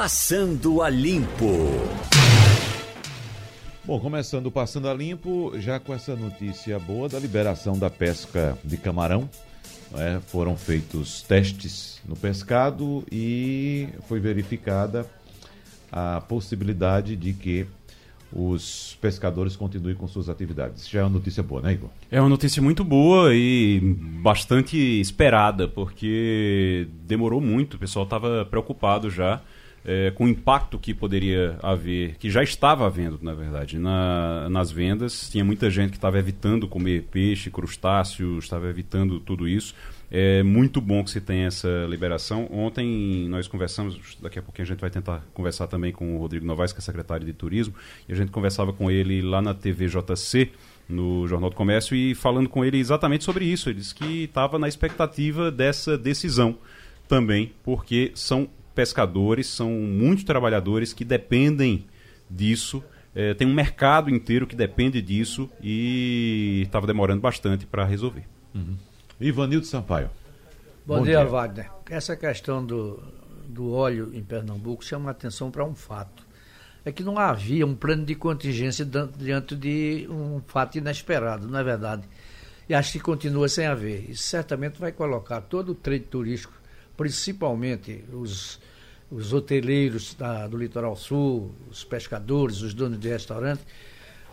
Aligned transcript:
Passando 0.00 0.80
a 0.80 0.88
Limpo. 0.88 1.58
Bom, 3.84 3.98
começando 3.98 4.48
Passando 4.48 4.88
a 4.88 4.94
Limpo, 4.94 5.52
já 5.58 5.80
com 5.80 5.92
essa 5.92 6.14
notícia 6.14 6.78
boa 6.78 7.08
da 7.08 7.18
liberação 7.18 7.76
da 7.76 7.90
pesca 7.90 8.56
de 8.62 8.76
camarão. 8.76 9.28
É, 9.96 10.20
foram 10.28 10.56
feitos 10.56 11.22
testes 11.22 12.00
no 12.06 12.14
pescado 12.14 13.04
e 13.10 13.88
foi 14.06 14.20
verificada 14.20 15.04
a 15.90 16.20
possibilidade 16.20 17.16
de 17.16 17.32
que 17.32 17.66
os 18.32 18.96
pescadores 19.00 19.56
continuem 19.56 19.96
com 19.96 20.06
suas 20.06 20.28
atividades. 20.28 20.88
Já 20.88 21.00
é 21.00 21.02
uma 21.02 21.10
notícia 21.10 21.42
boa, 21.42 21.60
né, 21.60 21.72
Igor? 21.72 21.90
É 22.08 22.20
uma 22.20 22.30
notícia 22.30 22.62
muito 22.62 22.84
boa 22.84 23.34
e 23.34 23.80
bastante 24.22 24.76
esperada, 24.76 25.66
porque 25.66 26.86
demorou 27.04 27.40
muito, 27.40 27.74
o 27.74 27.78
pessoal 27.80 28.04
estava 28.04 28.46
preocupado 28.48 29.10
já 29.10 29.42
é, 29.88 30.10
com 30.10 30.26
o 30.26 30.28
impacto 30.28 30.78
que 30.78 30.92
poderia 30.92 31.58
haver, 31.62 32.16
que 32.18 32.28
já 32.28 32.42
estava 32.42 32.84
havendo, 32.84 33.18
na 33.22 33.32
verdade, 33.32 33.78
na, 33.78 34.46
nas 34.50 34.70
vendas. 34.70 35.30
Tinha 35.30 35.42
muita 35.42 35.70
gente 35.70 35.92
que 35.92 35.96
estava 35.96 36.18
evitando 36.18 36.68
comer 36.68 37.04
peixe, 37.10 37.50
crustáceo, 37.50 38.38
estava 38.38 38.68
evitando 38.68 39.18
tudo 39.18 39.48
isso. 39.48 39.74
É 40.10 40.42
muito 40.42 40.78
bom 40.78 41.02
que 41.02 41.10
se 41.10 41.22
tenha 41.22 41.46
essa 41.46 41.86
liberação. 41.88 42.46
Ontem 42.52 43.26
nós 43.30 43.48
conversamos, 43.48 44.18
daqui 44.20 44.38
a 44.38 44.42
pouquinho 44.42 44.64
a 44.64 44.68
gente 44.68 44.80
vai 44.80 44.90
tentar 44.90 45.24
conversar 45.32 45.66
também 45.68 45.90
com 45.90 46.16
o 46.16 46.18
Rodrigo 46.18 46.44
Novaes, 46.44 46.70
que 46.70 46.80
é 46.80 46.82
secretário 46.82 47.24
de 47.24 47.32
Turismo, 47.32 47.72
e 48.06 48.12
a 48.12 48.14
gente 48.14 48.30
conversava 48.30 48.74
com 48.74 48.90
ele 48.90 49.22
lá 49.22 49.40
na 49.40 49.54
TVJC, 49.54 50.50
no 50.86 51.26
Jornal 51.26 51.48
do 51.48 51.56
Comércio, 51.56 51.96
e 51.96 52.14
falando 52.14 52.50
com 52.50 52.62
ele 52.62 52.76
exatamente 52.76 53.24
sobre 53.24 53.46
isso. 53.46 53.70
Ele 53.70 53.78
disse 53.78 53.94
que 53.94 54.24
estava 54.24 54.58
na 54.58 54.68
expectativa 54.68 55.50
dessa 55.50 55.96
decisão 55.96 56.58
também, 57.08 57.52
porque 57.64 58.12
são 58.14 58.50
pescadores, 58.78 59.48
são 59.48 59.72
muitos 59.72 60.22
trabalhadores 60.22 60.92
que 60.92 61.04
dependem 61.04 61.84
disso. 62.30 62.80
É, 63.12 63.34
tem 63.34 63.44
um 63.44 63.52
mercado 63.52 64.08
inteiro 64.08 64.46
que 64.46 64.54
depende 64.54 65.02
disso 65.02 65.50
e 65.60 66.62
estava 66.64 66.86
demorando 66.86 67.20
bastante 67.20 67.66
para 67.66 67.84
resolver. 67.84 68.22
Uhum. 68.54 68.76
Ivanildo 69.20 69.66
Sampaio. 69.66 70.08
Bom, 70.86 70.98
Bom 70.98 71.02
dia, 71.02 71.18
dia, 71.18 71.24
Wagner. 71.24 71.68
Essa 71.90 72.14
questão 72.14 72.64
do, 72.64 73.02
do 73.48 73.72
óleo 73.72 74.12
em 74.14 74.22
Pernambuco 74.22 74.84
chama 74.84 75.08
a 75.08 75.10
atenção 75.10 75.50
para 75.50 75.64
um 75.64 75.74
fato. 75.74 76.24
É 76.84 76.92
que 76.92 77.02
não 77.02 77.18
havia 77.18 77.66
um 77.66 77.74
plano 77.74 78.04
de 78.04 78.14
contingência 78.14 78.88
diante 79.18 79.56
de 79.56 80.06
um 80.08 80.40
fato 80.46 80.78
inesperado, 80.78 81.48
não 81.48 81.58
é 81.58 81.64
verdade? 81.64 82.04
E 82.68 82.74
acho 82.74 82.92
que 82.92 83.00
continua 83.00 83.48
sem 83.48 83.66
haver. 83.66 84.08
Isso 84.08 84.22
certamente 84.22 84.78
vai 84.78 84.92
colocar 84.92 85.40
todo 85.40 85.72
o 85.72 85.74
trade 85.74 86.04
turístico, 86.04 86.52
principalmente 86.96 88.04
os, 88.12 88.60
os 89.10 89.32
hoteleiros 89.32 90.14
da, 90.14 90.46
do 90.46 90.56
Litoral 90.56 90.96
Sul, 90.96 91.52
os 91.70 91.84
pescadores, 91.84 92.62
os 92.62 92.74
donos 92.74 92.98
de 92.98 93.08
restaurante, 93.08 93.62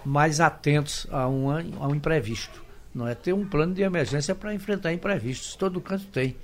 mais 0.03 0.39
atentos 0.39 1.07
a 1.09 1.27
um, 1.27 1.49
a 1.49 1.87
um 1.87 1.95
imprevisto 1.95 2.65
não 2.95 3.05
é 3.05 3.13
ter 3.13 3.33
um 3.33 3.45
plano 3.45 3.73
de 3.73 3.81
emergência 3.81 4.33
para 4.33 4.53
enfrentar 4.53 4.93
imprevistos. 4.93 5.53
Todo 5.57 5.81
canto 5.81 6.05
tem. 6.05 6.37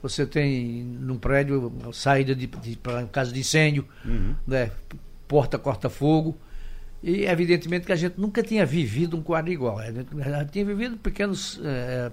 Você 0.00 0.24
tem 0.24 0.84
num 0.84 1.18
prédio 1.18 1.72
saída 1.92 2.36
de, 2.36 2.46
de 2.46 2.76
para 2.76 3.04
caso 3.06 3.34
de 3.34 3.40
incêndio, 3.40 3.84
uhum. 4.04 4.36
né, 4.46 4.70
porta 5.26 5.58
corta-fogo. 5.58 6.38
E 7.02 7.24
evidentemente 7.24 7.84
que 7.84 7.92
a 7.92 7.96
gente 7.96 8.18
nunca 8.18 8.44
tinha 8.44 8.64
vivido 8.64 9.16
um 9.16 9.22
quadro 9.22 9.50
igual. 9.50 9.80
A 9.80 9.90
gente, 9.90 10.08
a 10.20 10.38
gente 10.38 10.52
tinha 10.52 10.64
vivido 10.64 10.96
pequenos 10.98 11.60
é, 11.64 12.12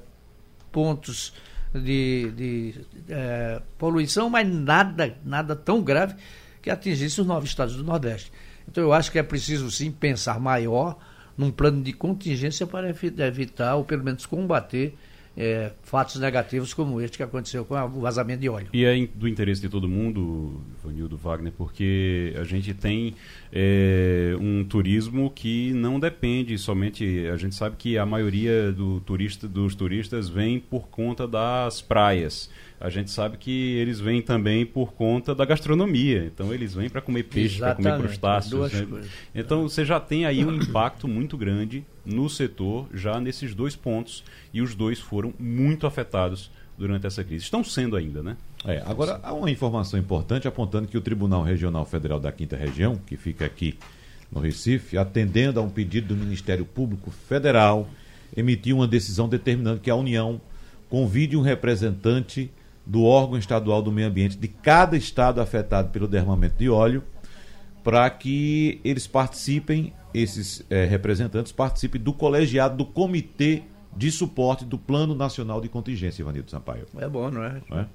pontos 0.72 1.33
de, 1.80 2.31
de 2.31 2.73
é, 3.09 3.62
poluição, 3.78 4.30
mas 4.30 4.48
nada, 4.48 5.16
nada 5.23 5.56
tão 5.56 5.81
grave 5.81 6.16
que 6.62 6.70
atingisse 6.70 7.22
os 7.22 7.28
nove 7.28 7.45
estados 7.45 7.76
do 7.76 7.84
Nordeste. 7.84 8.31
Então 8.68 8.84
eu 8.84 8.94
acho 8.94 9.12
que 9.12 9.20
é 9.20 9.23
preciso 9.23 9.70
sim 9.70 9.92
pensar 9.92 10.40
maior 10.40 10.98
num 11.38 11.52
plano 11.52 11.84
de 11.84 11.94
contingência 11.94 12.66
para 12.66 12.90
evitar, 12.90 13.76
ou 13.76 13.84
pelo 13.84 14.03
menos 14.03 14.26
combater, 14.26 14.96
é, 15.38 15.72
fatos 15.84 16.16
negativos 16.19 16.73
como 16.73 17.01
este 17.01 17.18
que 17.18 17.23
aconteceu 17.23 17.66
com 17.66 17.75
o 17.75 18.01
vazamento 18.01 18.41
de 18.41 18.50
óleo. 18.50 18.68
E 18.73 18.85
é 18.85 19.07
do 19.13 19.28
interesse 19.28 19.62
de 19.62 19.69
todo 19.69 19.88
mundo, 19.88 20.62
Vanildo 20.84 21.18
Wagner, 21.18 21.51
porque 21.51 22.34
a 22.40 22.44
gente 22.44 22.73
tem 22.73 23.16
é, 23.51 24.35
um 24.40 24.63
turismo 24.63 25.29
que 25.29 25.73
não 25.73 26.00
depende 26.00 26.57
somente. 26.57 27.28
A 27.28 27.38
gente 27.38 27.56
sabe 27.56 27.75
que 27.78 27.97
a 27.97 28.06
maioria 28.06 28.72
do 28.72 29.00
turista, 29.01 29.47
dos 29.47 29.75
turistas 29.75 30.29
vem 30.29 30.59
por 30.59 30.88
conta 30.88 31.28
das 31.28 31.81
praias 31.81 32.50
a 32.80 32.90
gente 32.90 33.09
sabe 33.09 33.38
que 33.38 33.75
eles 33.75 34.00
vêm 34.00 34.22
também 34.22 34.66
por 34.66 34.94
conta 34.94 35.34
da 35.34 35.46
gastronomia. 35.46 36.25
Então 36.25 36.53
eles 36.53 36.74
vêm 36.74 36.90
para 36.90 37.02
comer 37.02 37.24
peixe, 37.24 37.59
para 37.59 37.75
comer 37.75 37.97
crustáceos. 37.97 38.72
Né? 38.72 39.03
Então 39.34 39.63
você 39.63 39.86
já 39.86 40.00
tem 40.00 40.25
aí 40.25 40.46
um 40.46 40.56
impacto 40.56 41.08
muito 41.08 41.38
grande 41.38 41.85
no 42.06 42.30
setor, 42.30 42.88
já 42.94 43.19
nesses 43.19 43.56
dois 43.56 43.75
pontos, 43.75 44.24
e 44.53 44.62
os 44.62 44.75
dois 44.75 45.00
foram 45.00 45.34
muito 45.40 45.88
afetados 45.88 46.52
durante 46.78 47.08
essa 47.08 47.24
crise. 47.24 47.46
Estão 47.46 47.64
sendo 47.64 47.96
ainda, 47.96 48.22
né? 48.22 48.35
É, 48.66 48.84
agora 48.85 49.19
há 49.24 49.34
uma 49.34 49.50
informação 49.50 50.00
importante 50.00 50.47
apontando 50.47 50.88
que 50.88 50.97
o 50.97 51.02
Tribunal 51.02 51.44
Regional 51.44 51.85
Federal 51.85 52.19
da 52.19 52.31
Quinta 52.31 52.56
Região, 52.56 53.00
que 53.06 53.16
fica 53.16 53.46
aqui 53.46 53.78
no 54.31 54.41
Recife, 54.41 54.97
atendendo 54.97 55.59
a 55.59 55.64
um 55.64 55.69
pedido 55.69 56.14
do 56.14 56.16
Ministério 56.16 56.66
Público 56.66 57.12
Federal, 57.12 57.88
emitiu 58.35 58.78
uma 58.78 58.88
decisão 58.88 59.30
determinando 59.30 59.80
que 59.80 59.90
a 59.90 59.96
União 59.96 60.41
convide 60.90 61.38
um 61.38 61.41
representante 61.41 62.52
do 62.85 63.03
órgão 63.03 63.38
estadual 63.38 63.81
do 63.81 63.91
meio 63.91 64.07
ambiente 64.07 64.38
de 64.38 64.47
cada 64.47 64.96
estado 64.96 65.41
afetado 65.41 65.90
pelo 65.90 66.07
derramamento 66.07 66.56
de 66.57 66.69
óleo, 66.69 67.03
para 67.84 68.09
que 68.09 68.79
eles 68.84 69.07
participem, 69.07 69.94
esses 70.13 70.63
é, 70.69 70.85
representantes 70.85 71.51
participem 71.51 72.01
do 72.01 72.13
colegiado 72.13 72.78
do 72.78 72.85
Comitê 72.85 73.63
de 73.96 74.12
Suporte 74.12 74.66
do 74.66 74.78
Plano 74.78 75.16
Nacional 75.16 75.62
de 75.62 75.69
Contingência, 75.69 76.22
Ivanildo 76.22 76.51
Sampaio. 76.51 76.85
É 76.97 77.07
bom, 77.07 77.29
não 77.31 77.44
é? 77.44 77.62
Não 77.69 77.79
é? 77.79 77.88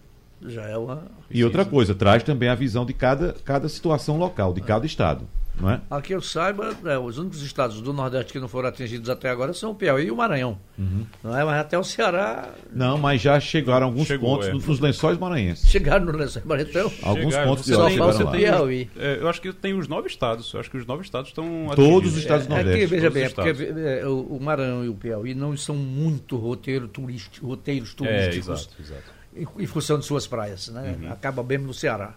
Já 0.47 0.63
é 0.63 0.77
uma. 0.77 1.05
E 1.31 1.45
outra 1.45 1.65
coisa, 1.65 1.95
traz 1.95 2.23
também 2.23 2.49
a 2.49 2.55
visão 2.55 2.87
de 2.87 2.95
cada, 2.95 3.35
cada 3.45 3.69
situação 3.69 4.17
local, 4.17 4.55
de 4.55 4.63
cada 4.63 4.87
estado. 4.87 5.29
Não 5.61 5.71
é? 5.71 5.81
Aqui 5.91 6.15
eu 6.15 6.23
saiba, 6.23 6.75
é, 6.85 6.99
os 6.99 7.19
únicos 7.19 7.43
estados 7.43 7.81
do 7.81 7.93
Nordeste 7.93 8.33
que 8.33 8.41
não 8.41 8.49
foram 8.49 8.69
atingidos 8.69 9.11
até 9.11 9.29
agora 9.29 9.53
são 9.53 9.73
o 9.73 9.75
Piauí 9.75 10.07
e 10.07 10.11
o 10.11 10.17
Maranhão. 10.17 10.59
Uhum. 10.79 11.05
Não 11.23 11.37
é? 11.37 11.45
Mas 11.45 11.61
até 11.61 11.79
o 11.79 11.85
Ceará. 11.85 12.49
Não, 12.73 12.97
mas 12.97 13.21
já 13.21 13.39
chegaram 13.39 13.87
alguns 13.87 14.07
Chegou, 14.07 14.37
pontos 14.37 14.49
é. 14.49 14.53
nos 14.53 14.81
lençóis 14.81 15.19
maranhenses. 15.19 15.69
Chegaram 15.69 16.07
nos 16.07 16.17
lençóis 16.17 16.45
maranhenses. 16.45 16.75
Então, 16.75 16.93
alguns 17.03 17.35
chegaram, 17.35 17.49
pontos 17.49 17.65
de 17.65 17.75
só 17.75 17.91
falta 17.91 18.25
o 18.25 18.31
Piauí. 18.31 18.91
É, 18.97 19.19
eu 19.21 19.29
acho 19.29 19.41
que 19.41 19.53
tem 19.53 19.75
os 19.75 19.87
nove 19.87 20.09
estados. 20.09 20.53
Eu 20.53 20.61
acho 20.61 20.71
que 20.71 20.77
os 20.77 20.87
nove 20.87 21.03
estados 21.03 21.29
estão. 21.29 21.67
Todos 21.75 22.13
os 22.13 22.19
estados 22.19 22.47
do 22.47 22.55
é, 22.55 22.57
Nordeste. 22.57 22.79
É 22.79 22.81
que, 22.81 22.87
veja 22.87 23.11
bem, 23.11 23.25
é 23.25 23.29
porque 23.29 23.73
é, 23.81 24.07
o, 24.07 24.21
o 24.21 24.41
Maranhão 24.41 24.85
e 24.85 24.89
o 24.89 24.95
Piauí 24.95 25.35
não 25.35 25.57
são 25.57 25.75
muito 25.75 26.37
roteiro 26.37 26.89
turístico, 26.89 27.47
roteiros 27.47 27.95
turísticos. 27.95 28.49
É, 28.49 28.53
exato, 28.53 28.75
exato. 28.81 29.21
Em, 29.37 29.47
em 29.63 29.67
função 29.67 29.99
de 29.99 30.07
suas 30.07 30.27
praias. 30.27 30.69
Né? 30.69 30.97
Uhum. 31.01 31.13
Acaba 31.13 31.43
bem 31.43 31.59
no 31.59 31.75
Ceará. 31.75 32.15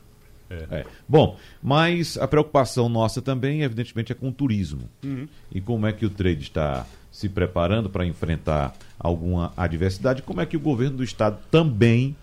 É. 0.54 0.80
É. 0.80 0.86
Bom, 1.08 1.38
mas 1.62 2.18
a 2.18 2.28
preocupação 2.28 2.88
nossa 2.90 3.22
também, 3.22 3.62
evidentemente, 3.62 4.12
é 4.12 4.16
com 4.16 4.30
o 4.30 4.32
turismo. 4.32 4.90
Uhum. 5.04 5.28
E 5.52 5.62
como 5.62 5.88
é 5.88 5.94
que 5.94 6.06
o 6.06 6.10
trade 6.10 6.44
está 6.44 6.86
se 7.12 7.30
preparando 7.30 7.90
para 7.90 8.06
enfrentar 8.06 8.74
alguma 9.00 9.54
adversidade? 9.56 10.22
Como 10.22 10.42
é 10.42 10.46
que 10.46 10.58
o 10.58 10.60
governo 10.60 10.98
do 10.98 11.04
estado 11.04 11.40
também 11.52 12.16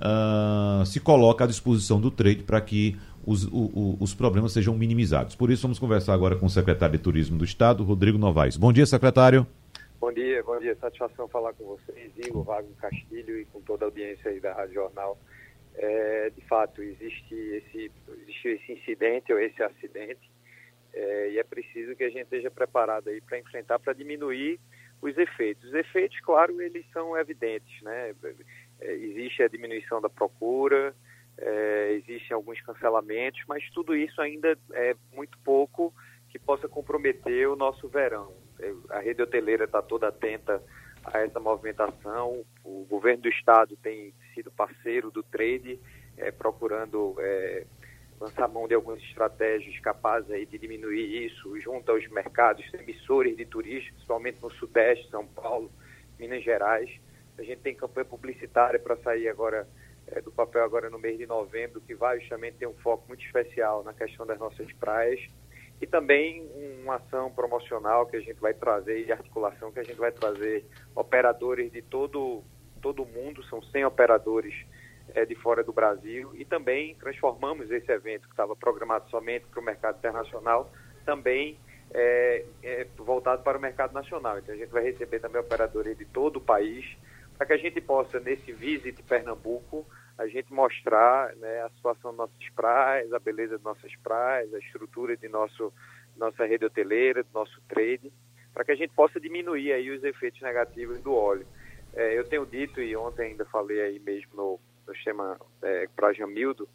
uh, 0.00 0.84
se 0.84 1.00
coloca 1.00 1.44
à 1.44 1.46
disposição 1.46 2.00
do 2.00 2.10
trade 2.10 2.42
para 2.42 2.60
que 2.60 2.96
os, 3.26 3.44
o, 3.44 3.70
o, 3.74 3.96
os 4.00 4.14
problemas 4.14 4.52
sejam 4.52 4.76
minimizados? 4.76 5.34
Por 5.34 5.50
isso, 5.50 5.62
vamos 5.62 5.78
conversar 5.78 6.14
agora 6.14 6.36
com 6.36 6.46
o 6.46 6.50
secretário 6.50 6.96
de 6.96 7.02
Turismo 7.02 7.38
do 7.38 7.44
estado, 7.44 7.82
Rodrigo 7.84 8.18
Novaes. 8.18 8.56
Bom 8.56 8.72
dia, 8.72 8.86
secretário. 8.86 9.46
Bom 9.98 10.12
dia, 10.12 10.42
bom 10.42 10.58
dia. 10.58 10.76
Satisfação 10.78 11.26
falar 11.28 11.54
com 11.54 11.64
vocês, 11.64 12.12
Igor, 12.18 12.44
Wagner 12.44 12.74
Castilho 12.78 13.40
e 13.40 13.46
com 13.46 13.60
toda 13.62 13.86
a 13.86 13.88
audiência 13.88 14.30
aí 14.30 14.38
da 14.38 14.52
Rádio 14.52 14.74
Jornal 14.74 15.18
é, 15.76 16.30
de 16.30 16.40
fato 16.42 16.82
existe 16.82 17.34
esse, 17.34 17.90
existe 18.22 18.48
esse 18.48 18.72
incidente 18.72 19.32
ou 19.32 19.38
esse 19.38 19.62
acidente 19.62 20.30
é, 20.92 21.30
e 21.30 21.38
é 21.38 21.42
preciso 21.42 21.96
que 21.96 22.04
a 22.04 22.08
gente 22.08 22.22
esteja 22.22 22.50
preparado 22.50 23.08
aí 23.08 23.20
para 23.20 23.38
enfrentar, 23.38 23.78
para 23.80 23.92
diminuir 23.92 24.60
os 25.02 25.18
efeitos. 25.18 25.64
Os 25.64 25.74
efeitos, 25.74 26.18
claro, 26.20 26.62
eles 26.62 26.86
são 26.92 27.16
evidentes, 27.18 27.82
né? 27.82 28.14
É, 28.80 28.92
existe 28.94 29.42
a 29.42 29.48
diminuição 29.48 30.00
da 30.00 30.08
procura, 30.08 30.94
é, 31.36 31.92
existem 31.94 32.34
alguns 32.34 32.60
cancelamentos, 32.60 33.42
mas 33.48 33.68
tudo 33.70 33.96
isso 33.96 34.20
ainda 34.20 34.56
é 34.72 34.94
muito 35.12 35.36
pouco 35.38 35.92
que 36.30 36.38
possa 36.38 36.68
comprometer 36.68 37.48
o 37.48 37.56
nosso 37.56 37.88
verão. 37.88 38.32
É, 38.60 38.72
a 38.90 39.00
rede 39.00 39.20
hoteleira 39.20 39.64
está 39.64 39.82
toda 39.82 40.08
atenta 40.08 40.62
a 41.04 41.18
essa 41.18 41.40
movimentação. 41.40 42.44
O 42.62 42.86
governo 42.88 43.22
do 43.22 43.28
estado 43.28 43.76
tem 43.76 44.14
parceiro 44.56 45.10
do 45.10 45.22
trade, 45.22 45.78
é, 46.16 46.30
procurando 46.30 47.16
é, 47.18 47.66
lançar 48.20 48.48
mão 48.48 48.66
de 48.66 48.74
algumas 48.74 49.02
estratégias 49.02 49.78
capazes 49.80 50.30
aí 50.30 50.46
de 50.46 50.58
diminuir 50.58 51.26
isso 51.26 51.58
junto 51.60 51.90
aos 51.90 52.08
mercados 52.08 52.64
emissores 52.74 53.36
de 53.36 53.44
turistas, 53.44 53.92
principalmente 53.92 54.40
no 54.40 54.50
Sudeste, 54.52 55.10
São 55.10 55.26
Paulo, 55.26 55.70
Minas 56.18 56.42
Gerais. 56.42 56.90
A 57.36 57.42
gente 57.42 57.60
tem 57.60 57.74
campanha 57.74 58.04
publicitária 58.04 58.78
para 58.78 58.96
sair 58.98 59.28
agora 59.28 59.68
é, 60.06 60.20
do 60.20 60.30
papel 60.30 60.62
agora 60.62 60.88
no 60.88 60.98
mês 60.98 61.18
de 61.18 61.26
novembro, 61.26 61.80
que 61.80 61.94
vai 61.94 62.20
justamente 62.20 62.58
ter 62.58 62.66
um 62.66 62.74
foco 62.74 63.04
muito 63.08 63.24
especial 63.24 63.82
na 63.82 63.92
questão 63.92 64.24
das 64.24 64.38
nossas 64.38 64.72
praias 64.74 65.20
e 65.80 65.86
também 65.86 66.48
uma 66.82 66.96
ação 66.96 67.30
promocional 67.30 68.06
que 68.06 68.16
a 68.16 68.20
gente 68.20 68.40
vai 68.40 68.54
trazer 68.54 69.04
de 69.04 69.12
articulação 69.12 69.72
que 69.72 69.80
a 69.80 69.82
gente 69.82 69.98
vai 69.98 70.12
trazer 70.12 70.64
operadores 70.94 71.70
de 71.72 71.82
todo 71.82 72.42
todo 72.84 73.06
mundo, 73.06 73.42
são 73.44 73.62
100 73.62 73.86
operadores 73.86 74.54
é, 75.14 75.24
de 75.24 75.34
fora 75.34 75.64
do 75.64 75.72
Brasil 75.72 76.32
e 76.34 76.44
também 76.44 76.94
transformamos 76.96 77.70
esse 77.70 77.90
evento 77.90 78.24
que 78.24 78.34
estava 78.34 78.54
programado 78.54 79.08
somente 79.08 79.46
para 79.46 79.58
o 79.58 79.64
mercado 79.64 79.96
internacional 79.96 80.70
também 81.06 81.58
é, 81.94 82.44
é, 82.62 82.86
voltado 82.98 83.42
para 83.42 83.56
o 83.56 83.60
mercado 83.60 83.94
nacional. 83.94 84.38
Então 84.38 84.54
a 84.54 84.58
gente 84.58 84.68
vai 84.70 84.82
receber 84.82 85.18
também 85.18 85.40
operadores 85.40 85.96
de 85.96 86.04
todo 86.04 86.36
o 86.36 86.40
país 86.42 86.84
para 87.38 87.46
que 87.46 87.54
a 87.54 87.56
gente 87.56 87.80
possa 87.80 88.20
nesse 88.20 88.52
Visit 88.52 89.02
Pernambuco 89.04 89.86
a 90.18 90.26
gente 90.26 90.52
mostrar 90.52 91.34
né, 91.36 91.62
a 91.62 91.70
situação 91.70 92.10
das 92.10 92.18
nossas 92.18 92.50
praias, 92.54 93.10
a 93.14 93.18
beleza 93.18 93.56
de 93.56 93.64
nossas 93.64 93.96
praias, 93.96 94.52
a 94.52 94.58
estrutura 94.58 95.16
de 95.16 95.28
nosso, 95.28 95.72
nossa 96.18 96.44
rede 96.44 96.66
hoteleira, 96.66 97.22
do 97.22 97.30
nosso 97.32 97.60
trade, 97.66 98.12
para 98.52 98.62
que 98.62 98.72
a 98.72 98.76
gente 98.76 98.92
possa 98.92 99.18
diminuir 99.18 99.72
aí 99.72 99.90
os 99.90 100.04
efeitos 100.04 100.40
negativos 100.42 101.00
do 101.00 101.14
óleo. 101.14 101.46
É, 101.96 102.18
eu 102.18 102.24
tenho 102.24 102.44
dito, 102.44 102.80
e 102.80 102.96
ontem 102.96 103.30
ainda 103.30 103.44
falei 103.44 103.80
aí 103.80 103.98
mesmo 104.00 104.30
no, 104.34 104.60
no 104.86 104.94
sistema 104.94 105.38
é, 105.62 105.88
para 105.94 106.12
Jamildo, 106.12 106.68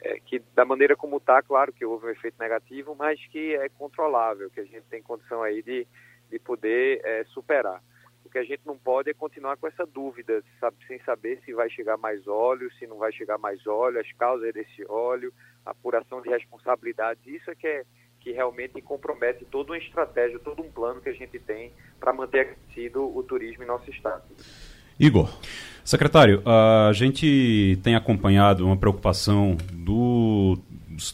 é, 0.00 0.18
que 0.20 0.38
da 0.54 0.64
maneira 0.64 0.96
como 0.96 1.18
está, 1.18 1.42
claro 1.42 1.72
que 1.72 1.84
houve 1.84 2.06
um 2.06 2.10
efeito 2.10 2.36
negativo, 2.38 2.94
mas 2.94 3.20
que 3.26 3.54
é 3.54 3.68
controlável, 3.68 4.50
que 4.50 4.60
a 4.60 4.64
gente 4.64 4.82
tem 4.88 5.02
condição 5.02 5.42
aí 5.42 5.62
de, 5.62 5.86
de 6.30 6.38
poder 6.38 7.00
é, 7.04 7.24
superar. 7.24 7.82
O 8.24 8.30
que 8.30 8.38
a 8.38 8.44
gente 8.44 8.62
não 8.64 8.78
pode 8.78 9.10
é 9.10 9.14
continuar 9.14 9.56
com 9.56 9.66
essa 9.66 9.84
dúvida, 9.84 10.42
sabe, 10.60 10.76
sem 10.86 11.00
saber 11.00 11.40
se 11.44 11.52
vai 11.52 11.68
chegar 11.68 11.96
mais 11.96 12.26
óleo, 12.28 12.72
se 12.74 12.86
não 12.86 12.96
vai 12.96 13.12
chegar 13.12 13.38
mais 13.38 13.66
óleo, 13.66 14.00
as 14.00 14.12
causas 14.12 14.52
desse 14.54 14.84
óleo, 14.88 15.32
apuração 15.66 16.22
de 16.22 16.28
responsabilidades. 16.28 17.26
Isso 17.26 17.50
é 17.50 17.54
que, 17.56 17.66
é, 17.66 17.84
que 18.20 18.32
realmente 18.32 18.80
compromete 18.82 19.44
toda 19.44 19.72
uma 19.72 19.78
estratégia, 19.78 20.38
todo 20.38 20.62
um 20.62 20.70
plano 20.70 21.00
que 21.00 21.08
a 21.08 21.12
gente 21.12 21.38
tem 21.38 21.72
para 21.98 22.12
manter 22.12 22.40
aquecido 22.40 23.16
o 23.16 23.22
turismo 23.22 23.64
em 23.64 23.66
nosso 23.66 23.90
estado. 23.90 24.22
Igor. 24.98 25.30
Secretário, 25.82 26.42
a 26.44 26.92
gente 26.92 27.78
tem 27.82 27.94
acompanhado 27.94 28.66
uma 28.66 28.76
preocupação 28.76 29.56
do, 29.72 30.58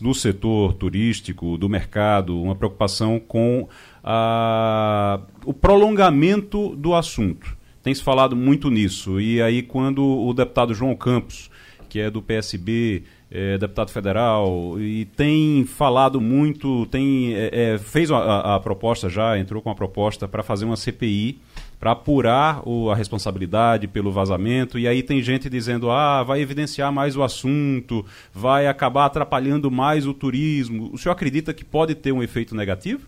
do 0.00 0.12
setor 0.12 0.74
turístico, 0.74 1.56
do 1.56 1.68
mercado, 1.68 2.42
uma 2.42 2.56
preocupação 2.56 3.20
com 3.20 3.68
a, 4.02 5.20
o 5.44 5.54
prolongamento 5.54 6.74
do 6.74 6.94
assunto. 6.94 7.56
Tem 7.82 7.94
se 7.94 8.02
falado 8.02 8.34
muito 8.34 8.68
nisso. 8.68 9.20
E 9.20 9.40
aí, 9.40 9.62
quando 9.62 10.04
o 10.04 10.34
deputado 10.34 10.74
João 10.74 10.96
Campos, 10.96 11.48
que 11.88 12.00
é 12.00 12.10
do 12.10 12.20
PSB, 12.20 13.04
é, 13.30 13.58
deputado 13.58 13.90
federal, 13.90 14.78
e 14.78 15.04
tem 15.04 15.64
falado 15.64 16.20
muito, 16.20 16.86
tem 16.86 17.34
é, 17.34 17.74
é, 17.74 17.78
fez 17.78 18.10
a, 18.10 18.54
a, 18.54 18.60
proposta 18.60 19.08
já, 19.08 19.36
entrou 19.36 19.60
com 19.60 19.70
a 19.70 19.74
proposta 19.74 20.28
para 20.28 20.42
fazer 20.42 20.64
uma 20.64 20.76
CPI 20.76 21.40
para 21.78 21.90
apurar 21.90 22.66
o, 22.66 22.90
a 22.90 22.94
responsabilidade 22.94 23.86
pelo 23.86 24.10
vazamento, 24.10 24.78
e 24.78 24.88
aí 24.88 25.02
tem 25.02 25.20
gente 25.20 25.50
dizendo, 25.50 25.90
ah, 25.90 26.22
vai 26.22 26.40
evidenciar 26.40 26.92
mais 26.92 27.16
o 27.16 27.22
assunto, 27.22 28.04
vai 28.32 28.66
acabar 28.66 29.06
atrapalhando 29.06 29.70
mais 29.70 30.06
o 30.06 30.14
turismo. 30.14 30.90
O 30.92 30.96
senhor 30.96 31.12
acredita 31.12 31.52
que 31.52 31.64
pode 31.64 31.94
ter 31.94 32.12
um 32.12 32.22
efeito 32.22 32.54
negativo? 32.54 33.06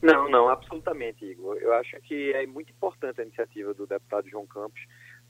Não, 0.00 0.28
não, 0.28 0.48
absolutamente, 0.48 1.24
Igor. 1.24 1.56
Eu 1.60 1.72
acho 1.74 1.96
que 2.02 2.32
é 2.32 2.44
muito 2.46 2.70
importante 2.70 3.20
a 3.20 3.24
iniciativa 3.24 3.72
do 3.72 3.86
deputado 3.86 4.28
João 4.28 4.46
Campos 4.46 4.80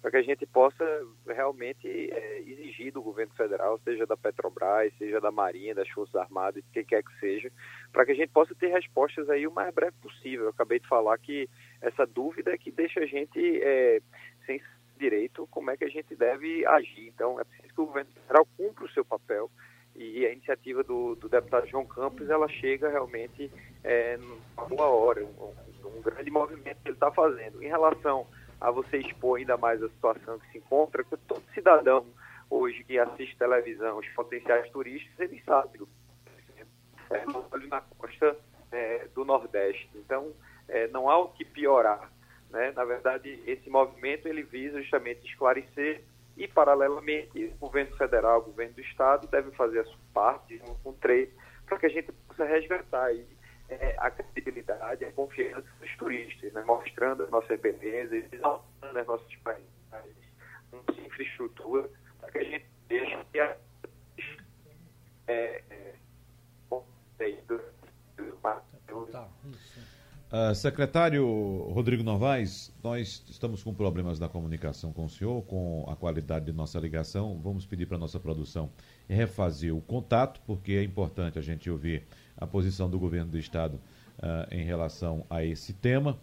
para 0.03 0.11
que 0.11 0.17
a 0.17 0.23
gente 0.23 0.45
possa 0.47 0.85
realmente 1.29 1.87
é, 1.87 2.41
exigir 2.41 2.93
do 2.93 3.01
governo 3.01 3.33
federal, 3.35 3.79
seja 3.85 4.05
da 4.05 4.17
Petrobras, 4.17 4.93
seja 4.99 5.21
da 5.21 5.31
Marinha, 5.31 5.77
das 5.77 5.89
Forças 5.91 6.17
Armadas, 6.17 6.63
de 6.65 6.71
quem 6.73 6.85
quer 6.85 7.05
que 7.05 7.21
seja, 7.21 7.53
para 7.93 8.05
que 8.05 8.11
a 8.11 8.15
gente 8.17 8.31
possa 8.31 8.53
ter 8.57 8.67
respostas 8.67 9.31
aí 9.31 9.47
o 9.47 9.53
mais 9.53 9.73
breve 9.73 9.95
possível. 10.03 10.47
Eu 10.47 10.51
acabei 10.51 10.81
de 10.81 10.89
falar 10.89 11.17
que 11.19 11.49
essa 11.81 12.05
dúvida 12.05 12.53
é 12.53 12.59
que 12.59 12.73
deixa 12.73 12.99
a 12.99 13.07
gente 13.07 13.39
é, 13.63 14.01
sem 14.45 14.61
direito 14.99 15.47
como 15.53 15.71
é 15.71 15.77
que 15.77 15.85
a 15.85 15.89
gente 15.89 16.17
deve 16.17 16.67
agir. 16.67 17.07
Então, 17.07 17.39
é 17.39 17.45
preciso 17.45 17.73
que 17.73 17.81
o 17.81 17.87
governo 17.87 18.11
federal 18.11 18.47
cumpra 18.57 18.85
o 18.85 18.91
seu 18.91 19.05
papel 19.05 19.49
e 19.95 20.27
a 20.27 20.33
iniciativa 20.33 20.83
do, 20.83 21.15
do 21.15 21.29
deputado 21.29 21.69
João 21.69 21.87
Campos, 21.87 22.29
ela 22.29 22.49
chega 22.49 22.89
realmente 22.89 23.51
é, 23.85 24.17
numa 24.17 24.67
boa 24.67 24.87
hora, 24.87 25.25
um, 25.25 25.55
um 25.85 26.03
grande 26.03 26.31
movimento 26.31 26.81
que 26.83 26.89
ele 26.89 26.97
está 26.97 27.13
fazendo. 27.13 27.63
Em 27.63 27.69
relação 27.69 28.27
a 28.63 28.71
você 28.71 28.99
expor 28.99 29.39
ainda 29.39 29.57
mais 29.57 29.83
a 29.83 29.89
situação 29.89 30.39
que 30.39 30.53
se 30.53 30.59
encontra, 30.59 31.03
que 31.03 31.17
todo 31.17 31.43
cidadão 31.53 32.07
hoje 32.49 32.85
que 32.85 32.99
assiste 32.99 33.37
televisão, 33.37 33.99
os 33.99 34.09
potenciais 34.11 34.71
turistas, 34.71 35.19
ele 35.19 35.43
sabe 35.45 35.79
do 35.79 35.89
é, 37.11 37.25
na 37.69 37.81
costa 37.99 38.37
é, 38.71 39.09
do 39.15 39.25
Nordeste. 39.25 39.89
Então, 39.95 40.33
é, 40.69 40.87
não 40.89 41.11
há 41.11 41.19
o 41.19 41.29
que 41.29 41.45
piorar. 41.45 42.11
Né? 42.51 42.73
Na 42.77 42.85
verdade, 42.85 43.43
esse 43.47 43.69
movimento 43.69 44.27
ele 44.29 44.43
visa 44.43 44.81
justamente 44.81 45.27
esclarecer 45.27 46.03
e, 46.37 46.47
paralelamente, 46.47 47.53
o 47.55 47.67
governo 47.67 47.95
federal, 47.97 48.41
o 48.41 48.45
governo 48.45 48.75
do 48.75 48.81
Estado 48.81 49.27
devem 49.27 49.53
fazer 49.53 49.81
a 49.81 49.85
sua 49.85 49.99
parte, 50.15 50.57
junto 50.59 50.75
com 50.83 50.91
o 50.91 50.95
trade, 50.95 51.31
para 51.67 51.79
que 51.79 51.87
a 51.87 51.91
gente 51.91 52.13
possa 52.29 52.45
resgatar 52.45 53.05
aí 53.07 53.27
é, 53.69 53.95
a 53.99 54.11
credibilidade, 54.11 55.05
a 55.05 55.13
confiança 55.13 55.67
dos 55.81 55.97
turistas, 55.97 56.53
né? 56.53 56.63
mostrando 56.65 57.23
as 57.23 57.31
nossas 57.31 57.59
belezas, 57.61 58.25
exaltando 58.33 58.99
as 58.99 59.07
nossas 59.07 59.35
paisagens, 59.37 60.17
nossa 60.73 61.01
infraestrutura, 61.01 61.89
para 62.21 62.31
que 62.31 62.39
a 62.39 62.45
gente 62.45 62.67
deixe 62.89 63.25
que 63.33 63.41
a 63.41 63.57
é, 65.29 65.63
é, 65.71 65.95
Uh, 70.33 70.55
secretário 70.55 71.27
Rodrigo 71.75 72.03
Novaes, 72.03 72.75
nós 72.83 73.23
estamos 73.29 73.63
com 73.63 73.75
problemas 73.75 74.19
na 74.19 74.31
comunicação 74.31 74.91
com 74.91 75.05
o 75.05 75.09
senhor, 75.09 75.43
com 75.43 75.85
a 75.87 75.95
qualidade 75.95 76.47
de 76.47 76.53
nossa 76.55 76.81
ligação. 76.81 77.39
Vamos 77.43 77.67
pedir 77.67 77.85
para 77.85 77.99
a 77.99 78.01
nossa 78.01 78.19
produção 78.19 78.71
refazer 79.07 79.77
o 79.77 79.83
contato, 79.83 80.41
porque 80.47 80.73
é 80.73 80.83
importante 80.83 81.39
a 81.39 81.43
gente 81.43 81.71
ouvir 81.71 82.07
a 82.43 82.47
posição 82.47 82.89
do 82.91 82.99
governo 82.99 83.31
do 83.31 83.39
Estado 83.39 83.81
uh, 84.19 84.55
em 84.55 84.65
relação 84.65 85.25
a 85.31 85.45
esse 85.45 85.73
tema. 85.73 86.19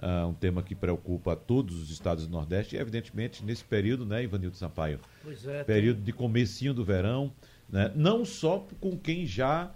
Uh, 0.00 0.28
um 0.28 0.34
tema 0.34 0.62
que 0.62 0.76
preocupa 0.76 1.34
todos 1.34 1.82
os 1.82 1.90
estados 1.90 2.26
do 2.26 2.30
Nordeste 2.30 2.76
e, 2.76 2.78
evidentemente, 2.78 3.44
nesse 3.44 3.64
período, 3.64 4.06
né, 4.06 4.22
Ivanildo 4.22 4.56
Sampaio? 4.56 5.00
Pois 5.24 5.44
é. 5.44 5.64
Período 5.64 6.00
de 6.00 6.12
comecinho 6.12 6.72
do 6.72 6.84
verão, 6.84 7.32
né, 7.68 7.90
não 7.96 8.24
só 8.24 8.64
com 8.80 8.96
quem 8.96 9.26
já 9.26 9.72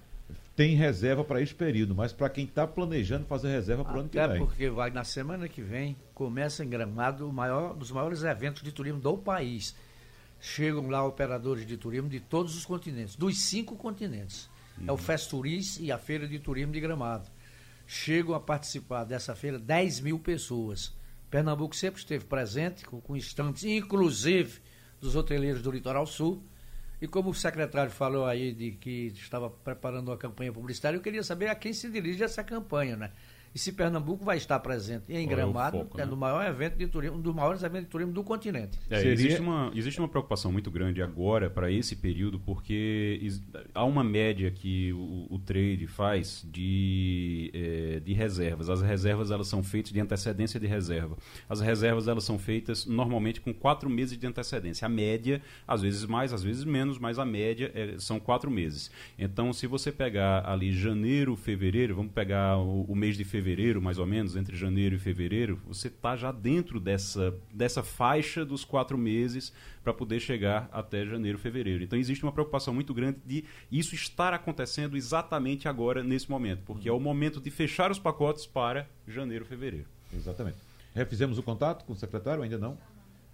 tem 0.55 0.77
reserva 0.77 1.25
para 1.25 1.41
esse 1.41 1.55
período, 1.55 1.95
mas 1.95 2.13
para 2.13 2.29
quem 2.29 2.45
está 2.45 2.67
planejando 2.67 3.25
fazer 3.27 3.49
reserva 3.49 3.85
para 3.85 3.97
o 3.97 4.01
ano 4.01 4.09
que 4.09 4.17
vem. 4.17 4.25
Até 4.25 4.39
porque 4.39 4.71
vai 4.71 4.91
na 4.91 5.03
semana 5.03 5.49
que 5.49 5.63
vem 5.63 5.97
começa 6.15 6.65
em 6.65 6.69
Gramado 6.69 7.29
o 7.29 7.33
maior 7.33 7.75
dos 7.75 7.91
maiores 7.91 8.23
eventos 8.23 8.63
de 8.63 8.71
turismo 8.71 9.01
do 9.01 9.17
país. 9.17 9.75
Chegam 10.39 10.89
lá 10.89 11.05
operadores 11.05 11.67
de 11.67 11.77
turismo 11.77 12.09
de 12.09 12.21
todos 12.21 12.57
os 12.57 12.65
continentes, 12.65 13.17
dos 13.17 13.39
cinco 13.41 13.77
continentes. 13.77 14.51
Uhum. 14.79 14.87
É 14.89 14.93
o 14.93 14.97
Festuris 14.97 15.79
e 15.79 15.91
a 15.93 15.99
Feira 15.99 16.27
de 16.27 16.39
Turismo 16.39 16.73
de 16.73 16.81
Gramado. 16.81 17.29
Chegam 17.87 18.35
a 18.35 18.41
participar 18.41 19.05
dessa 19.05 19.35
feira 19.35 19.59
10 19.59 20.01
mil 20.01 20.19
pessoas. 20.19 20.95
Pernambuco 21.31 21.75
sempre 21.75 22.01
esteve 22.01 22.25
presente, 22.25 22.85
com, 22.85 23.01
com 23.01 23.17
estantes, 23.17 23.65
inclusive 23.65 24.61
dos 25.01 25.17
hoteleiros 25.17 25.63
do 25.63 25.71
Litoral 25.71 26.07
Sul 26.07 26.43
e 27.03 27.09
como 27.09 27.31
o 27.31 27.35
secretário 27.35 27.91
falou 27.91 28.25
aí 28.25 28.53
de 28.53 28.71
que 28.71 29.09
estava 29.09 29.51
preparando 29.51 30.07
uma 30.07 30.17
campanha 30.17 30.53
publicitária, 30.53 30.97
eu 30.97 31.03
queria 31.03 31.25
saber 31.25 31.49
a 31.49 31.55
quem 31.57 31.73
se 31.73 31.91
dirige 31.91 32.23
essa 32.23 32.45
campanha, 32.45 32.97
né? 32.97 33.11
E 33.55 33.59
se 33.59 33.73
Pernambuco 33.73 34.25
vai 34.25 34.39
estar 34.39 34.59
presente 34.61 35.13
em 35.13 35.29
Gramado, 35.29 35.77
é, 35.77 35.81
foco, 35.81 36.01
é 36.01 36.05
né? 36.05 36.11
no 36.11 36.17
maior 36.17 36.47
evento 36.47 36.77
de 36.79 36.87
turismo, 36.87 37.19
um 37.19 37.21
dos 37.21 37.35
maiores 37.35 37.63
eventos 37.63 37.85
de 37.85 37.91
turismo 37.91 38.13
do 38.13 38.25
continente. 38.25 38.79
É, 38.89 38.97
Seria... 38.97 39.13
existe, 39.13 39.41
uma, 39.41 39.71
existe 39.75 40.01
uma 40.01 40.09
preocupação 40.09 40.51
muito 40.51 40.71
grande 40.71 41.03
agora 41.03 41.51
para 41.51 41.71
esse 41.71 41.95
período, 41.97 42.41
porque 42.41 43.21
há 43.75 43.85
uma 43.85 44.03
média 44.03 44.51
que 44.51 44.93
o, 44.95 45.27
o 45.35 45.39
trade 45.39 45.87
faz 45.87 46.47
de, 46.51 47.51
é, 47.53 48.01
de 48.01 48.15
reservas. 48.15 48.71
As 48.71 48.81
reservas 48.81 49.31
elas 49.31 49.49
são 49.49 49.63
feitas 49.63 49.93
de 49.93 50.01
antecedência 50.01 50.59
de 50.59 50.67
reserva. 50.67 51.19
As 51.47 51.61
reservas 51.61 52.09
elas 52.09 52.25
são 52.25 52.39
feitas 52.39 52.87
normalmente 52.87 53.41
com 53.41 53.53
quatro 53.53 53.91
meses 53.91 54.17
de 54.17 54.27
antecedência. 54.27 54.87
A 54.87 54.89
média, 54.89 55.43
às 55.69 55.83
vezes 55.83 56.07
mais, 56.07 56.33
às 56.33 56.43
vezes 56.43 56.65
menos, 56.65 56.99
mas 56.99 57.19
a 57.19 57.25
média 57.25 57.71
é, 57.75 57.97
são 57.99 58.19
quatro 58.19 58.51
meses. 58.51 58.91
Então, 59.19 59.53
se 59.53 59.67
você 59.67 59.93
pegar 59.93 60.49
ali 60.49 60.73
janeiro, 60.73 61.37
fevereiro, 61.37 61.95
vamos 61.95 62.13
pegar 62.13 62.57
o, 62.57 62.85
o 62.85 62.97
mês 62.97 63.15
de 63.15 63.25
fevereiro 63.25 63.42
fevereiro, 63.43 63.83
mais 63.83 63.99
ou 63.99 64.07
menos, 64.07 64.37
entre 64.37 64.57
janeiro 64.57 64.95
e 64.95 64.99
fevereiro, 64.99 65.61
você 65.67 65.89
está 65.89 66.17
já 66.17 66.31
dentro 66.31 66.79
dessa, 66.79 67.35
dessa 67.53 67.83
faixa 67.83 68.45
dos 68.45 68.65
quatro 68.65 68.97
meses 68.97 69.53
para 69.83 69.93
poder 69.93 70.21
chegar 70.21 70.69
até 70.73 71.05
janeiro, 71.05 71.37
fevereiro. 71.39 71.83
Então 71.83 71.99
existe 71.99 72.23
uma 72.23 72.31
preocupação 72.31 72.73
muito 72.73 72.95
grande 72.95 73.19
de 73.27 73.45
isso 73.71 73.97
estar 73.97 74.33
acontecendo 74.33 74.97
exatamente 74.97 75.67
agora, 75.67 76.05
nesse 76.05 76.31
momento, 76.31 76.63
porque 76.65 76.89
é 76.89 76.93
o 76.93 77.01
momento 77.01 77.41
de 77.41 77.51
fechar 77.51 77.91
os 77.91 77.99
pacotes 77.99 78.47
para 78.47 78.89
janeiro, 79.09 79.45
fevereiro. 79.45 79.87
Exatamente. 80.15 80.59
Refizemos 80.95 81.37
o 81.37 81.43
contato 81.43 81.85
com 81.85 81.95
o 81.95 81.97
secretário? 81.97 82.43
Ainda 82.45 82.59
não? 82.59 82.79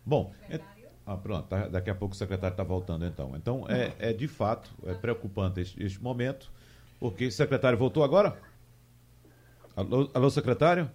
Bom, 0.07 0.33
Ah, 1.05 1.17
pronto, 1.17 1.47
tá, 1.49 1.69
daqui 1.69 1.89
a 1.91 1.95
pouco 1.95 2.15
o 2.15 2.19
secretário 2.19 2.53
está 2.55 2.63
voltando 2.63 3.05
então. 3.05 3.35
Então, 3.37 3.67
é, 3.69 3.93
é 3.99 4.13
de 4.13 4.29
fato, 4.29 4.71
é 4.85 4.95
preocupante 4.95 5.61
este, 5.61 5.83
este 5.83 6.03
momento, 6.03 6.51
porque 7.01 7.27
o 7.27 7.33
secretário 7.33 7.79
voltou 7.79 8.05
agora? 8.05 8.37
Alô, 9.79 10.11
alô 10.13 10.29
secretário? 10.29 10.91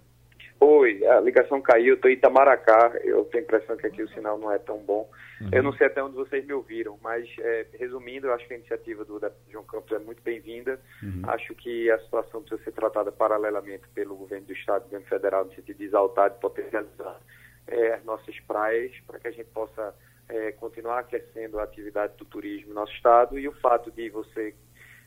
Oi, 0.60 1.06
a 1.06 1.18
ligação 1.18 1.58
caiu, 1.62 1.94
estou 1.94 2.10
em 2.10 2.14
Itamaracá, 2.14 2.92
eu 3.02 3.24
tenho 3.24 3.42
a 3.42 3.46
impressão 3.46 3.78
que 3.78 3.86
aqui 3.86 4.02
o 4.02 4.08
sinal 4.10 4.36
não 4.38 4.52
é 4.52 4.58
tão 4.58 4.76
bom. 4.76 5.10
Uhum. 5.40 5.48
Eu 5.52 5.62
não 5.62 5.72
sei 5.72 5.86
até 5.86 6.04
onde 6.04 6.14
vocês 6.16 6.44
me 6.44 6.52
ouviram, 6.52 6.98
mas 7.02 7.26
é, 7.38 7.66
resumindo, 7.78 8.26
eu 8.26 8.34
acho 8.34 8.46
que 8.46 8.52
a 8.52 8.58
iniciativa 8.58 9.02
do 9.02 9.18
João 9.50 9.64
Campos 9.64 9.90
é 9.92 9.98
muito 9.98 10.22
bem-vinda. 10.22 10.78
Uhum. 11.02 11.22
Acho 11.28 11.54
que 11.54 11.90
a 11.90 11.98
situação 12.00 12.42
precisa 12.42 12.62
ser 12.62 12.72
tratada 12.72 13.10
paralelamente 13.10 13.84
pelo 13.94 14.16
governo 14.16 14.48
do 14.48 14.52
Estado 14.52 14.82
e 14.82 14.84
governo 14.84 15.06
federal, 15.06 15.44
no 15.46 15.54
sentido 15.54 15.78
de 15.78 15.84
exaltar 15.84 16.30
e 16.30 16.40
potencializar 16.40 17.18
é, 17.66 17.94
as 17.94 18.04
nossas 18.04 18.38
praias, 18.40 18.92
para 19.06 19.18
que 19.18 19.28
a 19.28 19.32
gente 19.32 19.48
possa 19.48 19.94
é, 20.28 20.52
continuar 20.52 20.98
aquecendo 20.98 21.58
a 21.58 21.62
atividade 21.62 22.18
do 22.18 22.26
turismo 22.26 22.68
no 22.68 22.74
nosso 22.74 22.92
Estado. 22.92 23.38
E 23.38 23.48
o 23.48 23.52
fato 23.60 23.90
de 23.90 24.10
você 24.10 24.54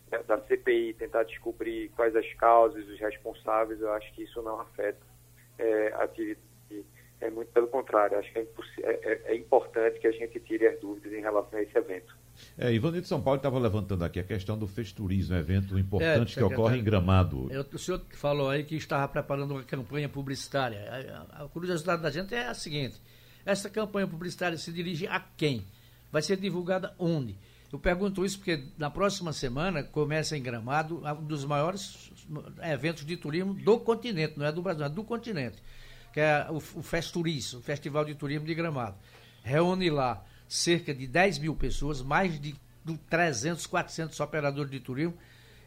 da 0.10 0.40
CPI 0.42 0.94
tentar 0.94 1.24
descobrir 1.24 1.90
quais 1.90 2.16
as 2.16 2.32
causas, 2.36 2.88
os 2.88 3.00
responsáveis, 3.00 3.82
eu 3.82 3.92
acho 3.94 4.14
que 4.14 4.24
isso 4.24 4.42
não 4.42 4.60
afeta 4.62 5.00
é, 5.58 5.94
a 5.94 6.04
atividade. 6.04 6.48
É 7.20 7.32
muito 7.32 7.52
pelo 7.52 7.68
contrário, 7.68 8.20
acho 8.20 8.32
que 8.32 8.38
é, 8.38 8.48
é, 8.84 8.92
é, 8.92 9.22
é, 9.26 9.36
importante 9.36 10.00
que 10.00 10.06
a 10.06 10.12
gente 10.12 10.40
tire 10.42 10.68
as 10.68 10.80
dúvidas 10.80 11.12
em 11.12 11.20
relação 11.20 11.58
a 11.58 11.64
esse 11.64 11.76
evento. 11.76 12.16
É, 12.56 12.72
Ivanildo 12.72 13.02
de 13.02 13.08
São 13.08 13.20
Paulo 13.20 13.38
estava 13.38 13.58
levantando 13.58 14.06
aqui 14.06 14.20
a 14.20 14.24
questão 14.24 14.56
do 14.56 14.68
Festurismo, 14.68 15.36
um 15.36 15.40
evento 15.40 15.80
importante 15.80 16.34
é, 16.34 16.36
que 16.36 16.44
ocorre 16.44 16.78
em 16.78 16.84
Gramado. 16.84 17.48
Eu, 17.52 17.66
o 17.74 17.80
senhor 17.80 18.00
falou 18.12 18.52
aí 18.52 18.64
que 18.64 18.76
estava 18.76 19.08
preparando 19.08 19.56
uma 19.56 19.64
campanha 19.64 20.08
publicitária. 20.08 20.80
A, 20.92 21.42
a, 21.42 21.46
a 21.46 21.50
curiosidade 21.50 22.04
da 22.04 22.12
gente 22.12 22.36
é 22.36 22.46
a 22.46 22.54
seguinte: 22.54 23.02
essa 23.44 23.68
campanha 23.68 24.08
publicitária 24.08 24.56
se 24.56 24.72
dirige 24.72 25.08
a 25.08 25.20
quem? 25.20 25.66
Vai 26.12 26.22
ser 26.22 26.38
divulgada 26.38 26.94
onde? 27.00 27.36
Eu 27.72 27.78
pergunto 27.78 28.26
isso 28.26 28.38
porque 28.38 28.64
na 28.78 28.90
próxima 28.90 29.34
semana 29.34 29.84
começa 29.84 30.38
em 30.38 30.42
Gramado 30.42 31.04
um 31.06 31.24
dos 31.24 31.44
maiores 31.44 32.12
eventos 32.64 33.06
de 33.06 33.18
turismo 33.18 33.54
do 33.54 33.80
continente, 33.80 34.38
não 34.38 34.46
é 34.46 34.52
do 34.52 34.62
Brasil, 34.62 34.86
é 34.86 34.90
do 34.90 35.04
continente, 35.04 35.58
que 36.14 36.20
é 36.20 36.48
o, 36.50 36.58
o 36.58 36.82
Festurismo, 36.82 37.60
o 37.60 37.62
Festival 37.62 38.06
de 38.06 38.16
Turismo 38.16 38.46
de 38.46 38.56
Gramado. 38.56 38.96
Reúne 39.44 39.90
lá 39.90 40.24
cerca 40.48 40.94
de 40.94 41.06
10 41.08 41.40
mil 41.40 41.56
pessoas, 41.56 42.02
mais 42.02 42.40
de 42.40 42.56
300, 43.10 43.66
400 43.68 44.18
operadores 44.22 44.72
de 44.72 44.80
turismo, 44.80 45.18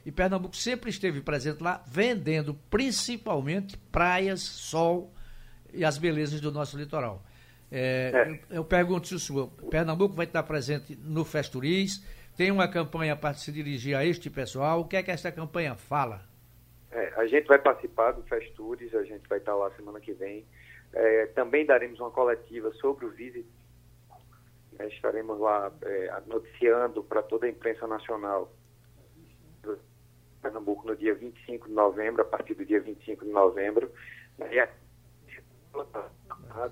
e 0.04 0.10
Pernambuco 0.10 0.56
sempre 0.56 0.88
esteve 0.88 1.20
presente 1.20 1.62
lá, 1.62 1.84
vendendo 1.86 2.54
principalmente 2.70 3.76
praias, 3.92 4.40
sol 4.40 5.12
e 5.72 5.84
as 5.84 5.98
belezas 5.98 6.40
do 6.40 6.50
nosso 6.50 6.78
litoral. 6.78 7.22
É, 7.70 8.12
é. 8.14 8.30
Eu, 8.30 8.56
eu, 8.58 8.64
pergunto 8.64 9.06
se 9.06 9.14
o 9.14 9.18
senhor, 9.18 9.48
Pernambuco 9.70 10.14
vai 10.14 10.26
estar 10.26 10.42
presente 10.42 10.96
no 10.96 11.24
Festuris, 11.24 12.04
tem 12.36 12.50
uma 12.50 12.68
campanha 12.68 13.14
para 13.14 13.34
se 13.34 13.52
dirigir 13.52 13.96
a 13.96 14.04
este 14.04 14.28
pessoal, 14.28 14.80
o 14.80 14.84
que 14.88 14.96
é 14.96 15.02
que 15.02 15.10
esta 15.10 15.30
campanha 15.30 15.74
fala? 15.74 16.22
É, 16.90 17.12
a 17.16 17.26
gente 17.26 17.46
vai 17.46 17.58
participar 17.58 18.12
do 18.12 18.22
Festuris, 18.22 18.94
a 18.94 19.04
gente 19.04 19.28
vai 19.28 19.38
estar 19.38 19.54
lá 19.54 19.70
semana 19.72 20.00
que 20.00 20.12
vem. 20.12 20.44
É, 20.92 21.26
também 21.26 21.64
daremos 21.64 22.00
uma 22.00 22.10
coletiva 22.10 22.72
sobre 22.74 23.06
o 23.06 23.10
Visit. 23.10 23.46
É, 24.78 24.88
estaremos 24.88 25.38
lá 25.38 25.72
é, 25.82 26.12
noticiando 26.26 27.04
para 27.04 27.22
toda 27.22 27.46
a 27.46 27.48
imprensa 27.48 27.86
nacional 27.86 28.52
Pernambuco 30.40 30.86
no 30.86 30.96
dia 30.96 31.14
25 31.14 31.68
de 31.68 31.74
novembro, 31.74 32.22
a 32.22 32.24
partir 32.24 32.54
do 32.54 32.64
dia 32.64 32.80
25 32.80 33.24
de 33.24 33.30
novembro. 33.30 33.92
E 34.50 34.58
a 34.58 34.68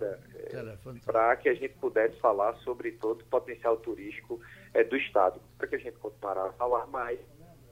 é, 0.03 1.01
para 1.05 1.37
que 1.37 1.49
a 1.49 1.55
gente 1.55 1.75
pudesse 1.75 2.19
falar 2.21 2.55
sobre 2.57 2.93
todo 2.93 3.23
o 3.23 3.25
potencial 3.27 3.77
turístico 3.77 4.41
é, 4.75 4.85
do 4.85 4.97
Estado. 4.97 5.41
Para 5.57 5.69
que 5.69 5.77
a 5.77 5.79
gente 5.79 5.97
continuar 5.99 6.39
a 6.39 6.53
falar 6.53 6.87
mais, 6.87 7.19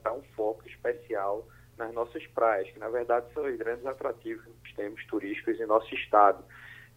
dar 0.03 0.13
um 0.13 0.23
foco 0.35 0.67
especial 0.67 1.47
nas 1.77 1.93
nossas 1.93 2.25
praias, 2.27 2.69
que 2.71 2.79
na 2.79 2.89
verdade 2.89 3.31
são 3.33 3.45
os 3.45 3.55
grandes 3.57 3.85
atrativos 3.85 4.43
que 4.43 4.49
nós 4.49 4.73
temos 4.75 5.05
turísticos 5.05 5.59
em 5.59 5.65
nosso 5.65 5.93
Estado. 5.93 6.43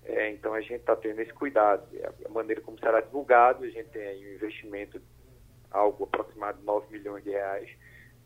É, 0.05 0.31
então 0.31 0.55
a 0.55 0.61
gente 0.61 0.81
está 0.81 0.97
tendo 0.97 1.21
esse 1.21 1.33
cuidado. 1.33 1.87
A 2.25 2.29
maneira 2.31 2.61
como 2.63 2.79
será 2.79 3.01
divulgado, 3.01 3.65
a 3.65 3.69
gente 3.69 3.91
tem 3.91 4.03
aí 4.03 4.31
um 4.31 4.35
investimento 4.35 5.01
algo 5.71 6.05
aproximado 6.05 6.59
de 6.59 6.65
9 6.65 6.87
milhões 6.91 7.23
de 7.23 7.31
reais, 7.31 7.71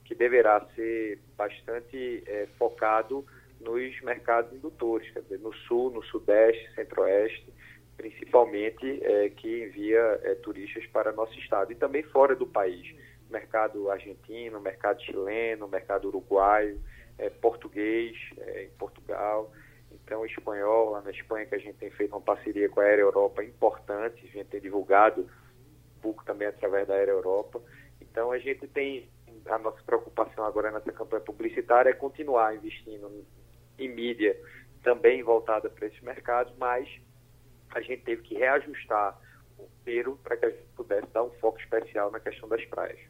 que 0.04 0.14
deverá 0.14 0.64
ser 0.74 1.18
bastante 1.36 2.22
é, 2.26 2.46
focado 2.58 3.26
nos 3.64 4.00
mercados 4.02 4.52
indutores, 4.52 5.10
quer 5.10 5.22
dizer, 5.22 5.40
no 5.40 5.52
sul, 5.52 5.90
no 5.90 6.02
sudeste, 6.04 6.74
centro-oeste, 6.74 7.52
principalmente 7.96 9.00
é, 9.02 9.30
que 9.30 9.64
envia 9.64 10.20
é, 10.22 10.34
turistas 10.36 10.86
para 10.86 11.12
nosso 11.12 11.38
estado. 11.38 11.72
E 11.72 11.74
também 11.74 12.02
fora 12.02 12.36
do 12.36 12.46
país, 12.46 12.94
mercado 13.30 13.90
argentino, 13.90 14.60
mercado 14.60 15.02
chileno, 15.02 15.66
mercado 15.66 16.08
uruguaio, 16.08 16.80
é, 17.18 17.30
português 17.30 18.16
é, 18.38 18.64
em 18.64 18.70
Portugal, 18.70 19.50
então 19.92 20.26
espanhol 20.26 20.90
lá 20.90 21.02
na 21.02 21.10
Espanha 21.10 21.46
que 21.46 21.54
a 21.54 21.58
gente 21.58 21.78
tem 21.78 21.90
feito 21.90 22.12
uma 22.12 22.20
parceria 22.20 22.68
com 22.68 22.80
a 22.80 22.84
Aero 22.84 23.02
Europa 23.02 23.44
importante, 23.44 24.24
a 24.24 24.38
gente 24.38 24.48
tem 24.48 24.60
divulgado 24.60 25.22
um 25.22 26.00
pouco 26.00 26.24
também 26.24 26.48
através 26.48 26.86
da 26.86 26.94
Aero 26.94 27.12
Europa, 27.12 27.62
então 28.00 28.32
a 28.32 28.38
gente 28.38 28.66
tem 28.68 29.08
a 29.46 29.58
nossa 29.58 29.82
preocupação 29.84 30.44
agora 30.44 30.70
nessa 30.70 30.92
campanha 30.92 31.22
publicitária 31.22 31.90
é 31.90 31.94
continuar 31.94 32.54
investindo 32.54 33.24
em 33.78 33.88
mídia 33.88 34.36
também 34.82 35.22
voltada 35.22 35.68
para 35.68 35.86
esses 35.86 36.00
mercados, 36.02 36.52
mas 36.58 36.88
a 37.74 37.80
gente 37.80 38.02
teve 38.02 38.22
que 38.22 38.34
reajustar 38.34 39.18
o 39.58 39.62
roteiro 39.62 40.18
para 40.22 40.36
que 40.36 40.46
a 40.46 40.50
gente 40.50 40.66
pudesse 40.76 41.06
dar 41.12 41.24
um 41.24 41.30
foco 41.40 41.58
especial 41.58 42.10
na 42.10 42.20
questão 42.20 42.48
das 42.48 42.64
praias. 42.66 43.00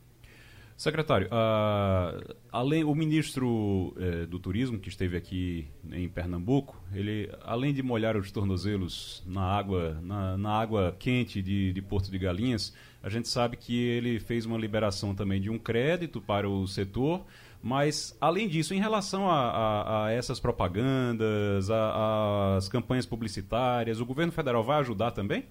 Secretário, 0.76 1.28
uh, 1.28 2.35
além 2.50 2.83
o 2.83 2.92
ministro 2.97 3.94
eh, 3.97 4.26
do 4.26 4.40
Turismo 4.40 4.76
que 4.76 4.88
esteve 4.88 5.16
aqui 5.16 5.68
em 5.92 6.09
Pernambuco, 6.09 6.76
ele 6.92 7.30
além 7.42 7.73
de 7.73 7.80
molhar 7.80 8.16
os 8.16 8.33
tornozelos 8.33 9.23
na 9.25 9.42
água 9.42 10.00
na, 10.02 10.37
na 10.37 10.50
água 10.50 10.97
quente 10.99 11.40
de, 11.40 11.73
de 11.73 11.80
Porto 11.80 12.11
de 12.11 12.18
Galinhas, 12.18 12.75
a 13.00 13.09
gente 13.09 13.28
sabe 13.28 13.56
que 13.56 13.87
ele 13.87 14.18
fez 14.18 14.47
uma 14.47 14.59
liberação 14.59 15.14
também 15.14 15.40
de 15.40 15.49
um 15.49 15.61
crédito 15.61 16.21
para 16.21 16.49
o 16.49 16.66
setor 16.66 17.25
mas, 17.64 18.14
além 18.21 18.47
disso, 18.47 18.75
em 18.75 18.78
relação 18.78 19.26
a, 19.26 19.50
a, 19.50 20.06
a 20.06 20.12
essas 20.12 20.38
propagandas, 20.38 21.71
às 21.71 22.68
campanhas 22.68 23.06
publicitárias, 23.06 24.00
o 24.00 24.04
governo 24.04 24.30
federal 24.30 24.62
vai 24.62 24.80
ajudar 24.80 25.12
também? 25.12 25.47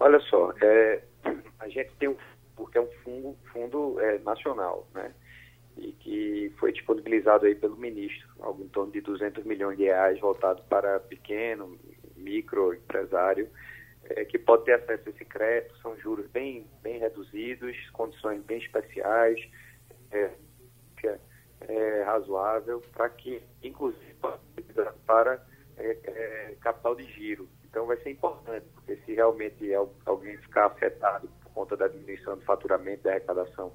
Olha 0.00 0.18
só, 0.18 0.52
é, 0.60 1.04
a 1.60 1.68
gente 1.68 1.92
tem 1.94 2.08
um, 2.08 2.16
porque 2.56 2.76
é 2.76 2.80
um 2.80 2.90
fundo, 3.04 3.36
fundo 3.52 4.00
é, 4.00 4.18
nacional, 4.18 4.84
né? 4.92 5.14
E 5.76 5.92
que 5.92 6.52
foi 6.58 6.72
disponibilizado 6.72 7.46
aí 7.46 7.54
pelo 7.54 7.76
ministro, 7.76 8.28
algo 8.40 8.64
em 8.64 8.68
torno 8.68 8.90
de 8.90 9.00
200 9.00 9.44
milhões 9.44 9.78
de 9.78 9.84
reais 9.84 10.18
voltado 10.18 10.60
para 10.68 10.98
pequeno, 10.98 11.78
micro 12.16 12.74
empresário, 12.74 13.48
é, 14.06 14.24
que 14.24 14.40
pode 14.40 14.64
ter 14.64 14.72
acesso 14.72 15.04
a 15.06 15.10
esse 15.10 15.24
crédito, 15.24 15.78
são 15.78 15.96
juros 16.00 16.26
bem, 16.32 16.66
bem 16.82 16.98
reduzidos, 16.98 17.76
condições 17.92 18.42
bem 18.42 18.58
especiais, 18.58 19.38
é, 20.10 20.30
é, 21.68 22.02
razoável 22.02 22.82
para 22.92 23.08
que, 23.08 23.42
inclusive, 23.62 24.14
para 25.06 25.44
é, 25.76 25.98
é, 26.04 26.56
capital 26.60 26.94
de 26.94 27.04
giro. 27.04 27.48
Então 27.64 27.86
vai 27.86 27.96
ser 27.98 28.10
importante, 28.10 28.66
porque 28.74 28.96
se 29.04 29.14
realmente 29.14 29.70
alguém 30.06 30.36
ficar 30.38 30.66
afetado 30.66 31.28
por 31.42 31.52
conta 31.52 31.76
da 31.76 31.88
diminuição 31.88 32.36
do 32.36 32.44
faturamento, 32.44 33.02
da 33.02 33.10
arrecadação 33.10 33.72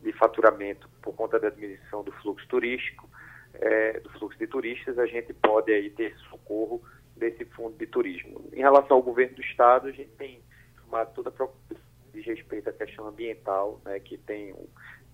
de 0.00 0.12
faturamento 0.12 0.88
por 1.00 1.14
conta 1.14 1.38
da 1.38 1.50
diminuição 1.50 2.02
do 2.02 2.12
fluxo 2.12 2.46
turístico, 2.48 3.08
é, 3.54 4.00
do 4.00 4.08
fluxo 4.10 4.38
de 4.38 4.46
turistas, 4.46 4.98
a 4.98 5.06
gente 5.06 5.32
pode 5.34 5.72
aí 5.72 5.90
ter 5.90 6.16
socorro 6.30 6.82
desse 7.16 7.44
fundo 7.44 7.76
de 7.76 7.86
turismo. 7.86 8.48
Em 8.52 8.60
relação 8.60 8.96
ao 8.96 9.02
governo 9.02 9.36
do 9.36 9.42
estado, 9.42 9.88
a 9.88 9.92
gente 9.92 10.10
tem 10.12 10.42
tomado 10.84 11.12
toda 11.14 11.28
a 11.28 11.32
preocupação 11.32 11.82
de 12.12 12.20
respeito 12.20 12.68
à 12.68 12.72
questão 12.72 13.06
ambiental, 13.06 13.80
né, 13.84 13.98
que 14.00 14.18
tem 14.18 14.52
um, 14.52 14.66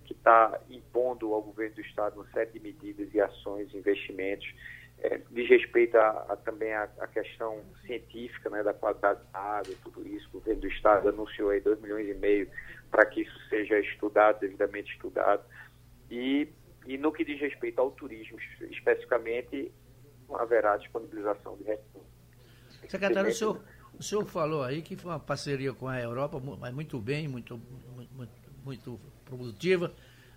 que 0.09 0.13
está 0.13 0.59
impondo 0.71 1.31
ao 1.35 1.41
governo 1.43 1.75
do 1.75 1.81
Estado 1.81 2.15
uma 2.15 2.29
série 2.31 2.49
de 2.49 2.59
medidas 2.59 3.13
e 3.13 3.21
ações, 3.21 3.71
investimentos, 3.75 4.51
é, 4.97 5.21
diz 5.29 5.47
respeito 5.47 5.95
a, 5.97 6.25
a 6.29 6.35
também 6.35 6.73
a, 6.73 6.87
questão 7.13 7.63
científica 7.85 8.49
né, 8.49 8.63
da 8.63 8.73
qualidade 8.73 9.19
da 9.31 9.39
água, 9.39 9.73
tudo 9.83 10.05
isso. 10.07 10.27
O 10.29 10.39
governo 10.39 10.61
do 10.61 10.67
Estado 10.67 11.09
anunciou 11.09 11.51
aí 11.51 11.61
2 11.61 11.79
milhões 11.79 12.09
e 12.09 12.15
meio 12.15 12.49
para 12.89 13.05
que 13.05 13.21
isso 13.21 13.39
seja 13.49 13.79
estudado, 13.79 14.39
devidamente 14.39 14.91
estudado. 14.93 15.43
E, 16.09 16.49
e 16.87 16.97
no 16.97 17.11
que 17.11 17.23
diz 17.23 17.39
respeito 17.39 17.79
ao 17.79 17.91
turismo, 17.91 18.39
especificamente, 18.71 19.71
haverá 20.33 20.75
disponibilização 20.77 21.55
de 21.57 21.65
recursos. 21.65 22.09
Secretário, 22.87 23.29
o 23.29 23.33
senhor, 23.33 23.63
o 23.99 24.01
senhor 24.01 24.25
falou 24.25 24.63
aí 24.63 24.81
que 24.81 24.95
foi 24.95 25.11
uma 25.11 25.19
parceria 25.19 25.71
com 25.71 25.87
a 25.87 26.01
Europa, 26.01 26.41
mas 26.59 26.73
muito 26.73 26.99
bem, 26.99 27.27
muito, 27.27 27.61
muito, 27.95 28.33
muito 28.65 28.99
produtiva. 29.37 29.93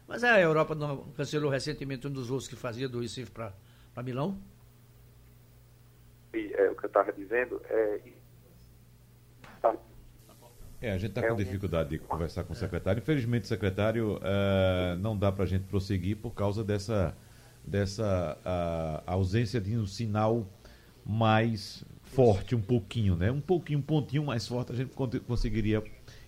Mas 0.06 0.24
a 0.24 0.40
Europa 0.40 0.74
não 0.74 1.10
cancelou 1.12 1.50
recentemente 1.50 2.06
um 2.06 2.10
dos 2.10 2.28
voos 2.28 2.46
que 2.46 2.56
fazia 2.56 2.88
do 2.88 3.00
Recife 3.00 3.30
para 3.30 3.54
Milão? 4.02 4.38
E, 6.34 6.52
é, 6.54 6.70
o 6.70 6.74
que 6.74 6.84
eu 6.84 6.88
estava 6.88 7.12
dizendo 7.12 7.60
é 7.68 8.00
É, 10.82 10.90
a 10.90 10.98
gente 10.98 11.10
está 11.10 11.28
com 11.28 11.36
dificuldade 11.36 11.90
de 11.90 11.98
conversar 12.00 12.42
com 12.42 12.52
o 12.52 12.56
secretário. 12.56 12.98
Infelizmente, 12.98 13.46
secretário, 13.46 14.16
uh, 14.16 14.98
não 14.98 15.16
dá 15.16 15.30
para 15.30 15.44
a 15.44 15.46
gente 15.46 15.62
prosseguir 15.62 16.16
por 16.16 16.32
causa 16.32 16.64
dessa, 16.64 17.16
dessa 17.64 18.36
uh, 18.44 19.02
ausência 19.06 19.60
de 19.60 19.76
um 19.78 19.86
sinal 19.86 20.44
mais 21.06 21.84
forte, 22.02 22.56
um 22.56 22.60
pouquinho, 22.60 23.14
né? 23.14 23.30
Um 23.30 23.40
pouquinho, 23.40 23.78
um 23.78 23.82
pontinho 23.82 24.24
mais 24.24 24.46
forte, 24.48 24.72
a 24.72 24.74
gente 24.74 24.92
conseguiria 25.20 25.80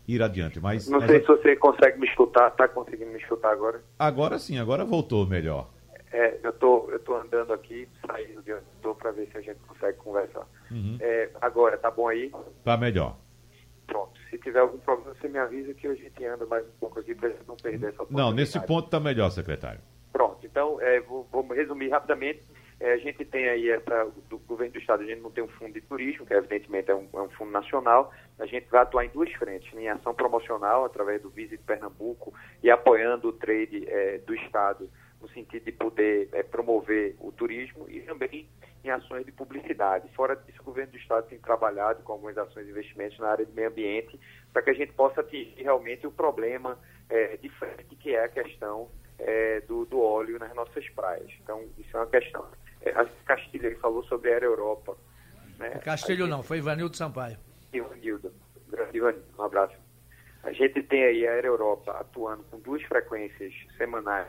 ir 0.06 0.22
adiante. 0.22 0.60
Mas, 0.60 0.88
não 0.88 1.00
sei 1.06 1.20
se 1.20 1.26
você 1.26 1.56
consegue 1.56 1.98
me 1.98 2.06
escutar, 2.06 2.48
está 2.48 2.68
conseguindo 2.68 3.10
me 3.10 3.18
escutar 3.18 3.50
agora? 3.50 3.82
Agora 3.98 4.38
sim, 4.38 4.58
agora 4.58 4.84
voltou 4.84 5.26
melhor. 5.26 5.70
É, 6.12 6.38
eu 6.44 6.52
tô, 6.52 6.88
eu 6.90 7.00
tô 7.00 7.16
andando 7.16 7.52
aqui, 7.52 7.88
saindo 8.06 8.40
de 8.42 8.52
onde 8.52 8.64
estou 8.76 8.94
para 8.94 9.10
ver 9.10 9.28
se 9.32 9.38
a 9.38 9.40
gente 9.40 9.58
consegue 9.66 9.98
conversar. 9.98 10.46
Uhum. 10.70 10.96
É, 11.00 11.28
agora, 11.40 11.76
tá 11.76 11.90
bom 11.90 12.06
aí? 12.06 12.30
Tá 12.62 12.76
melhor. 12.76 13.16
Pronto. 13.86 14.12
Se 14.30 14.38
tiver 14.38 14.60
algum 14.60 14.78
problema, 14.78 15.14
você 15.14 15.28
me 15.28 15.38
avisa 15.38 15.74
que 15.74 15.86
a 15.86 15.94
gente 15.94 16.24
anda 16.24 16.46
mais 16.46 16.64
um 16.64 16.72
pouco 16.78 17.00
aqui 17.00 17.14
para 17.14 17.30
não 17.48 17.56
perder 17.56 17.88
essa 17.88 18.02
oportunidade. 18.02 18.30
Não, 18.30 18.32
nesse 18.32 18.60
ponto 18.60 18.86
está 18.86 19.00
melhor, 19.00 19.30
secretário. 19.30 19.80
Pronto. 20.12 20.38
Então, 20.46 20.80
é, 20.80 21.00
vou, 21.00 21.26
vou 21.32 21.46
resumir 21.48 21.88
rapidamente. 21.88 22.42
É, 22.84 22.92
a 22.92 22.96
gente 22.98 23.24
tem 23.24 23.48
aí 23.48 23.70
essa, 23.70 24.12
do 24.28 24.36
governo 24.40 24.74
do 24.74 24.78
estado, 24.78 25.02
a 25.02 25.06
gente 25.06 25.22
não 25.22 25.30
tem 25.30 25.42
um 25.42 25.48
fundo 25.48 25.72
de 25.72 25.80
turismo, 25.80 26.26
que 26.26 26.34
evidentemente 26.34 26.90
é 26.90 26.94
um, 26.94 27.08
é 27.14 27.22
um 27.22 27.30
fundo 27.30 27.50
nacional. 27.50 28.12
A 28.38 28.44
gente 28.44 28.68
vai 28.68 28.82
atuar 28.82 29.06
em 29.06 29.08
duas 29.08 29.32
frentes, 29.32 29.72
em 29.72 29.88
ação 29.88 30.12
promocional, 30.12 30.84
através 30.84 31.22
do 31.22 31.30
Visit 31.30 31.62
Pernambuco 31.64 32.34
e 32.62 32.70
apoiando 32.70 33.28
o 33.28 33.32
trade 33.32 33.88
é, 33.88 34.18
do 34.18 34.34
estado 34.34 34.90
no 35.18 35.26
sentido 35.30 35.64
de 35.64 35.72
poder 35.72 36.28
é, 36.34 36.42
promover 36.42 37.16
o 37.20 37.32
turismo 37.32 37.86
e 37.88 38.02
também 38.02 38.46
em 38.84 38.90
ações 38.90 39.24
de 39.24 39.32
publicidade. 39.32 40.06
Fora 40.14 40.36
disso, 40.36 40.60
o 40.60 40.64
governo 40.64 40.92
do 40.92 40.98
estado 40.98 41.26
tem 41.26 41.38
trabalhado 41.38 42.02
com 42.02 42.12
algumas 42.12 42.36
ações 42.36 42.66
de 42.66 42.70
investimentos 42.70 43.18
na 43.18 43.28
área 43.28 43.46
de 43.46 43.52
meio 43.52 43.68
ambiente 43.68 44.20
para 44.52 44.60
que 44.60 44.68
a 44.68 44.74
gente 44.74 44.92
possa 44.92 45.22
atingir 45.22 45.54
realmente 45.56 46.06
o 46.06 46.12
problema 46.12 46.78
é, 47.08 47.38
de 47.38 47.48
frente, 47.48 47.96
que 47.96 48.14
é 48.14 48.24
a 48.24 48.28
questão 48.28 48.90
é, 49.18 49.62
do, 49.62 49.86
do, 49.86 50.02
óleo 50.02 50.38
nas 50.38 50.54
nossas 50.54 50.86
praias. 50.90 51.32
Então, 51.42 51.64
isso 51.78 51.96
é 51.96 52.00
uma 52.00 52.06
questão. 52.08 52.46
É, 52.84 52.90
a 52.90 53.04
Castilho 53.24 53.66
ele 53.66 53.76
falou 53.76 54.04
sobre 54.04 54.30
a 54.30 54.34
Aero 54.34 54.46
Europa. 54.46 54.96
Né? 55.58 55.70
Castilho 55.84 56.26
gente... 56.26 56.30
não, 56.30 56.42
foi 56.42 56.58
Ivanildo 56.58 56.96
Sampaio. 56.96 57.38
Ivanildo, 57.72 58.32
grande 58.68 58.96
Ivanildo, 58.96 59.26
um 59.38 59.42
abraço. 59.42 59.74
A 60.42 60.52
gente 60.52 60.82
tem 60.82 61.04
aí 61.04 61.26
a 61.26 61.32
Aero 61.32 61.48
Europa 61.48 61.92
atuando 61.92 62.44
com 62.44 62.58
duas 62.60 62.82
frequências 62.82 63.52
semanais 63.76 64.28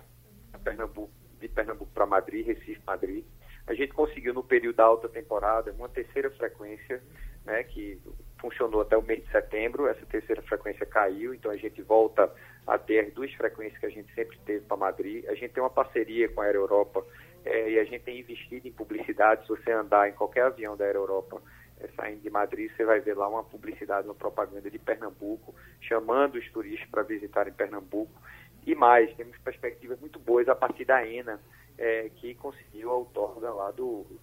Pernambuco, 0.65 1.11
de 1.39 1.47
Pernambuco 1.47 1.91
para 1.93 2.05
Madrid, 2.05 2.45
Recife, 2.45 2.81
Madrid. 2.85 3.23
A 3.67 3.73
gente 3.73 3.93
conseguiu 3.93 4.33
no 4.33 4.43
período 4.43 4.75
da 4.75 4.83
alta 4.83 5.07
temporada 5.07 5.71
uma 5.71 5.89
terceira 5.89 6.29
frequência, 6.31 7.01
né, 7.45 7.63
que 7.63 7.99
funcionou 8.39 8.81
até 8.81 8.97
o 8.97 9.01
mês 9.01 9.23
de 9.23 9.31
setembro. 9.31 9.87
Essa 9.87 10.05
terceira 10.05 10.41
frequência 10.41 10.85
caiu, 10.85 11.33
então 11.33 11.51
a 11.51 11.57
gente 11.57 11.81
volta 11.81 12.31
a 12.65 12.77
ter 12.77 13.05
as 13.05 13.13
duas 13.13 13.31
frequências 13.33 13.79
que 13.79 13.85
a 13.85 13.89
gente 13.89 14.13
sempre 14.13 14.37
teve 14.45 14.65
para 14.65 14.77
Madrid. 14.77 15.25
A 15.27 15.35
gente 15.35 15.53
tem 15.53 15.61
uma 15.63 15.69
parceria 15.69 16.29
com 16.29 16.41
a 16.41 16.45
Aero 16.45 16.59
Europa 16.59 17.05
é, 17.45 17.69
e 17.69 17.79
a 17.79 17.83
gente 17.83 18.01
tem 18.01 18.19
investido 18.19 18.67
em 18.67 18.71
publicidade. 18.71 19.43
Se 19.43 19.49
você 19.49 19.71
andar 19.71 20.09
em 20.09 20.13
qualquer 20.13 20.43
avião 20.43 20.75
da 20.75 20.83
Aero 20.83 20.99
Europa 20.99 21.41
é, 21.79 21.87
saindo 21.95 22.21
de 22.21 22.29
Madrid, 22.29 22.71
você 22.75 22.83
vai 22.83 22.99
ver 22.99 23.15
lá 23.15 23.27
uma 23.27 23.43
publicidade, 23.43 24.07
uma 24.07 24.15
propaganda 24.15 24.69
de 24.69 24.79
Pernambuco, 24.79 25.53
chamando 25.79 26.35
os 26.35 26.51
turistas 26.51 26.89
para 26.89 27.03
visitarem 27.03 27.53
Pernambuco. 27.53 28.19
E 28.65 28.73
mais, 28.73 29.15
temos 29.15 29.37
perspectivas 29.37 29.99
muito 29.99 30.17
boas 30.17 30.49
a 30.49 30.55
partir 30.55 30.85
da 30.85 31.05
ENA, 31.07 31.39
é, 31.77 32.09
que 32.15 32.33
conseguiu 32.35 32.89
a 32.89 32.95
outorga 32.95 33.51
lá 33.51 33.71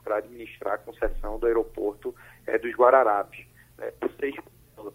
para 0.03 0.17
administrar 0.17 0.75
a 0.75 0.79
concessão 0.79 1.39
do 1.39 1.47
aeroporto 1.47 2.15
é, 2.47 2.59
dos 2.59 2.73
Guararapes. 2.75 3.47
É, 3.79 3.91
por, 3.93 4.11
ser, 4.13 4.35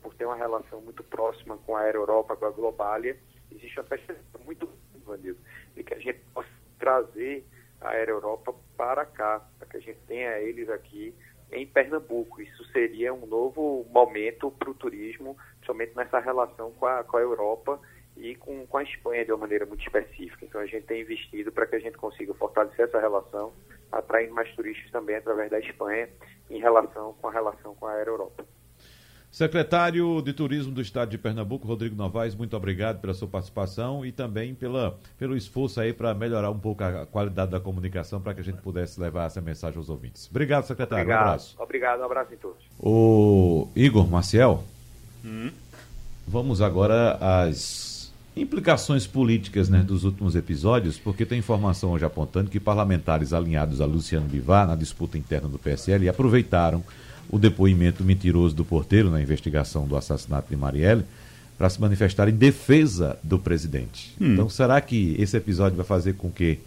por 0.01 0.13
ter 0.15 0.25
uma 0.25 0.36
relação 0.36 0.81
muito 0.81 1.03
próxima 1.03 1.57
com 1.60 1.75
a 1.75 1.81
Aero 1.81 2.00
Europa, 2.00 2.36
com 2.36 2.46
a 2.46 2.51
Globalia, 2.51 3.17
existe 3.51 3.79
uma 3.79 3.86
perspectiva 3.86 4.39
muito 4.43 4.69
grande 5.05 5.36
de 5.75 5.84
que 5.84 5.93
a 5.93 6.00
gente 6.00 6.19
possa 6.34 6.50
trazer 6.77 7.46
a 7.81 7.89
Aero 7.89 8.12
Europa 8.12 8.53
para 8.75 9.05
cá, 9.05 9.41
para 9.58 9.67
que 9.67 9.78
a 9.78 9.80
gente 9.80 9.99
tenha 10.08 10.39
eles 10.39 10.69
aqui 10.69 11.13
em 11.52 11.65
Pernambuco. 11.65 12.41
Isso 12.41 12.63
seria 12.71 13.13
um 13.13 13.25
novo 13.25 13.86
momento 13.89 14.52
para 14.52 14.69
o 14.69 14.73
turismo, 14.73 15.38
principalmente 15.56 15.95
nessa 15.95 16.19
relação 16.19 16.71
com 16.71 16.86
a, 16.86 17.04
com 17.04 17.17
a 17.17 17.21
Europa 17.21 17.80
e 18.15 18.36
com, 18.36 18.65
com 18.65 18.78
a 18.78 18.84
Espanha 18.84 19.23
de 19.23 19.32
uma 19.32 19.39
maneira 19.39 19.65
muito 19.65 19.84
específica. 19.84 20.43
Então 20.43 20.62
a 20.62 20.65
gente 20.65 20.86
tem 20.86 21.02
investido 21.02 21.52
para 21.52 21.67
que 21.67 21.75
a 21.75 21.80
gente 21.80 21.97
consiga 21.97 22.34
fortalecer 22.34 22.86
essa 22.86 22.99
relação, 22.99 23.54
atraindo 23.91 24.34
mais 24.34 24.54
turistas 24.56 24.91
também 24.91 25.15
através 25.15 25.49
da 25.49 25.60
Espanha 25.60 26.10
em 26.49 26.60
relação 26.60 27.13
com 27.13 27.28
a 27.28 27.32
relação 27.32 27.75
com 27.75 27.86
a 27.86 27.93
Aero 27.93 28.12
Europa. 28.12 28.45
Secretário 29.32 30.22
de 30.22 30.34
Turismo 30.34 30.72
do 30.72 30.82
Estado 30.82 31.10
de 31.10 31.18
Pernambuco, 31.18 31.68
Rodrigo 31.68 31.96
Novaes, 31.96 32.34
muito 32.34 32.56
obrigado 32.56 33.00
pela 33.00 33.13
sua 33.13 33.28
participação 33.28 34.06
e 34.06 34.12
também 34.12 34.56
pela, 34.56 34.98
pelo 35.18 35.36
esforço 35.36 35.80
aí 35.80 35.94
para 35.94 36.13
melhorar 36.13 36.50
um 36.50 36.58
pouco 36.58 36.84
a 36.84 37.06
qualidade 37.06 37.52
da 37.52 37.60
comunicação 37.60 38.20
para 38.20 38.34
que 38.34 38.42
a 38.42 38.44
gente 38.44 38.62
pudesse 38.62 39.00
levar 39.00 39.26
essa 39.26 39.42
mensagem 39.42 39.78
aos 39.78 39.90
ouvintes. 39.90 40.28
Obrigado, 40.30 40.63
secretário. 40.66 41.04
Obrigado. 41.04 41.22
Um 41.22 41.30
abraço. 41.30 41.56
Obrigado, 41.60 42.00
um 42.00 42.06
abraço 42.06 42.34
em 42.34 42.38
todos. 42.38 42.63
O 42.80 43.68
Igor 43.76 44.08
Maciel, 44.08 44.63
hum? 45.24 45.52
vamos 46.28 46.62
agora 46.62 47.18
às 47.22 48.12
implicações 48.36 49.06
políticas 49.06 49.70
né, 49.70 49.80
dos 49.80 50.04
últimos 50.04 50.36
episódios, 50.36 50.98
porque 50.98 51.26
tem 51.26 51.40
informação 51.40 51.92
hoje 51.92 52.06
apontando 52.06 52.50
que 52.50 52.60
parlamentares 52.60 53.34
alinhados 53.34 53.82
a 53.82 53.86
Luciano 53.86 54.28
Bivar 54.28 54.68
na 54.68 54.76
disputa 54.76 55.18
interna 55.18 55.48
do 55.48 55.60
PSL 55.60 56.08
aproveitaram 56.08 56.84
o 57.30 57.38
depoimento 57.38 58.04
mentiroso 58.04 58.56
do 58.56 58.63
porteiro 58.66 59.10
na 59.10 59.22
investigação 59.22 59.88
do 59.88 59.96
assassinato 59.96 60.50
de 60.50 60.56
Marielle 60.56 61.04
para 61.58 61.70
se 61.70 61.82
manifestar 61.82 62.30
em 62.30 62.34
defesa 62.34 63.18
do 63.24 63.40
presidente. 63.40 64.13
Hum. 64.22 64.34
Então, 64.34 64.50
será 64.50 64.80
que 64.80 65.16
esse 65.18 65.36
episódio 65.36 65.76
vai 65.76 65.86
fazer 65.86 66.13
com 66.13 66.30
que 66.30 66.60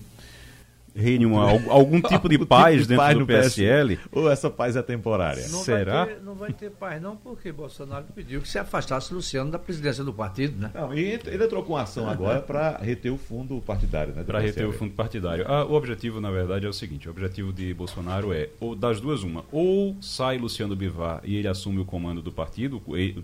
reine 0.94 1.26
uma, 1.26 1.50
algum 1.68 2.00
tipo 2.00 2.28
de 2.28 2.38
paz 2.44 2.74
tipo 2.74 2.82
de 2.82 2.88
dentro 2.88 3.04
paz 3.04 3.18
do 3.18 3.26
PSL. 3.26 3.96
PS... 3.96 4.08
Ou 4.12 4.30
essa 4.30 4.50
paz 4.50 4.76
é 4.76 4.82
temporária? 4.82 5.46
Não 5.48 5.60
Será? 5.60 6.04
Vai 6.04 6.14
ter, 6.14 6.22
não 6.22 6.34
vai 6.34 6.52
ter 6.52 6.70
paz 6.70 7.00
não, 7.00 7.16
porque 7.16 7.52
Bolsonaro 7.52 8.04
pediu 8.14 8.40
que 8.40 8.48
se 8.48 8.58
afastasse 8.58 9.12
Luciano 9.12 9.50
da 9.50 9.58
presidência 9.58 10.04
do 10.04 10.12
partido, 10.12 10.60
né? 10.60 10.70
Não, 10.74 10.94
e 10.94 11.00
ele 11.00 11.44
entrou 11.44 11.62
com 11.62 11.76
ação 11.76 12.08
agora 12.08 12.40
para 12.42 12.78
reter 12.78 13.10
o 13.10 13.18
fundo 13.18 13.60
partidário, 13.60 14.14
né? 14.14 14.22
Para 14.22 14.38
reter 14.40 14.66
o 14.66 14.72
fundo 14.72 14.94
partidário. 14.94 15.44
Ah, 15.46 15.64
o 15.64 15.74
objetivo, 15.74 16.20
na 16.20 16.30
verdade, 16.30 16.66
é 16.66 16.68
o 16.68 16.72
seguinte, 16.72 17.08
o 17.08 17.10
objetivo 17.10 17.52
de 17.52 17.72
Bolsonaro 17.74 18.32
é, 18.32 18.48
ou 18.60 18.74
das 18.74 19.00
duas 19.00 19.22
uma, 19.22 19.44
ou 19.50 19.96
sai 20.00 20.38
Luciano 20.38 20.74
Bivar 20.74 21.20
e 21.24 21.36
ele 21.36 21.48
assume 21.48 21.80
o 21.80 21.84
comando 21.84 22.22
do 22.22 22.32
partido, 22.32 22.82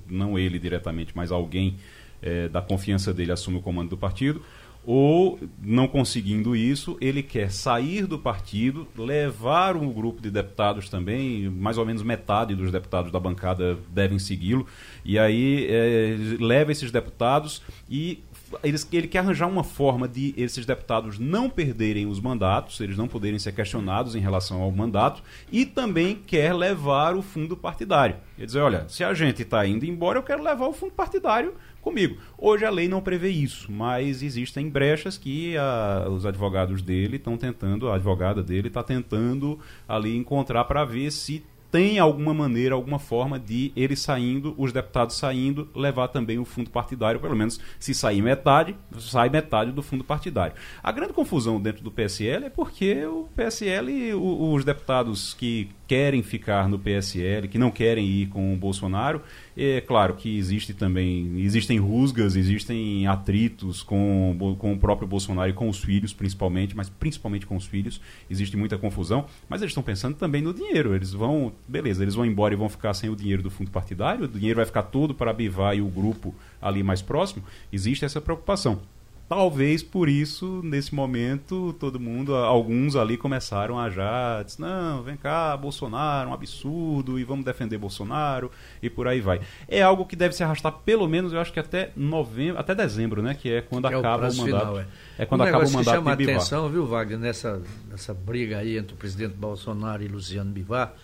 não 0.08 0.38
ele 0.38 0.58
diretamente, 0.58 1.12
mas 1.14 1.32
alguém 1.32 1.76
é, 2.22 2.48
da 2.48 2.62
confiança 2.62 3.12
dele 3.12 3.32
assume 3.32 3.58
o 3.58 3.62
comando 3.62 3.90
do 3.90 3.96
partido, 3.96 4.42
ou, 4.86 5.36
não 5.60 5.88
conseguindo 5.88 6.54
isso, 6.54 6.96
ele 7.00 7.20
quer 7.20 7.50
sair 7.50 8.06
do 8.06 8.16
partido, 8.16 8.86
levar 8.96 9.76
um 9.76 9.92
grupo 9.92 10.22
de 10.22 10.30
deputados 10.30 10.88
também, 10.88 11.50
mais 11.50 11.76
ou 11.76 11.84
menos 11.84 12.04
metade 12.04 12.54
dos 12.54 12.70
deputados 12.70 13.10
da 13.10 13.18
bancada 13.18 13.76
devem 13.90 14.20
segui-lo, 14.20 14.64
e 15.04 15.18
aí 15.18 15.66
é, 15.68 16.16
leva 16.38 16.70
esses 16.70 16.92
deputados 16.92 17.60
e 17.90 18.22
eles, 18.62 18.88
ele 18.92 19.08
quer 19.08 19.18
arranjar 19.18 19.48
uma 19.48 19.64
forma 19.64 20.06
de 20.06 20.32
esses 20.36 20.64
deputados 20.64 21.18
não 21.18 21.50
perderem 21.50 22.06
os 22.06 22.20
mandatos, 22.20 22.80
eles 22.80 22.96
não 22.96 23.08
poderem 23.08 23.38
ser 23.38 23.52
questionados 23.52 24.14
em 24.14 24.20
relação 24.20 24.62
ao 24.62 24.70
mandato, 24.70 25.22
e 25.50 25.66
também 25.66 26.14
quer 26.14 26.54
levar 26.54 27.16
o 27.16 27.22
fundo 27.22 27.56
partidário. 27.56 28.16
Quer 28.36 28.46
dizer, 28.46 28.60
olha, 28.60 28.88
se 28.88 29.02
a 29.02 29.12
gente 29.14 29.42
está 29.42 29.66
indo 29.66 29.84
embora, 29.84 30.18
eu 30.18 30.22
quero 30.22 30.42
levar 30.42 30.68
o 30.68 30.72
fundo 30.72 30.92
partidário 30.92 31.54
comigo. 31.86 32.16
Hoje 32.36 32.64
a 32.64 32.70
lei 32.70 32.88
não 32.88 33.00
prevê 33.00 33.28
isso, 33.28 33.70
mas 33.70 34.20
existem 34.20 34.68
brechas 34.68 35.16
que 35.16 35.56
a, 35.56 36.08
os 36.10 36.26
advogados 36.26 36.82
dele 36.82 37.14
estão 37.14 37.36
tentando, 37.36 37.88
a 37.88 37.94
advogada 37.94 38.42
dele 38.42 38.66
está 38.66 38.82
tentando 38.82 39.56
ali 39.88 40.16
encontrar 40.16 40.64
para 40.64 40.84
ver 40.84 41.12
se 41.12 41.44
tem 41.70 42.00
alguma 42.00 42.34
maneira, 42.34 42.74
alguma 42.74 42.98
forma 42.98 43.38
de 43.38 43.70
ele 43.76 43.94
saindo, 43.94 44.52
os 44.58 44.72
deputados 44.72 45.16
saindo, 45.16 45.68
levar 45.76 46.08
também 46.08 46.40
o 46.40 46.44
fundo 46.44 46.70
partidário, 46.70 47.20
pelo 47.20 47.36
menos 47.36 47.60
se 47.78 47.94
sair 47.94 48.20
metade, 48.20 48.74
sai 48.98 49.28
metade 49.28 49.70
do 49.70 49.82
fundo 49.82 50.02
partidário. 50.02 50.56
A 50.82 50.90
grande 50.90 51.12
confusão 51.12 51.60
dentro 51.60 51.84
do 51.84 51.90
PSL 51.92 52.46
é 52.46 52.50
porque 52.50 53.04
o 53.06 53.28
PSL, 53.36 54.14
os 54.14 54.64
deputados 54.64 55.34
que 55.34 55.68
querem 55.86 56.22
ficar 56.22 56.68
no 56.68 56.78
PSL, 56.78 57.48
que 57.48 57.58
não 57.58 57.70
querem 57.70 58.06
ir 58.06 58.26
com 58.26 58.52
o 58.52 58.56
Bolsonaro. 58.56 59.22
É 59.56 59.80
claro 59.80 60.14
que 60.14 60.36
existe 60.36 60.74
também, 60.74 61.40
existem 61.40 61.78
rusgas, 61.78 62.36
existem 62.36 63.06
atritos 63.06 63.82
com, 63.82 64.56
com 64.58 64.72
o 64.72 64.78
próprio 64.78 65.06
Bolsonaro 65.06 65.50
e 65.50 65.54
com 65.54 65.68
os 65.68 65.78
filhos, 65.78 66.12
principalmente, 66.12 66.76
mas 66.76 66.88
principalmente 66.88 67.46
com 67.46 67.56
os 67.56 67.66
filhos, 67.66 68.00
existe 68.28 68.56
muita 68.56 68.76
confusão, 68.76 69.26
mas 69.48 69.62
eles 69.62 69.70
estão 69.70 69.82
pensando 69.82 70.16
também 70.16 70.42
no 70.42 70.52
dinheiro. 70.52 70.94
Eles 70.94 71.12
vão, 71.12 71.52
beleza, 71.68 72.02
eles 72.02 72.14
vão 72.14 72.26
embora 72.26 72.54
e 72.54 72.56
vão 72.56 72.68
ficar 72.68 72.92
sem 72.94 73.08
o 73.08 73.16
dinheiro 73.16 73.42
do 73.42 73.50
fundo 73.50 73.70
partidário, 73.70 74.24
o 74.24 74.28
dinheiro 74.28 74.56
vai 74.56 74.66
ficar 74.66 74.82
todo 74.82 75.14
para 75.14 75.32
Bivar 75.32 75.76
e 75.76 75.80
o 75.80 75.88
grupo 75.88 76.34
ali 76.60 76.82
mais 76.82 77.00
próximo. 77.00 77.44
Existe 77.72 78.04
essa 78.04 78.20
preocupação. 78.20 78.80
Talvez 79.28 79.82
por 79.82 80.08
isso, 80.08 80.60
nesse 80.62 80.94
momento, 80.94 81.74
todo 81.78 81.98
mundo, 81.98 82.34
alguns 82.34 82.94
ali 82.94 83.16
começaram 83.16 83.78
a 83.78 83.90
já, 83.90 84.42
disse, 84.42 84.60
não, 84.60 85.02
vem 85.02 85.16
cá, 85.16 85.56
Bolsonaro, 85.56 86.30
um 86.30 86.32
absurdo, 86.32 87.18
e 87.18 87.24
vamos 87.24 87.44
defender 87.44 87.76
Bolsonaro, 87.76 88.50
e 88.82 88.88
por 88.88 89.08
aí 89.08 89.20
vai. 89.20 89.40
É 89.68 89.82
algo 89.82 90.06
que 90.06 90.14
deve 90.14 90.34
se 90.34 90.44
arrastar 90.44 90.72
pelo 90.84 91.08
menos, 91.08 91.32
eu 91.32 91.40
acho 91.40 91.52
que 91.52 91.60
até 91.60 91.90
novembro, 91.96 92.60
até 92.60 92.74
dezembro, 92.74 93.22
né, 93.22 93.34
que 93.34 93.50
é 93.50 93.60
quando 93.60 93.88
que 93.88 93.94
acaba 93.94 94.26
é 94.26 94.30
o, 94.30 94.32
o, 94.32 94.36
mandato. 94.36 94.66
Final, 94.66 94.78
é. 94.80 94.86
é. 95.18 95.26
quando 95.26 95.40
um 95.40 95.44
acaba 95.44 95.64
o 95.64 95.70
mandato 95.70 95.84
que 95.84 95.90
chama 95.90 96.10
a 96.10 96.14
atenção, 96.14 96.68
viu, 96.68 96.86
Wagner, 96.86 97.18
nessa, 97.18 97.62
nessa 97.90 98.14
briga 98.14 98.58
aí 98.58 98.78
entre 98.78 98.94
o 98.94 98.96
presidente 98.96 99.34
Bolsonaro 99.34 100.02
e 100.02 100.08
Luciano 100.08 100.50
Bivar, 100.50 100.94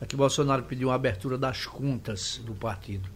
é 0.00 0.04
que 0.04 0.16
Bolsonaro 0.16 0.64
pediu 0.64 0.88
uma 0.88 0.94
abertura 0.94 1.38
das 1.38 1.64
contas 1.64 2.40
do 2.44 2.52
partido. 2.54 3.08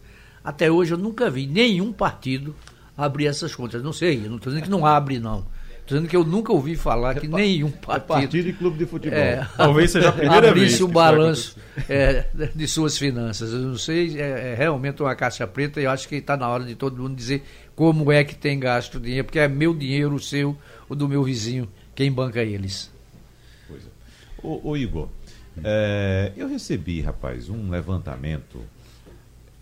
Até 0.42 0.70
hoje 0.70 0.94
eu 0.94 0.98
nunca 0.98 1.28
vi 1.28 1.44
nenhum 1.44 1.92
partido 1.92 2.54
abrir 2.96 3.26
essas 3.26 3.54
contas. 3.54 3.82
Não 3.82 3.92
sei, 3.92 4.24
eu 4.24 4.30
não 4.30 4.36
estou 4.36 4.52
dizendo 4.52 4.64
que 4.64 4.70
não 4.70 4.86
abre, 4.86 5.18
não. 5.18 5.46
Estou 5.86 5.98
dizendo 5.98 6.10
que 6.10 6.16
eu 6.16 6.24
nunca 6.24 6.52
ouvi 6.52 6.74
falar 6.74 7.14
que 7.14 7.28
nenhum 7.28 7.70
partido. 7.70 8.14
É 8.14 8.22
partido 8.22 8.48
e 8.48 8.52
clube 8.52 8.78
de 8.78 8.86
futebol. 8.86 9.16
É, 9.16 9.46
Talvez 9.56 9.92
seja 9.92 10.08
a 10.08 10.12
primeira 10.12 10.48
abrisse 10.48 10.78
vez. 10.78 10.80
o 10.80 10.88
balanço 10.88 11.56
é, 11.88 12.26
de 12.52 12.66
suas 12.66 12.98
finanças. 12.98 13.52
Eu 13.52 13.60
não 13.60 13.78
sei, 13.78 14.20
é, 14.20 14.52
é 14.52 14.54
realmente 14.56 15.00
uma 15.00 15.14
caixa 15.14 15.46
preta 15.46 15.80
e 15.80 15.84
eu 15.84 15.90
acho 15.90 16.08
que 16.08 16.16
está 16.16 16.36
na 16.36 16.48
hora 16.48 16.64
de 16.64 16.74
todo 16.74 17.00
mundo 17.00 17.14
dizer 17.14 17.44
como 17.76 18.10
é 18.10 18.24
que 18.24 18.34
tem 18.34 18.58
gasto 18.58 18.96
o 18.96 19.00
dinheiro, 19.00 19.24
porque 19.26 19.38
é 19.38 19.46
meu 19.46 19.72
dinheiro, 19.72 20.14
o 20.14 20.18
seu, 20.18 20.56
o 20.88 20.94
do 20.96 21.08
meu 21.08 21.22
vizinho, 21.22 21.68
quem 21.94 22.10
banca 22.10 22.42
eles. 22.42 22.90
Pois 23.68 23.82
é. 23.84 23.88
Ô, 24.42 24.70
ô 24.70 24.76
Igor, 24.76 25.08
é, 25.62 26.32
eu 26.36 26.48
recebi, 26.48 27.00
rapaz, 27.00 27.48
um 27.48 27.70
levantamento 27.70 28.60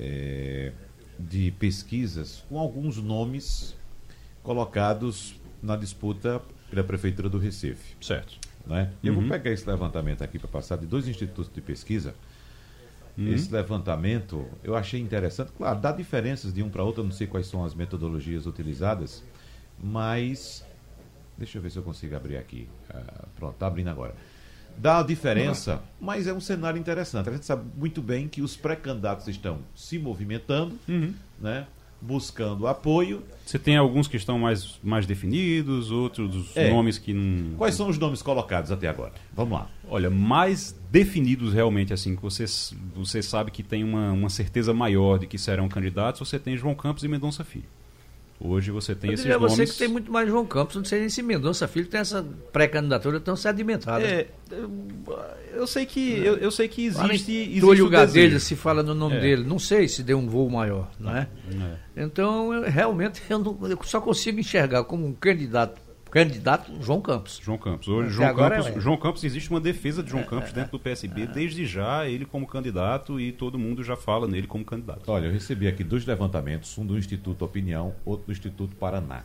é, 0.00 0.72
de 1.18 1.50
pesquisas 1.52 2.44
com 2.48 2.58
alguns 2.58 2.96
nomes 2.96 3.76
colocados 4.42 5.34
na 5.62 5.76
disputa 5.76 6.42
pela 6.70 6.84
Prefeitura 6.84 7.28
do 7.28 7.38
Recife. 7.38 7.96
Certo. 8.00 8.38
Né? 8.66 8.82
Uhum. 8.82 8.90
Eu 9.02 9.14
vou 9.14 9.22
uhum. 9.22 9.28
pegar 9.28 9.50
esse 9.50 9.68
levantamento 9.68 10.22
aqui 10.22 10.38
para 10.38 10.48
passar 10.48 10.76
de 10.76 10.86
dois 10.86 11.06
institutos 11.06 11.52
de 11.52 11.60
pesquisa. 11.60 12.14
Uhum. 13.16 13.32
Esse 13.32 13.52
levantamento 13.52 14.46
eu 14.62 14.74
achei 14.74 15.00
interessante. 15.00 15.52
Claro, 15.52 15.80
dá 15.80 15.92
diferenças 15.92 16.52
de 16.52 16.62
um 16.62 16.68
para 16.68 16.82
outro, 16.82 17.02
eu 17.02 17.04
não 17.04 17.12
sei 17.12 17.26
quais 17.26 17.46
são 17.46 17.64
as 17.64 17.74
metodologias 17.74 18.46
utilizadas, 18.46 19.22
mas. 19.82 20.64
Deixa 21.36 21.58
eu 21.58 21.62
ver 21.62 21.70
se 21.70 21.76
eu 21.76 21.82
consigo 21.82 22.14
abrir 22.14 22.36
aqui. 22.36 22.68
Uh, 22.88 23.26
pronto, 23.36 23.54
está 23.54 23.66
abrindo 23.66 23.88
agora 23.88 24.14
dá 24.76 25.00
a 25.00 25.02
diferença, 25.02 25.82
mas 26.00 26.26
é 26.26 26.32
um 26.32 26.40
cenário 26.40 26.78
interessante. 26.78 27.28
A 27.28 27.32
gente 27.32 27.46
sabe 27.46 27.64
muito 27.76 28.02
bem 28.02 28.28
que 28.28 28.42
os 28.42 28.56
pré-candidatos 28.56 29.28
estão 29.28 29.58
se 29.74 29.98
movimentando, 29.98 30.78
uhum. 30.88 31.14
né? 31.40 31.66
buscando 32.04 32.66
apoio. 32.66 33.22
Você 33.44 33.58
tem 33.58 33.76
alguns 33.76 34.06
que 34.06 34.16
estão 34.16 34.38
mais, 34.38 34.78
mais 34.82 35.06
definidos, 35.06 35.90
outros 35.90 36.54
é. 36.54 36.70
nomes 36.70 36.98
que 36.98 37.14
não. 37.14 37.56
Quais 37.56 37.74
são 37.74 37.88
os 37.88 37.98
nomes 37.98 38.20
colocados 38.20 38.70
até 38.70 38.88
agora? 38.88 39.12
Vamos 39.32 39.58
lá. 39.58 39.70
Olha, 39.88 40.10
mais 40.10 40.78
definidos 40.90 41.52
realmente, 41.52 41.92
assim, 41.92 42.14
que 42.14 42.22
você, 42.22 42.44
você 42.94 43.22
sabe 43.22 43.50
que 43.50 43.62
tem 43.62 43.82
uma, 43.82 44.12
uma 44.12 44.28
certeza 44.28 44.74
maior 44.74 45.18
de 45.18 45.26
que 45.26 45.38
serão 45.38 45.68
candidatos, 45.68 46.26
você 46.28 46.38
tem 46.38 46.56
João 46.56 46.74
Campos 46.74 47.04
e 47.04 47.08
Mendonça 47.08 47.42
Filho. 47.42 47.64
Hoje 48.40 48.70
você 48.70 48.94
tem 48.94 49.10
eu 49.10 49.14
esses 49.14 49.26
nomes... 49.26 49.52
você 49.52 49.66
que 49.66 49.74
tem 49.74 49.88
muito 49.88 50.10
mais 50.10 50.28
João 50.28 50.44
Campos, 50.44 50.76
não 50.76 50.84
sei 50.84 51.00
nem 51.00 51.08
se 51.08 51.22
Mendonça 51.22 51.68
Filho 51.68 51.86
tem 51.86 52.00
essa 52.00 52.24
pré-candidatura 52.52 53.20
tão 53.20 53.36
sedimentada. 53.36 54.04
É, 54.04 54.26
eu 55.54 55.66
sei 55.66 55.86
que 55.86 56.18
eu, 56.18 56.36
eu 56.36 56.50
sei 56.50 56.68
que 56.68 56.84
existe, 56.84 57.32
existe 57.32 57.60
Túlio 57.60 57.88
Gadelha 57.88 58.38
se 58.40 58.56
fala 58.56 58.82
no 58.82 58.94
nome 58.94 59.16
é. 59.16 59.20
dele, 59.20 59.44
não 59.44 59.58
sei 59.58 59.88
se 59.88 60.02
deu 60.02 60.18
um 60.18 60.28
voo 60.28 60.50
maior, 60.50 60.90
não 60.98 61.16
é? 61.16 61.28
é. 61.96 62.02
Então, 62.04 62.52
eu, 62.52 62.62
realmente 62.68 63.22
eu, 63.30 63.38
não, 63.38 63.58
eu 63.62 63.78
só 63.84 64.00
consigo 64.00 64.38
enxergar 64.38 64.84
como 64.84 65.06
um 65.06 65.12
candidato 65.12 65.80
candidato 66.14 66.70
João 66.80 67.00
Campos. 67.00 67.40
João 67.42 67.58
Campos. 67.58 67.88
Hoje, 67.88 68.10
João 68.10 68.32
Campos, 68.36 68.66
é. 68.68 68.80
João 68.80 68.96
Campos, 68.96 69.24
existe 69.24 69.50
uma 69.50 69.60
defesa 69.60 70.00
de 70.00 70.10
João 70.10 70.22
é, 70.22 70.26
Campos 70.26 70.52
dentro 70.52 70.70
do 70.70 70.78
PSB, 70.78 71.22
é. 71.22 71.26
desde 71.26 71.66
já, 71.66 72.06
ele 72.06 72.24
como 72.24 72.46
candidato 72.46 73.18
e 73.18 73.32
todo 73.32 73.58
mundo 73.58 73.82
já 73.82 73.96
fala 73.96 74.28
nele 74.28 74.46
como 74.46 74.64
candidato. 74.64 75.10
Olha, 75.10 75.26
eu 75.26 75.32
recebi 75.32 75.66
aqui 75.66 75.82
dois 75.82 76.06
levantamentos, 76.06 76.78
um 76.78 76.86
do 76.86 76.96
Instituto 76.96 77.44
Opinião, 77.44 77.96
outro 78.04 78.26
do 78.26 78.32
Instituto 78.32 78.76
Paraná. 78.76 79.24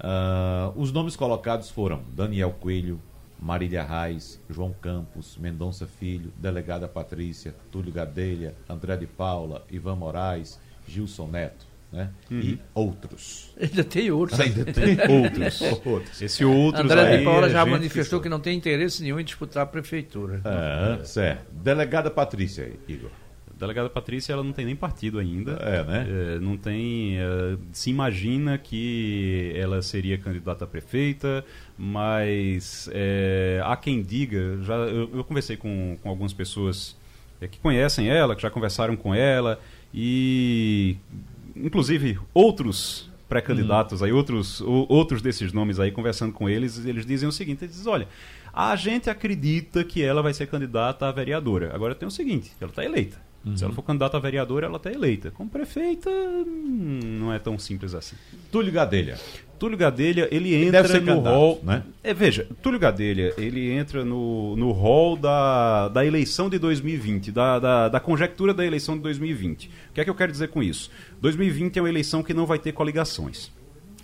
Uh, 0.00 0.80
os 0.80 0.90
nomes 0.90 1.16
colocados 1.16 1.68
foram 1.68 2.02
Daniel 2.14 2.52
Coelho, 2.52 2.98
Marília 3.38 3.84
Reis, 3.84 4.40
João 4.48 4.72
Campos, 4.72 5.36
Mendonça 5.36 5.86
Filho, 5.86 6.32
Delegada 6.38 6.88
Patrícia, 6.88 7.54
Túlio 7.70 7.92
Gadelha, 7.92 8.54
André 8.66 8.96
de 8.96 9.06
Paula, 9.06 9.66
Ivan 9.70 9.96
Moraes, 9.96 10.58
Gilson 10.88 11.26
Neto 11.26 11.69
né? 11.92 12.10
Uhum. 12.30 12.40
E 12.40 12.60
outros. 12.72 13.52
Ainda 13.60 13.84
tem 13.84 14.10
outros. 14.10 14.38
Ainda 14.38 14.64
tem 14.64 14.96
outros. 15.08 15.60
outros. 15.84 16.22
Esse 16.22 16.44
outros 16.44 16.84
André 16.84 17.00
aí, 17.00 17.18
de 17.18 17.24
Paula 17.24 17.48
já 17.48 17.66
manifestou 17.66 18.20
que, 18.20 18.24
que, 18.24 18.28
não 18.28 18.38
tem 18.38 18.56
interesse 18.56 19.02
nenhum 19.02 19.18
em 19.18 19.24
disputar 19.24 19.64
a 19.64 19.66
prefeitura. 19.66 20.40
É, 20.44 21.04
certo. 21.04 21.50
Delegada 21.52 22.10
Patrícia, 22.10 22.72
Igor. 22.86 23.10
delegada 23.58 23.90
Patrícia 23.90 24.32
ela 24.32 24.44
não 24.44 24.52
tem 24.52 24.64
nem 24.64 24.76
partido 24.76 25.18
ainda. 25.18 25.52
É, 25.54 25.82
né? 25.82 26.06
É, 26.08 26.38
não 26.38 26.56
tem. 26.56 27.18
É, 27.18 27.56
se 27.72 27.90
imagina 27.90 28.56
que 28.56 29.52
ela 29.56 29.82
seria 29.82 30.16
candidata 30.16 30.64
a 30.64 30.68
prefeita, 30.68 31.44
mas 31.76 32.88
é, 32.92 33.60
há 33.64 33.76
quem 33.76 34.00
diga. 34.00 34.62
Já, 34.62 34.76
eu, 34.76 35.10
eu 35.12 35.24
conversei 35.24 35.56
com, 35.56 35.98
com 36.00 36.08
algumas 36.08 36.32
pessoas 36.32 36.96
é, 37.40 37.48
que 37.48 37.58
conhecem 37.58 38.08
ela, 38.08 38.36
que 38.36 38.42
já 38.42 38.50
conversaram 38.50 38.94
com 38.94 39.12
ela, 39.12 39.58
e 39.92 40.96
inclusive 41.56 42.18
outros 42.32 43.10
pré-candidatos, 43.28 44.02
hum. 44.02 44.04
aí 44.04 44.12
outros, 44.12 44.60
outros 44.60 45.22
desses 45.22 45.52
nomes 45.52 45.78
aí, 45.78 45.92
conversando 45.92 46.32
com 46.32 46.48
eles, 46.48 46.84
eles 46.84 47.06
dizem 47.06 47.28
o 47.28 47.32
seguinte, 47.32 47.64
eles 47.64 47.76
dizem, 47.76 47.92
olha, 47.92 48.08
a 48.52 48.74
gente 48.74 49.08
acredita 49.08 49.84
que 49.84 50.02
ela 50.02 50.20
vai 50.20 50.34
ser 50.34 50.48
candidata 50.48 51.06
a 51.06 51.12
vereadora. 51.12 51.72
Agora 51.72 51.94
tem 51.94 52.08
o 52.08 52.10
seguinte, 52.10 52.50
ela 52.60 52.70
está 52.70 52.84
eleita. 52.84 53.18
Uhum. 53.44 53.56
Se 53.56 53.64
ela 53.64 53.72
for 53.72 53.82
candidata 53.82 54.16
a 54.16 54.20
vereadora, 54.20 54.66
ela 54.66 54.76
está 54.76 54.92
eleita. 54.92 55.30
Como 55.30 55.48
prefeita, 55.48 56.10
hum, 56.10 57.00
não 57.20 57.32
é 57.32 57.38
tão 57.38 57.58
simples 57.58 57.94
assim. 57.94 58.16
Túlio 58.50 58.72
Gadelha. 58.72 59.18
Túlio 59.60 59.76
Gadelha, 59.76 60.26
ele 60.32 60.54
entra 60.54 60.96
ele 60.96 61.00
no 61.04 61.20
rol. 61.20 61.60
Né? 61.62 61.82
É, 62.02 62.14
veja, 62.14 62.46
Túlio 62.62 62.80
Gadelha, 62.80 63.34
ele 63.36 63.70
entra 63.70 64.02
no, 64.06 64.56
no 64.56 64.72
rol 64.72 65.18
da, 65.18 65.88
da 65.88 66.02
eleição 66.02 66.48
de 66.48 66.58
2020, 66.58 67.30
da, 67.30 67.58
da, 67.58 67.88
da 67.90 68.00
conjectura 68.00 68.54
da 68.54 68.64
eleição 68.64 68.96
de 68.96 69.02
2020. 69.02 69.66
O 69.66 69.70
que 69.92 70.00
é 70.00 70.04
que 70.04 70.08
eu 70.08 70.14
quero 70.14 70.32
dizer 70.32 70.48
com 70.48 70.62
isso? 70.62 70.90
2020 71.20 71.78
é 71.78 71.82
uma 71.82 71.90
eleição 71.90 72.22
que 72.22 72.32
não 72.32 72.46
vai 72.46 72.58
ter 72.58 72.72
coligações. 72.72 73.52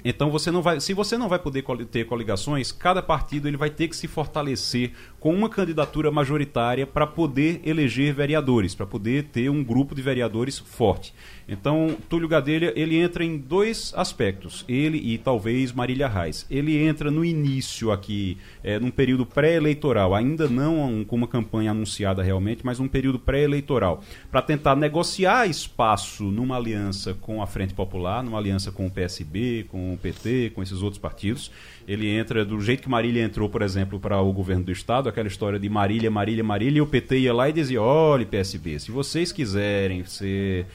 Então 0.04 0.30
você 0.30 0.50
não 0.50 0.60
vai, 0.60 0.78
se 0.78 0.92
você 0.92 1.16
não 1.16 1.28
vai 1.28 1.38
poder 1.38 1.64
ter 1.90 2.04
coligações, 2.04 2.70
cada 2.70 3.02
partido 3.02 3.48
ele 3.48 3.56
vai 3.56 3.70
ter 3.70 3.88
que 3.88 3.96
se 3.96 4.06
fortalecer 4.06 4.92
com 5.18 5.34
uma 5.34 5.48
candidatura 5.48 6.12
majoritária 6.12 6.86
para 6.86 7.06
poder 7.06 7.60
eleger 7.64 8.14
vereadores, 8.14 8.74
para 8.74 8.86
poder 8.86 9.24
ter 9.32 9.48
um 9.48 9.64
grupo 9.64 9.94
de 9.94 10.02
vereadores 10.02 10.58
forte. 10.58 11.14
Então, 11.48 11.96
Túlio 12.08 12.28
Gadelha, 12.28 12.72
ele 12.74 12.96
entra 12.96 13.24
em 13.24 13.38
dois 13.38 13.92
aspectos, 13.96 14.64
ele 14.68 14.98
e 14.98 15.16
talvez 15.16 15.72
Marília 15.72 16.08
Reis. 16.08 16.44
Ele 16.50 16.76
entra 16.76 17.10
no 17.10 17.24
início 17.24 17.92
aqui, 17.92 18.36
é, 18.64 18.80
num 18.80 18.90
período 18.90 19.24
pré-eleitoral, 19.24 20.14
ainda 20.14 20.48
não 20.48 21.04
com 21.04 21.14
uma 21.14 21.28
campanha 21.28 21.70
anunciada 21.70 22.22
realmente, 22.22 22.66
mas 22.66 22.80
um 22.80 22.88
período 22.88 23.18
pré-eleitoral, 23.18 24.02
para 24.30 24.42
tentar 24.42 24.74
negociar 24.74 25.46
espaço 25.46 26.24
numa 26.24 26.56
aliança 26.56 27.14
com 27.14 27.40
a 27.40 27.46
Frente 27.46 27.74
Popular, 27.74 28.24
numa 28.24 28.38
aliança 28.38 28.72
com 28.72 28.86
o 28.86 28.90
PSB, 28.90 29.66
com 29.70 29.94
o 29.94 29.98
PT, 29.98 30.50
com 30.54 30.62
esses 30.62 30.82
outros 30.82 30.98
partidos. 30.98 31.50
Ele 31.86 32.08
entra 32.08 32.44
do 32.44 32.60
jeito 32.60 32.82
que 32.82 32.88
Marília 32.88 33.22
entrou, 33.22 33.48
por 33.48 33.62
exemplo, 33.62 34.00
para 34.00 34.20
o 34.20 34.32
governo 34.32 34.64
do 34.64 34.72
Estado, 34.72 35.08
aquela 35.08 35.28
história 35.28 35.58
de 35.58 35.68
Marília, 35.68 36.10
Marília, 36.10 36.42
Marília, 36.42 36.78
e 36.78 36.80
o 36.80 36.86
PT 36.86 37.18
ia 37.18 37.32
lá 37.32 37.48
e 37.48 37.52
dizia, 37.52 37.80
olha, 37.80 38.26
PSB, 38.26 38.80
se 38.80 38.90
vocês 38.90 39.30
quiserem 39.30 40.04
ser 40.04 40.66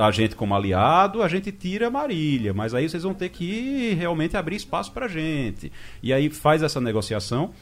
a 0.00 0.10
gente 0.10 0.34
como 0.34 0.54
aliado, 0.54 1.22
a 1.22 1.28
gente 1.28 1.52
tira 1.52 1.90
Marília, 1.90 2.54
mas 2.54 2.74
aí 2.74 2.88
vocês 2.88 3.02
vão 3.02 3.12
ter 3.12 3.28
que 3.28 3.94
realmente 3.98 4.36
abrir 4.36 4.56
espaço 4.56 4.90
para 4.92 5.04
a 5.04 5.08
gente. 5.08 5.70
E 6.02 6.12
aí 6.12 6.30
faz 6.30 6.62
essa 6.62 6.80
negociação, 6.80 7.52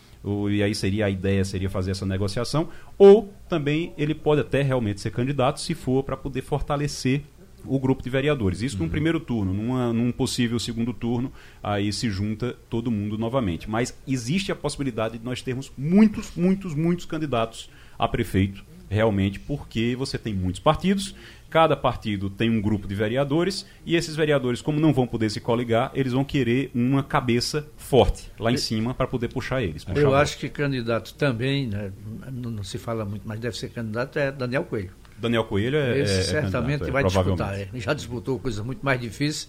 e 0.49 0.63
aí 0.63 0.73
seria 0.73 1.07
a 1.07 1.11
ideia 1.11 1.45
seria 1.45 1.69
fazer 1.69 1.91
essa 1.91 2.07
negociação, 2.07 2.69
ou 2.97 3.35
também 3.49 3.93
ele 3.99 4.15
pode 4.15 4.41
até 4.43 4.63
realmente 4.63 5.01
ser 5.01 5.11
candidato 5.11 5.59
se 5.59 5.75
for 5.75 6.05
para 6.05 6.17
poder 6.17 6.43
fortalecer 6.43 7.23
o 7.67 7.79
grupo 7.79 8.03
de 8.03 8.11
vereadores. 8.11 8.63
Isso 8.63 8.77
uhum. 8.77 8.85
num 8.85 8.89
primeiro 8.89 9.21
turno, 9.21 9.53
numa, 9.53 9.93
num 9.93 10.13
possível 10.13 10.59
segundo 10.59 10.93
turno, 10.93 11.33
aí 11.63 11.93
se 11.93 12.11
junta 12.11 12.57
todo 12.69 12.91
mundo 12.91 13.17
novamente. 13.19 13.69
Mas 13.69 13.97
existe 14.07 14.53
a 14.53 14.57
possibilidade 14.57 15.19
de 15.19 15.25
nós 15.25 15.43
termos 15.43 15.71
muitos, 15.77 16.33
muitos, 16.37 16.75
muitos 16.75 17.05
candidatos 17.05 17.71
a 17.99 18.09
prefeito, 18.09 18.65
realmente, 18.89 19.39
porque 19.39 19.95
você 19.97 20.19
tem 20.19 20.35
muitos 20.35 20.61
partidos 20.61 21.15
Cada 21.53 21.77
partido 21.77 22.31
tem 22.31 22.49
um 22.49 22.63
grupo 22.63 22.89
de 22.89 22.95
vereadores 22.95 23.67
e 23.85 23.95
esses 23.95 24.17
vereadores, 24.17 24.63
como 24.63 24.81
não 24.81 24.91
vão 24.91 25.07
poder 25.07 25.29
se 25.29 25.39
coligar, 25.39 25.91
eles 25.95 26.15
vão 26.15 26.25
querer 26.25 26.71
uma 26.75 27.03
cabeça 27.03 27.69
forte 27.77 28.33
lá 28.39 28.51
em 28.51 28.57
cima 28.57 28.95
para 28.95 29.07
poder 29.07 29.29
puxar 29.29 29.63
eles. 29.63 29.85
Puxar 29.85 30.01
Eu 30.01 30.15
acho 30.15 30.39
que 30.39 30.49
candidato 30.49 31.13
também, 31.13 31.67
né, 31.67 31.93
não, 32.33 32.51
não, 32.51 32.65
se 32.65 32.79
fala 32.79 33.05
muito, 33.05 33.29
mas 33.29 33.39
deve 33.39 33.55
ser 33.55 33.69
candidato, 33.69 34.19
é 34.19 34.33
Daniel 34.33 34.65
Coelho. 34.65 34.93
Daniel 35.23 35.45
Coelho 35.45 35.77
é. 35.77 36.01
Esse 36.01 36.19
é, 36.19 36.23
certamente 36.23 36.85
é 36.85 36.91
vai 36.91 37.05
disputar. 37.05 37.59
É. 37.59 37.69
Já 37.75 37.95
disputou 37.95 38.39
coisas 38.39 38.65
muito 38.65 38.85
mais 38.85 39.01
difíceis 39.01 39.49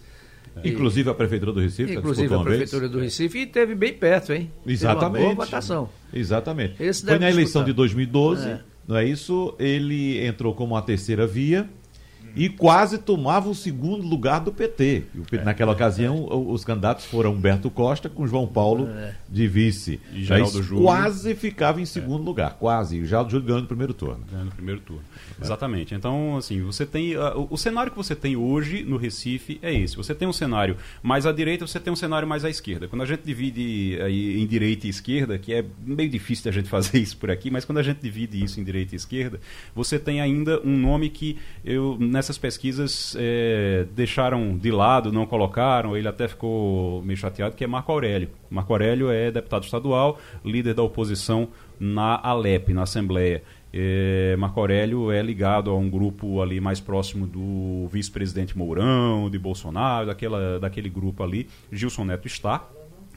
Inclusive 0.64 1.10
a 1.10 1.14
Prefeitura 1.14 1.52
do 1.52 1.60
Recife. 1.60 1.94
Inclusive 1.94 2.34
a 2.34 2.40
Prefeitura 2.40 2.90
do 2.90 3.00
Recife 3.00 3.40
e 3.40 3.46
teve 3.46 3.74
bem 3.74 3.94
perto, 3.94 4.34
hein? 4.34 4.52
Exatamente. 4.66 5.14
Teve 5.14 5.26
uma 5.26 5.36
boa 5.36 5.46
votação. 5.46 5.90
Exatamente. 6.14 6.82
Esse 6.82 7.06
Foi 7.06 7.18
na 7.18 7.30
eleição 7.30 7.64
de 7.64 7.74
2012, 7.74 8.48
é. 8.48 8.60
não 8.88 8.98
é 8.98 9.06
isso? 9.06 9.56
Ele 9.58 10.24
entrou 10.26 10.54
como 10.54 10.76
a 10.76 10.82
terceira 10.82 11.26
via 11.26 11.68
e 12.36 12.50
quase 12.50 12.98
tomava 12.98 13.50
o 13.50 13.54
segundo 13.54 14.08
lugar 14.08 14.40
do 14.40 14.52
PT. 14.52 15.04
PT 15.30 15.38
é, 15.38 15.44
naquela 15.44 15.72
ocasião, 15.72 16.28
os 16.50 16.66
candidatos 16.66 17.06
foram 17.06 17.32
Humberto 17.32 17.70
Costa 17.70 18.10
com 18.10 18.26
João 18.26 18.48
Paulo 18.48 18.90
é. 18.90 19.16
de 19.30 19.48
vice. 19.48 20.00
E 20.12 20.24
Geraldo 20.24 20.64
Júlio. 20.64 20.84
Quase 20.84 21.36
ficava 21.36 21.80
em 21.80 21.86
segundo 21.86 22.24
é. 22.24 22.26
lugar, 22.26 22.54
quase. 22.60 22.98
E 22.98 23.02
o 23.02 23.06
Geraldo 23.06 23.30
Júlio 23.30 23.46
ganhou 23.46 23.62
no 23.62 23.68
primeiro 23.68 23.94
turno. 23.94 24.24
Ganhou 24.30 24.46
no 24.46 24.52
primeiro 24.52 24.82
turno. 24.82 25.04
Exatamente. 25.44 25.94
Então, 25.94 26.38
assim, 26.38 26.62
você 26.62 26.86
tem. 26.86 27.16
Uh, 27.16 27.48
o, 27.50 27.58
cenário 27.58 27.92
que 27.92 27.98
você 27.98 28.16
tem 28.16 28.36
hoje 28.36 28.84
no 28.84 28.98
Recife 28.98 29.60
é 29.62 29.74
esse. 29.74 29.96
Você 29.96 30.16
tem 30.16 30.28
um 30.28 30.34
cenário 30.34 30.78
mais 31.02 31.26
à 31.26 31.32
direita, 31.32 31.66
você 31.68 31.80
tem 31.80 31.92
um 31.92 31.96
cenário 31.96 32.28
mais 32.28 32.46
à 32.46 32.50
esquerda. 32.50 32.88
Quando 32.88 33.02
a 33.02 33.06
gente 33.06 33.22
divide 33.22 34.00
aí 34.02 34.42
em 34.42 34.48
direita 34.48 34.88
e 34.88 34.90
esquerda, 34.90 35.38
que 35.38 35.54
é 35.54 35.64
meio 35.86 36.10
difícil 36.10 36.50
a 36.50 36.54
gente 36.54 36.68
fazer 36.70 37.00
isso 37.00 37.18
por 37.18 37.30
aqui, 37.30 37.52
mas 37.52 37.66
quando 37.66 37.78
a 37.78 37.84
gente 37.84 38.00
divide 38.00 38.44
isso 38.44 38.60
em 38.60 38.64
direita 38.64 38.96
e 38.96 38.98
esquerda, 38.98 39.40
você 39.76 40.00
tem 40.00 40.22
ainda 40.22 40.62
um 40.64 40.78
nome 40.78 41.10
que 41.10 41.38
eu, 41.64 41.98
nessas 42.00 42.38
pesquisas, 42.38 43.16
é, 43.20 43.86
deixaram 43.96 44.58
de 44.58 44.72
lado, 44.72 45.12
não 45.12 45.26
colocaram, 45.26 45.96
ele 45.96 46.08
até 46.08 46.28
ficou 46.28 47.02
meio 47.04 47.18
chateado, 47.18 47.56
que 47.56 47.64
é 47.64 47.68
Marco 47.68 47.92
Aurélio. 47.92 48.30
Marco 48.50 48.72
Aurélio 48.72 49.10
é 49.10 49.32
deputado 49.32 49.64
estadual, 49.64 50.20
líder 50.46 50.74
da 50.74 50.84
oposição 50.84 51.50
na 51.80 52.20
Alep, 52.24 52.72
na 52.74 52.84
Assembleia. 52.84 53.44
É, 53.76 54.36
Marco 54.38 54.60
Aurélio 54.60 55.12
é 55.12 55.20
ligado 55.24 55.72
a 55.72 55.76
um 55.76 55.90
grupo 55.90 56.42
ali 56.42 56.62
mais 56.62 56.80
próximo 56.80 57.26
do 57.26 57.88
vice-presidente 57.92 58.56
Mourão, 58.56 59.32
de 59.32 59.40
Bolsonaro, 59.40 60.06
daquela, 60.06 60.60
daquele 60.60 60.90
grupo 60.90 61.24
ali. 61.24 61.50
Gilson 61.72 62.06
Neto 62.06 62.28
está, 62.28 62.70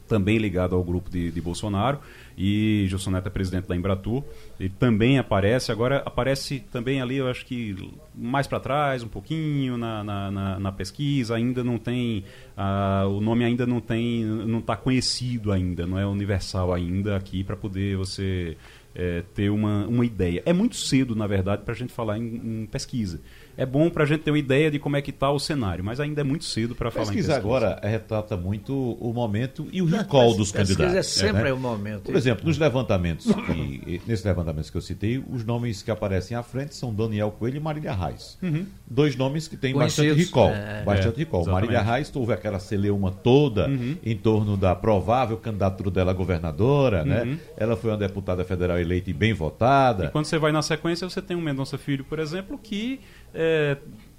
também 0.08 0.38
ligado 0.38 0.74
ao 0.74 0.82
grupo 0.82 1.10
de, 1.10 1.30
de 1.30 1.40
Bolsonaro, 1.42 1.98
e 2.38 2.86
Gilson 2.88 3.10
Neto 3.10 3.26
é 3.26 3.30
presidente 3.30 3.68
da 3.68 3.76
Embratur. 3.76 4.24
Ele 4.58 4.72
também 4.78 5.18
aparece, 5.18 5.70
agora 5.70 6.02
aparece 6.06 6.60
também 6.72 7.02
ali, 7.02 7.16
eu 7.16 7.28
acho 7.28 7.44
que 7.44 7.92
mais 8.14 8.46
para 8.46 8.58
trás, 8.58 9.02
um 9.02 9.08
pouquinho 9.08 9.76
na, 9.76 10.02
na, 10.02 10.30
na, 10.30 10.58
na, 10.58 10.72
pesquisa, 10.72 11.36
ainda 11.36 11.62
não 11.62 11.76
tem, 11.76 12.24
uh, 12.56 13.08
o 13.08 13.20
nome 13.20 13.44
ainda 13.44 13.66
não 13.66 13.80
tem, 13.80 14.24
não 14.24 14.60
está 14.60 14.74
conhecido 14.74 15.52
ainda, 15.52 15.86
não 15.86 15.98
é 15.98 16.06
universal 16.06 16.72
ainda 16.72 17.14
aqui 17.14 17.44
para 17.44 17.56
poder 17.56 17.96
você 17.96 18.56
é, 18.96 19.22
ter 19.34 19.50
uma, 19.50 19.86
uma 19.86 20.04
ideia. 20.04 20.42
É 20.46 20.52
muito 20.52 20.76
cedo, 20.76 21.14
na 21.14 21.26
verdade, 21.26 21.62
para 21.62 21.74
a 21.74 21.76
gente 21.76 21.92
falar 21.92 22.18
em, 22.18 22.62
em 22.62 22.66
pesquisa 22.66 23.20
é 23.56 23.64
bom 23.64 23.88
para 23.88 24.04
a 24.04 24.06
gente 24.06 24.22
ter 24.22 24.30
uma 24.30 24.38
ideia 24.38 24.70
de 24.70 24.78
como 24.78 24.96
é 24.96 25.02
que 25.02 25.10
está 25.10 25.30
o 25.30 25.38
cenário, 25.38 25.82
mas 25.82 25.98
ainda 25.98 26.20
é 26.20 26.24
muito 26.24 26.44
cedo 26.44 26.74
para 26.74 26.90
falar 26.90 27.06
em 27.06 27.08
pesquisa. 27.08 27.36
agora 27.36 27.80
retrata 27.82 28.36
muito 28.36 28.74
o 28.74 29.12
momento 29.12 29.66
e 29.72 29.80
o 29.80 29.86
recall 29.86 30.34
dos 30.34 30.52
candidatos. 30.52 30.94
É 30.94 31.02
sempre 31.02 31.44
né? 31.44 31.52
o 31.52 31.58
momento. 31.58 32.02
Por 32.02 32.16
exemplo, 32.16 32.44
nos 32.46 32.58
levantamentos, 32.58 33.26
que, 33.26 34.00
nesses 34.06 34.24
levantamentos 34.24 34.70
que 34.70 34.76
eu 34.76 34.80
citei, 34.80 35.22
os 35.30 35.44
nomes 35.44 35.82
que 35.82 35.90
aparecem 35.90 36.36
à 36.36 36.42
frente 36.42 36.74
são 36.74 36.94
Daniel 36.94 37.30
Coelho 37.30 37.56
e 37.56 37.60
Marília 37.60 37.92
Reis. 37.92 38.38
Uhum. 38.42 38.66
Dois 38.86 39.16
nomes 39.16 39.48
que 39.48 39.56
têm 39.56 39.74
bastante 39.74 40.12
recall. 40.12 40.50
É, 40.50 40.82
bastante 40.84 41.16
é, 41.16 41.18
recall. 41.24 41.42
Exatamente. 41.42 41.70
Marília 41.70 41.92
Reis, 41.92 42.12
houve 42.14 42.32
aquela 42.32 42.58
celeuma 42.58 43.10
toda 43.10 43.68
uhum. 43.68 43.96
em 44.04 44.16
torno 44.16 44.56
da 44.56 44.74
provável 44.74 45.36
candidatura 45.36 45.90
dela 45.90 46.10
a 46.10 46.14
governadora, 46.14 47.04
né? 47.04 47.20
uhum. 47.22 47.30
né? 47.32 47.38
Ela 47.56 47.76
foi 47.76 47.90
uma 47.90 47.96
deputada 47.96 48.44
federal 48.44 48.78
eleita 48.78 49.10
e 49.10 49.12
bem 49.12 49.32
votada. 49.32 50.06
E 50.06 50.08
quando 50.08 50.26
você 50.26 50.38
vai 50.38 50.52
na 50.52 50.62
sequência, 50.62 51.08
você 51.08 51.22
tem 51.22 51.36
um 51.36 51.40
Mendonça 51.40 51.78
Filho, 51.78 52.04
por 52.04 52.18
exemplo, 52.18 52.58
que 52.58 53.00
é, 53.36 53.76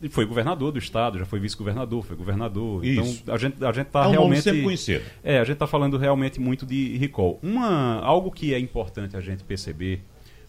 foi 0.09 0.25
governador 0.25 0.71
do 0.71 0.77
estado, 0.77 1.17
já 1.17 1.25
foi 1.25 1.39
vice-governador, 1.39 2.03
foi 2.05 2.15
governador. 2.15 2.85
Isso. 2.85 3.21
Então 3.23 3.33
a 3.33 3.37
gente 3.37 3.65
a 3.65 3.71
gente 3.71 3.87
está 3.87 4.03
é 4.03 4.07
um 4.07 4.11
realmente 4.11 4.41
sempre 4.41 4.63
conhecido. 4.63 5.03
É, 5.23 5.39
a 5.39 5.43
gente 5.43 5.53
está 5.53 5.67
falando 5.67 5.97
realmente 5.97 6.39
muito 6.39 6.65
de 6.65 6.95
recall. 6.97 7.39
Uma 7.41 7.99
algo 8.01 8.31
que 8.31 8.53
é 8.53 8.59
importante 8.59 9.17
a 9.17 9.21
gente 9.21 9.43
perceber 9.43 10.01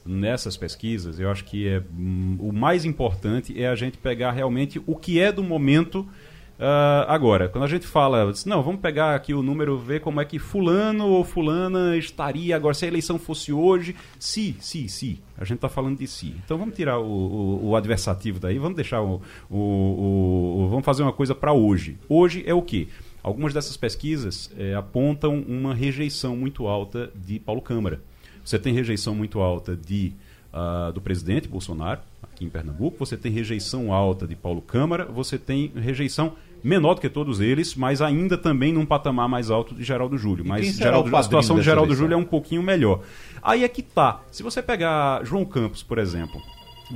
nessas 0.05 0.57
pesquisas, 0.57 1.21
eu 1.21 1.31
acho 1.31 1.45
que 1.45 1.69
é 1.69 1.83
hum, 1.93 2.37
o 2.41 2.53
mais 2.53 2.85
importante 2.85 3.61
é 3.61 3.69
a 3.69 3.75
gente 3.75 3.99
pegar 3.99 4.33
realmente 4.33 4.81
o 4.87 4.97
que 4.97 5.21
é 5.21 5.31
do 5.31 5.43
momento 5.43 6.07
Uh, 6.59 7.07
agora, 7.07 7.49
quando 7.49 7.63
a 7.63 7.69
gente 7.69 7.87
fala, 7.87 8.33
não, 8.45 8.65
vamos 8.65 8.81
pegar 8.81 9.15
aqui 9.15 9.33
o 9.33 9.43
número, 9.43 9.79
ver 9.79 10.01
como 10.01 10.21
é 10.21 10.25
que 10.25 10.41
fulano 10.41 11.07
ou 11.07 11.23
fulana 11.23 11.97
estaria 11.97 12.57
agora, 12.57 12.75
se 12.75 12.85
a 12.85 12.89
eleição 12.89 13.17
fosse 13.17 13.53
hoje, 13.53 13.95
se, 14.19 14.57
se, 14.59 14.89
se. 14.89 15.21
A 15.37 15.45
gente 15.45 15.59
está 15.59 15.69
falando 15.69 15.99
de 15.99 16.09
si. 16.09 16.35
Então 16.45 16.59
vamos 16.59 16.75
tirar 16.75 16.99
o, 16.99 17.05
o, 17.05 17.69
o, 17.69 17.77
adversativo 17.77 18.41
daí, 18.41 18.59
vamos 18.59 18.75
deixar 18.75 19.01
o. 19.01 19.23
o, 19.49 20.67
vamos 20.69 20.85
fazer 20.85 21.05
uma 21.05 21.13
coisa 21.13 21.33
para 21.33 21.53
hoje. 21.53 21.97
Hoje 22.09 22.43
é 22.45 22.53
o 22.53 22.61
quê? 22.61 22.89
Algumas 23.23 23.55
dessas 23.55 23.77
pesquisas 23.77 24.51
é, 24.59 24.75
apontam 24.75 25.39
uma 25.47 25.73
rejeição 25.73 26.37
muito 26.37 26.67
alta 26.67 27.13
de 27.15 27.39
Paulo 27.39 27.63
Câmara. 27.63 28.01
Você 28.45 28.59
tem 28.59 28.75
rejeição 28.75 29.15
muito 29.15 29.39
alta 29.39 29.77
de, 29.77 30.13
uh, 30.53 30.93
do 30.93 31.01
presidente 31.01 31.47
Bolsonaro, 31.47 32.01
aqui 32.23 32.45
em 32.45 32.49
Pernambuco, 32.49 32.99
você 32.99 33.17
tem 33.17 33.31
rejeição 33.31 33.93
alta 33.93 34.27
de 34.27 34.35
Paulo 34.35 34.63
Câmara, 34.63 35.05
você 35.05 35.39
tem 35.39 35.73
rejeição 35.77 36.35
menor 36.63 36.95
do 36.95 37.01
que 37.01 37.09
todos 37.09 37.41
eles, 37.41 37.75
mas 37.75 38.01
ainda 38.01 38.37
também 38.37 38.73
num 38.73 38.87
patamar 38.87 39.29
mais 39.29 39.51
alto 39.51 39.75
de 39.75 39.85
Geraldo 39.85 40.17
Júlio. 40.19 40.45
E 40.45 40.49
mas 40.49 40.77
Geraldo, 40.77 41.15
a 41.17 41.23
situação 41.23 41.57
de 41.57 41.63
Geraldo 41.63 41.89
eleição? 41.89 42.05
Júlio 42.05 42.15
é 42.15 42.19
um 42.19 42.25
pouquinho 42.25 42.63
melhor. 42.63 43.01
Aí 43.43 43.65
é 43.65 43.69
que 43.69 43.83
tá. 43.83 44.21
Se 44.31 44.43
você 44.43 44.63
pegar 44.63 45.25
João 45.25 45.45
Campos, 45.45 45.83
por 45.83 45.99
exemplo, 45.99 46.41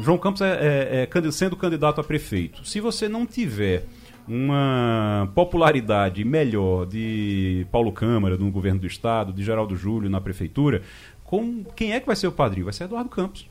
João 0.01 0.19
Campos 0.19 0.41
é, 0.41 1.09
é, 1.09 1.09
é 1.11 1.31
sendo 1.31 1.57
candidato 1.57 2.01
a 2.01 2.05
prefeito. 2.05 2.65
Se 2.65 2.81
você 2.81 3.09
não 3.09 3.27
tiver 3.27 3.87
uma 4.27 5.31
popularidade 5.35 6.25
melhor 6.25 6.87
de 6.87 7.67
Paulo 7.71 7.93
Câmara 7.93 8.37
no 8.37 8.51
governo 8.51 8.81
do 8.81 8.87
estado, 8.87 9.33
de 9.33 9.43
Geraldo 9.43 9.77
Júlio 9.77 10.09
na 10.09 10.21
prefeitura, 10.21 10.83
com 11.25 11.65
quem 11.77 11.93
é 11.93 12.01
que 12.01 12.07
vai 12.07 12.17
ser 12.17 12.27
o 12.27 12.33
padrinho? 12.33 12.67
Vai 12.67 12.75
ser 12.75 12.85
Eduardo 12.85 13.11
Campos. 13.11 13.51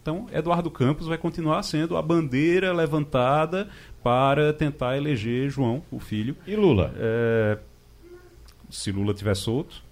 Então, 0.00 0.26
Eduardo 0.32 0.68
Campos 0.70 1.06
vai 1.06 1.16
continuar 1.16 1.62
sendo 1.62 1.96
a 1.96 2.02
bandeira 2.02 2.72
levantada 2.72 3.68
para 4.02 4.52
tentar 4.52 4.96
eleger 4.96 5.48
João, 5.50 5.82
o 5.90 5.98
filho. 5.98 6.36
E 6.46 6.56
Lula? 6.56 6.92
É, 6.96 7.58
se 8.68 8.90
Lula 8.90 9.14
tiver 9.14 9.34
solto, 9.34 9.82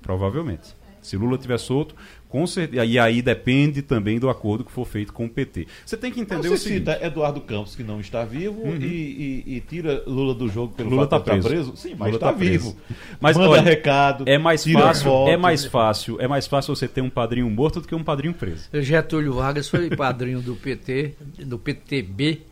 provavelmente. 0.00 0.74
Se 1.02 1.16
Lula 1.16 1.38
tiver 1.38 1.58
solto, 1.58 1.94
com 2.28 2.46
certeza, 2.46 2.84
e 2.84 2.98
aí 2.98 3.22
depende 3.22 3.80
também 3.80 4.20
do 4.20 4.28
acordo 4.28 4.64
que 4.64 4.70
for 4.70 4.86
feito 4.86 5.12
com 5.12 5.24
o 5.24 5.28
PT. 5.28 5.66
Você 5.84 5.96
tem 5.96 6.12
que 6.12 6.20
entender 6.20 6.48
Você 6.48 6.54
o 6.54 6.58
seguinte. 6.58 6.90
cita 6.90 7.04
Eduardo 7.04 7.40
Campos, 7.40 7.74
que 7.74 7.82
não 7.82 7.98
está 7.98 8.22
vivo, 8.22 8.60
uhum. 8.60 8.76
e, 8.76 9.44
e, 9.46 9.56
e, 9.56 9.60
tira 9.62 10.04
Lula 10.06 10.34
do 10.34 10.48
jogo 10.48 10.74
pelo 10.74 10.90
Lula 10.90 11.08
fato 11.08 11.24
tá 11.24 11.32
preso. 11.32 11.48
preso. 11.48 11.76
Sim, 11.76 11.96
mas 11.98 12.14
está 12.14 12.26
tá 12.26 12.32
vivo. 12.32 12.76
Mas 13.18 13.36
Manda 13.36 13.50
olha, 13.50 13.62
recado. 13.62 14.24
É 14.26 14.36
mais 14.38 14.62
fácil, 14.64 15.26
é 15.26 15.36
mais 15.36 15.64
fácil, 15.64 16.20
é 16.20 16.28
mais 16.28 16.46
fácil 16.46 16.76
você 16.76 16.86
ter 16.86 17.00
um 17.00 17.10
padrinho 17.10 17.50
morto 17.50 17.80
do 17.80 17.88
que 17.88 17.94
um 17.94 18.04
padrinho 18.04 18.34
preso. 18.34 18.68
Getúlio 18.74 19.32
Vargas 19.32 19.68
foi 19.68 19.88
padrinho 19.90 20.40
do 20.40 20.54
PT, 20.54 21.14
do 21.46 21.58
PTB 21.58 22.49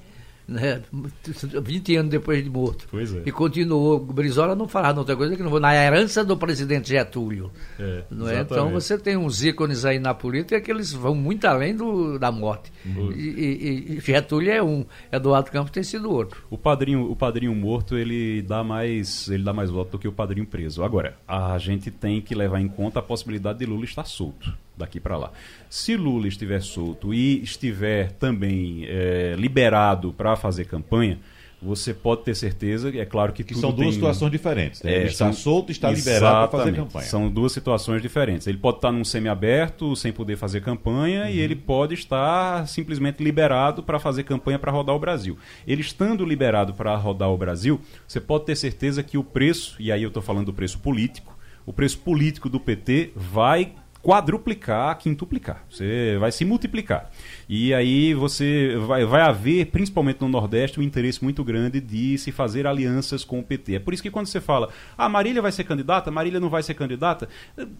né? 0.48 0.82
20 1.62 1.96
anos 1.96 2.10
depois 2.10 2.42
de 2.42 2.48
morto. 2.48 2.88
Pois 2.90 3.14
é. 3.14 3.22
E 3.26 3.30
continuou. 3.30 4.00
Brizola 4.00 4.54
não 4.54 4.66
falava 4.66 5.00
outra 5.00 5.14
coisa 5.14 5.36
que 5.36 5.42
não 5.42 5.50
vou. 5.50 5.60
Na 5.60 5.74
herança 5.74 6.24
do 6.24 6.36
presidente 6.36 6.88
Getúlio. 6.88 7.52
É, 7.78 8.04
não 8.10 8.28
é? 8.28 8.40
Então 8.40 8.70
você 8.70 8.96
tem 8.96 9.16
uns 9.16 9.44
ícones 9.44 9.84
aí 9.84 9.98
na 9.98 10.14
política 10.14 10.60
que 10.60 10.70
eles 10.70 10.92
vão 10.92 11.14
muito 11.14 11.44
além 11.44 11.76
do, 11.76 12.18
da 12.18 12.32
morte. 12.32 12.72
Uhum. 12.86 13.12
E, 13.12 13.96
e, 13.96 14.00
Getúlio 14.00 14.50
é 14.50 14.62
um, 14.62 14.86
Eduardo 15.12 15.50
Campos 15.50 15.70
tem 15.70 15.82
sido 15.82 16.10
outro. 16.10 16.42
O 16.48 16.56
padrinho, 16.56 17.10
o 17.10 17.14
padrinho 17.14 17.54
morto 17.54 17.96
ele 17.96 18.40
dá 18.42 18.64
mais 18.64 19.28
ele 19.28 19.42
dá 19.42 19.52
mais 19.52 19.68
voto 19.68 19.92
do 19.92 19.98
que 19.98 20.08
o 20.08 20.12
padrinho 20.12 20.46
preso. 20.46 20.82
Agora, 20.82 21.16
a 21.26 21.58
gente 21.58 21.90
tem 21.90 22.22
que 22.22 22.34
levar 22.34 22.60
em 22.60 22.68
conta 22.68 23.00
a 23.00 23.02
possibilidade 23.02 23.58
de 23.58 23.66
Lula 23.66 23.84
estar 23.84 24.04
solto 24.04 24.56
daqui 24.78 25.00
para 25.00 25.16
lá. 25.16 25.32
Se 25.68 25.96
Lula 25.96 26.28
estiver 26.28 26.60
solto 26.62 27.12
e 27.12 27.42
estiver 27.42 28.12
também 28.12 28.84
é, 28.86 29.34
liberado 29.36 30.12
para 30.12 30.36
fazer 30.36 30.64
campanha, 30.64 31.18
você 31.60 31.92
pode 31.92 32.22
ter 32.22 32.36
certeza, 32.36 32.96
é 32.96 33.04
claro 33.04 33.32
que, 33.32 33.42
que 33.42 33.54
são 33.54 33.72
duas 33.72 33.88
tem... 33.88 33.94
situações 33.94 34.30
diferentes. 34.30 34.82
Né? 34.82 34.92
É, 34.92 34.96
ele 35.00 35.08
está 35.08 35.32
solto 35.32 35.70
e 35.70 35.72
está 35.72 35.90
liberado 35.90 36.48
para 36.48 36.58
fazer 36.58 36.74
campanha. 36.74 37.04
São 37.04 37.28
duas 37.28 37.52
situações 37.52 38.00
diferentes. 38.00 38.46
Ele 38.46 38.58
pode 38.58 38.78
estar 38.78 38.92
num 38.92 39.04
semiaberto, 39.04 39.96
sem 39.96 40.12
poder 40.12 40.36
fazer 40.36 40.60
campanha, 40.60 41.24
uhum. 41.24 41.30
e 41.30 41.40
ele 41.40 41.56
pode 41.56 41.94
estar 41.94 42.66
simplesmente 42.68 43.22
liberado 43.22 43.82
para 43.82 43.98
fazer 43.98 44.22
campanha 44.22 44.58
para 44.58 44.70
rodar 44.70 44.94
o 44.94 44.98
Brasil. 44.98 45.36
Ele 45.66 45.80
estando 45.80 46.24
liberado 46.24 46.74
para 46.74 46.94
rodar 46.96 47.30
o 47.30 47.36
Brasil, 47.36 47.80
você 48.06 48.20
pode 48.20 48.44
ter 48.44 48.54
certeza 48.54 49.02
que 49.02 49.18
o 49.18 49.24
preço, 49.24 49.74
e 49.80 49.90
aí 49.90 50.02
eu 50.02 50.08
estou 50.08 50.22
falando 50.22 50.46
do 50.46 50.52
preço 50.52 50.78
político, 50.78 51.36
o 51.66 51.72
preço 51.72 51.98
político 51.98 52.48
do 52.48 52.60
PT 52.60 53.12
vai 53.14 53.72
quadruplicar, 54.02 54.96
quintuplicar. 54.98 55.64
Você 55.70 56.16
vai 56.18 56.32
se 56.32 56.44
multiplicar. 56.44 57.10
E 57.48 57.74
aí 57.74 58.14
você 58.14 58.76
vai, 58.86 59.04
vai 59.04 59.22
haver, 59.22 59.66
principalmente 59.66 60.20
no 60.20 60.28
Nordeste, 60.28 60.80
um 60.80 60.82
interesse 60.82 61.22
muito 61.22 61.42
grande 61.44 61.80
de 61.80 62.16
se 62.18 62.32
fazer 62.32 62.66
alianças 62.66 63.24
com 63.24 63.40
o 63.40 63.42
PT. 63.42 63.76
É 63.76 63.78
por 63.78 63.92
isso 63.92 64.02
que 64.02 64.10
quando 64.10 64.26
você 64.26 64.40
fala, 64.40 64.68
ah, 64.96 65.08
Marília 65.08 65.42
vai 65.42 65.52
ser 65.52 65.64
candidata, 65.64 66.10
Marília 66.10 66.40
não 66.40 66.48
vai 66.48 66.62
ser 66.62 66.74
candidata, 66.74 67.28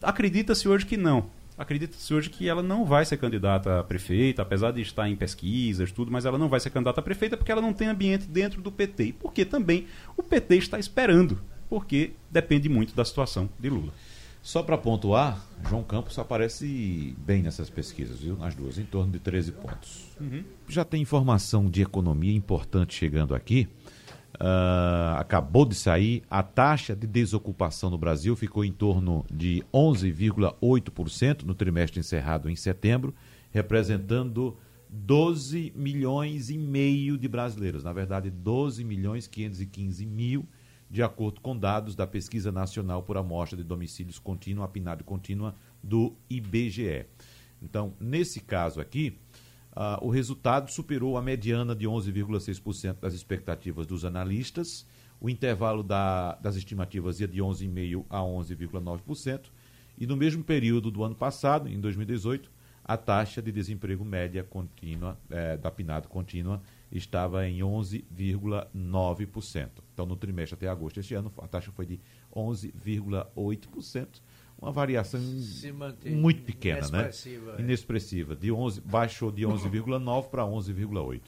acredita-se 0.02 0.68
hoje 0.68 0.84
que 0.84 0.96
não 0.96 1.26
acredita-se 1.58 2.14
hoje 2.14 2.30
que 2.30 2.48
ela 2.48 2.62
não 2.62 2.84
vai 2.84 3.04
ser 3.04 3.16
candidata 3.16 3.80
a 3.80 3.84
prefeita, 3.84 4.42
apesar 4.42 4.70
de 4.70 4.80
estar 4.80 5.08
em 5.08 5.16
pesquisas, 5.16 5.90
tudo, 5.90 6.10
mas 6.10 6.24
ela 6.24 6.38
não 6.38 6.48
vai 6.48 6.60
ser 6.60 6.70
candidata 6.70 7.00
a 7.00 7.02
prefeita 7.02 7.36
porque 7.36 7.50
ela 7.50 7.60
não 7.60 7.72
tem 7.72 7.88
ambiente 7.88 8.26
dentro 8.26 8.62
do 8.62 8.70
PT. 8.70 9.04
E 9.04 9.12
porque 9.12 9.44
também 9.44 9.86
o 10.16 10.22
PT 10.22 10.56
está 10.56 10.78
esperando, 10.78 11.40
porque 11.68 12.12
depende 12.30 12.68
muito 12.68 12.94
da 12.94 13.04
situação 13.04 13.50
de 13.58 13.68
Lula. 13.68 13.92
Só 14.48 14.62
para 14.62 14.78
pontuar, 14.78 15.46
João 15.68 15.82
Campos 15.82 16.18
aparece 16.18 17.14
bem 17.18 17.42
nessas 17.42 17.68
pesquisas, 17.68 18.20
viu? 18.20 18.34
Nas 18.34 18.54
duas, 18.54 18.78
em 18.78 18.84
torno 18.86 19.12
de 19.12 19.18
13 19.18 19.52
pontos. 19.52 20.06
Uhum. 20.18 20.42
Já 20.66 20.86
tem 20.86 21.02
informação 21.02 21.68
de 21.68 21.82
economia 21.82 22.34
importante 22.34 22.94
chegando 22.94 23.34
aqui. 23.34 23.68
Uh, 24.36 25.18
acabou 25.18 25.66
de 25.66 25.74
sair, 25.74 26.22
a 26.30 26.42
taxa 26.42 26.96
de 26.96 27.06
desocupação 27.06 27.90
no 27.90 27.98
Brasil 27.98 28.34
ficou 28.34 28.64
em 28.64 28.72
torno 28.72 29.22
de 29.30 29.62
11,8% 29.70 31.42
no 31.42 31.54
trimestre 31.54 32.00
encerrado 32.00 32.48
em 32.48 32.56
setembro, 32.56 33.14
representando 33.50 34.56
12 34.88 35.74
milhões 35.76 36.48
e 36.48 36.56
meio 36.56 37.18
de 37.18 37.28
brasileiros. 37.28 37.84
Na 37.84 37.92
verdade, 37.92 38.30
12 38.30 38.82
milhões 38.82 39.26
515 39.26 40.06
mil, 40.06 40.48
de 40.90 41.02
acordo 41.02 41.40
com 41.40 41.56
dados 41.56 41.94
da 41.94 42.06
Pesquisa 42.06 42.50
Nacional 42.50 43.02
por 43.02 43.16
Amostra 43.16 43.56
de 43.56 43.64
Domicílios 43.64 44.18
Contínua, 44.18 44.64
a 44.64 44.68
PNAD 44.68 45.04
contínua 45.04 45.54
do 45.82 46.14
IBGE. 46.30 47.06
Então, 47.62 47.94
nesse 48.00 48.40
caso 48.40 48.80
aqui, 48.80 49.18
Uh, 49.78 50.04
o 50.04 50.10
resultado 50.10 50.72
superou 50.72 51.16
a 51.16 51.22
mediana 51.22 51.72
de 51.72 51.86
11,6% 51.86 52.96
das 53.00 53.14
expectativas 53.14 53.86
dos 53.86 54.04
analistas. 54.04 54.84
O 55.20 55.30
intervalo 55.30 55.84
da, 55.84 56.34
das 56.36 56.56
estimativas 56.56 57.20
ia 57.20 57.28
de 57.28 57.40
11,5% 57.40 58.04
a 58.10 58.18
11,9%. 58.18 59.40
E 59.96 60.04
no 60.04 60.16
mesmo 60.16 60.42
período 60.42 60.90
do 60.90 61.04
ano 61.04 61.14
passado, 61.14 61.68
em 61.68 61.78
2018, 61.78 62.50
a 62.84 62.96
taxa 62.96 63.40
de 63.40 63.52
desemprego 63.52 64.04
média 64.04 64.42
contínua, 64.42 65.16
eh, 65.30 65.56
da 65.56 65.70
PNAD 65.70 66.08
contínua 66.08 66.60
estava 66.90 67.46
em 67.46 67.58
11,9%. 67.58 69.68
Então, 69.92 70.06
no 70.06 70.16
trimestre 70.16 70.54
até 70.54 70.68
agosto 70.68 70.96
deste 70.96 71.14
ano, 71.14 71.30
a 71.38 71.46
taxa 71.46 71.70
foi 71.72 71.86
de 71.86 72.00
11,8% 72.34 74.22
uma 74.60 74.72
variação 74.72 75.20
muito 76.06 76.42
pequena, 76.42 76.88
né? 76.88 77.10
É. 77.10 77.60
Inexpressiva. 77.60 78.34
De 78.34 78.50
11, 78.50 78.80
baixou 78.80 79.30
de 79.30 79.42
11,9 79.42 80.28
para 80.28 80.42
11,8. 80.42 81.20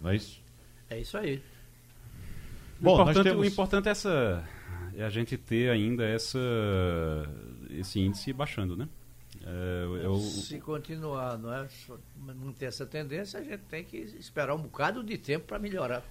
Não 0.00 0.10
é 0.10 0.16
isso? 0.16 0.42
É 0.88 0.98
isso 0.98 1.16
aí. 1.16 1.40
Bom, 2.80 2.98
o 2.98 3.02
importante, 3.02 3.24
temos... 3.24 3.42
o 3.42 3.44
importante 3.44 3.88
é, 3.88 3.92
essa, 3.92 4.48
é 4.96 5.04
a 5.04 5.10
gente 5.10 5.36
ter 5.36 5.70
ainda 5.70 6.04
essa, 6.04 6.38
esse 7.70 8.00
índice 8.00 8.32
baixando, 8.32 8.76
né? 8.76 8.88
É, 9.46 10.04
eu... 10.04 10.16
Se 10.18 10.58
continuar, 10.58 11.38
não 11.38 11.52
é? 11.52 11.66
Manter 12.16 12.66
essa 12.66 12.84
tendência, 12.84 13.40
a 13.40 13.42
gente 13.42 13.62
tem 13.68 13.82
que 13.82 13.96
esperar 13.96 14.54
um 14.54 14.58
bocado 14.58 15.02
de 15.02 15.16
tempo 15.16 15.46
para 15.46 15.58
melhorar. 15.58 16.02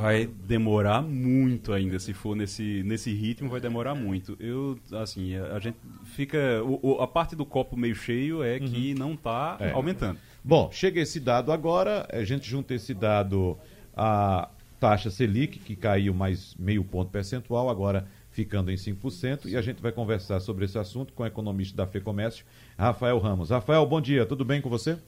Vai 0.00 0.26
demorar 0.26 1.02
muito 1.02 1.72
ainda, 1.72 1.98
se 1.98 2.12
for 2.12 2.36
nesse, 2.36 2.82
nesse 2.82 3.12
ritmo, 3.12 3.48
vai 3.48 3.60
demorar 3.60 3.94
muito. 3.94 4.36
Eu, 4.38 4.78
assim, 4.92 5.34
a, 5.34 5.56
a 5.56 5.58
gente 5.60 5.78
fica. 6.04 6.62
O, 6.62 7.00
a 7.00 7.06
parte 7.06 7.34
do 7.34 7.46
copo 7.46 7.76
meio 7.76 7.94
cheio 7.94 8.42
é 8.42 8.58
uhum. 8.58 8.68
que 8.68 8.94
não 8.94 9.14
está 9.14 9.56
é. 9.60 9.70
aumentando. 9.72 10.18
Bom, 10.42 10.70
chega 10.70 11.00
esse 11.00 11.18
dado 11.18 11.52
agora, 11.52 12.06
a 12.12 12.22
gente 12.22 12.48
junta 12.48 12.74
esse 12.74 12.92
dado 12.92 13.58
à 13.96 14.50
taxa 14.78 15.10
Selic, 15.10 15.58
que 15.58 15.74
caiu 15.74 16.12
mais 16.12 16.54
meio 16.56 16.84
ponto 16.84 17.10
percentual, 17.10 17.70
agora 17.70 18.06
ficando 18.34 18.70
em 18.70 18.74
5%, 18.74 19.46
e 19.46 19.56
a 19.56 19.62
gente 19.62 19.80
vai 19.80 19.92
conversar 19.92 20.40
sobre 20.40 20.64
esse 20.64 20.76
assunto 20.76 21.12
com 21.12 21.22
o 21.22 21.26
economista 21.26 21.76
da 21.76 21.86
FEComércio, 21.86 22.44
Rafael 22.76 23.16
Ramos. 23.18 23.50
Rafael, 23.50 23.86
bom 23.86 24.00
dia, 24.00 24.26
tudo 24.26 24.44
bem 24.44 24.60
com 24.60 24.68
você? 24.68 24.98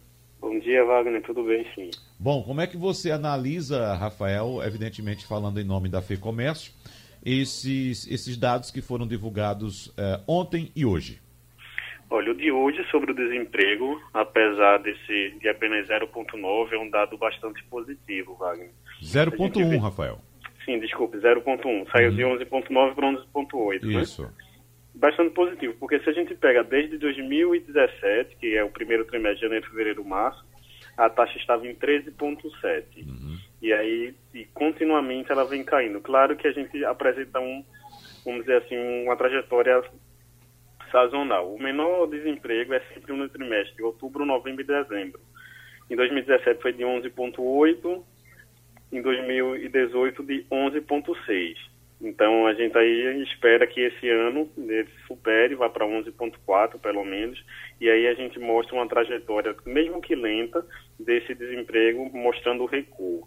Bom 0.40 0.56
dia, 0.60 0.84
Wagner, 0.84 1.20
tudo 1.22 1.42
bem, 1.42 1.66
sim. 1.74 1.90
Bom, 2.20 2.44
como 2.44 2.60
é 2.60 2.68
que 2.68 2.76
você 2.76 3.10
analisa, 3.10 3.94
Rafael, 3.94 4.62
evidentemente 4.62 5.26
falando 5.26 5.60
em 5.60 5.64
nome 5.64 5.88
da 5.88 6.00
FEComércio, 6.00 6.72
esses, 7.24 8.06
esses 8.08 8.36
dados 8.36 8.70
que 8.70 8.80
foram 8.80 9.08
divulgados 9.08 9.92
eh, 9.98 10.20
ontem 10.28 10.70
e 10.76 10.86
hoje? 10.86 11.20
Olha, 12.08 12.30
o 12.30 12.36
de 12.36 12.52
hoje 12.52 12.84
sobre 12.92 13.10
o 13.10 13.14
desemprego, 13.14 14.00
apesar 14.14 14.78
desse 14.78 15.36
de 15.40 15.48
apenas 15.48 15.88
0,9, 15.88 16.72
é 16.72 16.78
um 16.78 16.88
dado 16.88 17.18
bastante 17.18 17.64
positivo, 17.64 18.36
Wagner. 18.36 18.70
0,1, 19.02 19.80
Rafael. 19.80 20.20
Sim, 20.66 20.80
desculpe, 20.80 21.16
0,1. 21.18 21.88
Saiu 21.90 22.10
uhum. 22.10 22.36
de 22.38 22.44
11,9 22.44 22.94
para 22.94 23.06
11,8. 23.06 23.82
Né? 23.84 24.02
Isso. 24.02 24.22
Né? 24.22 24.28
Bastante 24.94 25.30
positivo, 25.30 25.74
porque 25.78 26.00
se 26.00 26.10
a 26.10 26.12
gente 26.12 26.34
pega 26.34 26.64
desde 26.64 26.98
2017, 26.98 28.36
que 28.36 28.56
é 28.56 28.64
o 28.64 28.70
primeiro 28.70 29.04
trimestre 29.04 29.36
de 29.36 29.42
janeiro, 29.42 29.70
fevereiro, 29.70 30.04
março, 30.04 30.44
a 30.96 31.08
taxa 31.08 31.38
estava 31.38 31.66
em 31.66 31.74
13,7. 31.74 33.06
Uhum. 33.06 33.36
E 33.62 33.72
aí, 33.72 34.14
e 34.34 34.44
continuamente 34.46 35.30
ela 35.30 35.44
vem 35.44 35.62
caindo. 35.62 36.00
Claro 36.00 36.34
que 36.34 36.48
a 36.48 36.52
gente 36.52 36.84
apresenta 36.84 37.38
um, 37.38 37.62
vamos 38.24 38.40
dizer 38.40 38.62
assim, 38.62 38.76
uma 39.04 39.16
trajetória 39.16 39.82
sazonal. 40.90 41.54
O 41.54 41.62
menor 41.62 42.06
desemprego 42.06 42.74
é 42.74 42.80
sempre 42.92 43.12
no 43.12 43.28
trimestre, 43.28 43.82
outubro, 43.82 44.24
novembro 44.24 44.62
e 44.62 44.66
dezembro. 44.66 45.20
Em 45.90 45.94
2017 45.94 46.60
foi 46.60 46.72
de 46.72 46.82
11,8, 46.82 48.02
em 48.92 49.02
2018 49.02 50.22
de 50.22 50.44
11,6. 50.50 51.56
Então 52.00 52.46
a 52.46 52.52
gente 52.52 52.76
aí 52.76 53.22
espera 53.22 53.66
que 53.66 53.80
esse 53.80 54.08
ano 54.08 54.50
ele 54.56 54.86
supere, 55.06 55.54
vá 55.54 55.68
para 55.68 55.86
11,4 55.86 56.78
pelo 56.78 57.04
menos, 57.04 57.42
e 57.80 57.88
aí 57.88 58.06
a 58.06 58.14
gente 58.14 58.38
mostra 58.38 58.74
uma 58.74 58.88
trajetória, 58.88 59.54
mesmo 59.64 60.00
que 60.00 60.14
lenta, 60.14 60.64
desse 60.98 61.34
desemprego, 61.34 62.10
mostrando 62.12 62.62
o 62.62 62.66
recuo. 62.66 63.26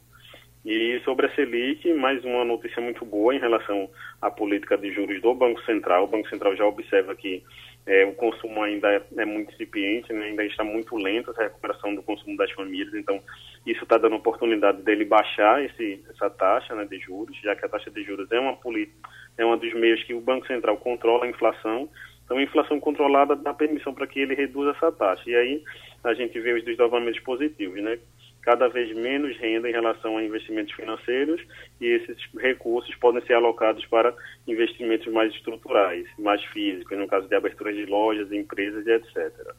E 0.66 1.00
sobre 1.06 1.28
a 1.28 1.36
Selic, 1.36 1.94
mais 1.94 2.24
uma 2.26 2.44
notícia 2.44 2.82
muito 2.82 3.06
boa 3.06 3.34
em 3.34 3.40
relação 3.40 3.90
à 4.22 4.30
política 4.30 4.78
de 4.78 4.92
juros 4.92 5.22
do 5.22 5.34
Banco 5.34 5.62
Central. 5.64 6.04
O 6.04 6.08
Banco 6.08 6.28
Central 6.28 6.56
já 6.56 6.66
observa 6.66 7.16
que 7.16 7.42
é, 7.86 8.06
o 8.06 8.14
consumo 8.14 8.62
ainda 8.62 8.88
é, 8.90 9.02
é 9.18 9.26
muito 9.26 9.54
incipiente, 9.54 10.12
né? 10.12 10.26
ainda 10.26 10.44
está 10.46 10.64
muito 10.64 10.96
lento 10.98 11.32
essa 11.32 11.44
recuperação 11.44 11.96
do 11.96 12.04
consumo 12.04 12.36
das 12.36 12.52
famílias, 12.52 12.94
então 12.94 13.22
isso 13.66 13.84
está 13.84 13.98
dando 13.98 14.18
oportunidade 14.18 14.82
dele 14.82 15.06
baixar 15.06 15.64
esse, 15.64 16.04
essa 16.10 16.30
taxa 16.30 16.76
né, 16.76 16.86
de 16.86 17.00
juros, 17.00 17.36
já 17.42 17.56
que 17.56 17.66
a 17.66 17.70
taxa 17.70 17.90
de 17.90 18.04
juros 18.04 18.30
é 18.32 18.40
uma 18.40 18.56
política, 18.58 19.10
é 19.38 19.46
um 19.46 19.58
dos 19.58 19.74
meios 19.74 20.04
que 20.04 20.14
o 20.14 20.22
Banco 20.22 20.46
Central 20.46 20.78
controla 20.78 21.26
a 21.26 21.30
inflação, 21.30 21.90
então 22.26 22.38
a 22.38 22.44
inflação 22.44 22.80
controlada 22.80 23.36
dá 23.36 23.54
permissão 23.54 23.94
para 23.94 24.06
que 24.06 24.20
ele 24.20 24.36
reduza 24.36 24.72
essa 24.72 24.92
taxa, 24.92 25.24
e 25.30 25.36
aí 25.36 25.64
a 26.04 26.14
gente 26.14 26.40
vê 26.40 26.54
os 26.54 26.64
desdobramentos 26.64 27.20
positivos, 27.22 27.82
né? 27.82 27.98
Cada 28.42 28.68
vez 28.68 28.96
menos 28.96 29.38
renda 29.38 29.70
em 29.70 29.72
relação 29.72 30.18
a 30.18 30.24
investimentos 30.24 30.74
financeiros 30.74 31.42
e 31.80 31.86
esses 31.86 32.18
recursos 32.38 32.94
podem 32.96 33.22
ser 33.26 33.34
alocados 33.34 33.86
para 33.86 34.16
investimentos 34.48 35.12
mais 35.12 35.34
estruturais, 35.34 36.08
mais 36.18 36.44
físicos, 36.46 36.98
no 36.98 37.08
caso 37.08 37.28
de 37.28 37.36
abertura 37.36 37.74
de 37.74 37.86
lojas, 37.86 38.32
empresas 38.32 38.86
e 38.86 38.92
etc. 38.92 39.54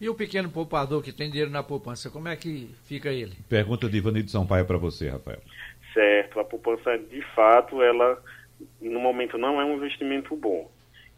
E 0.00 0.08
o 0.08 0.14
pequeno 0.14 0.50
poupador 0.50 1.02
que 1.02 1.12
tem 1.12 1.30
dinheiro 1.30 1.50
na 1.50 1.62
poupança, 1.62 2.10
como 2.10 2.28
é 2.28 2.36
que 2.36 2.68
fica 2.84 3.10
ele? 3.10 3.32
Pergunta 3.48 3.88
de 3.88 3.96
Ivanildo 3.96 4.30
Sampaio 4.30 4.66
para 4.66 4.76
você, 4.76 5.08
Rafael. 5.08 5.40
Certo, 5.92 6.40
a 6.40 6.44
poupança 6.44 6.98
de 6.98 7.22
fato, 7.34 7.80
ela 7.80 8.20
no 8.80 9.00
momento 9.00 9.38
não 9.38 9.60
é 9.60 9.64
um 9.64 9.76
investimento 9.76 10.34
bom. 10.36 10.70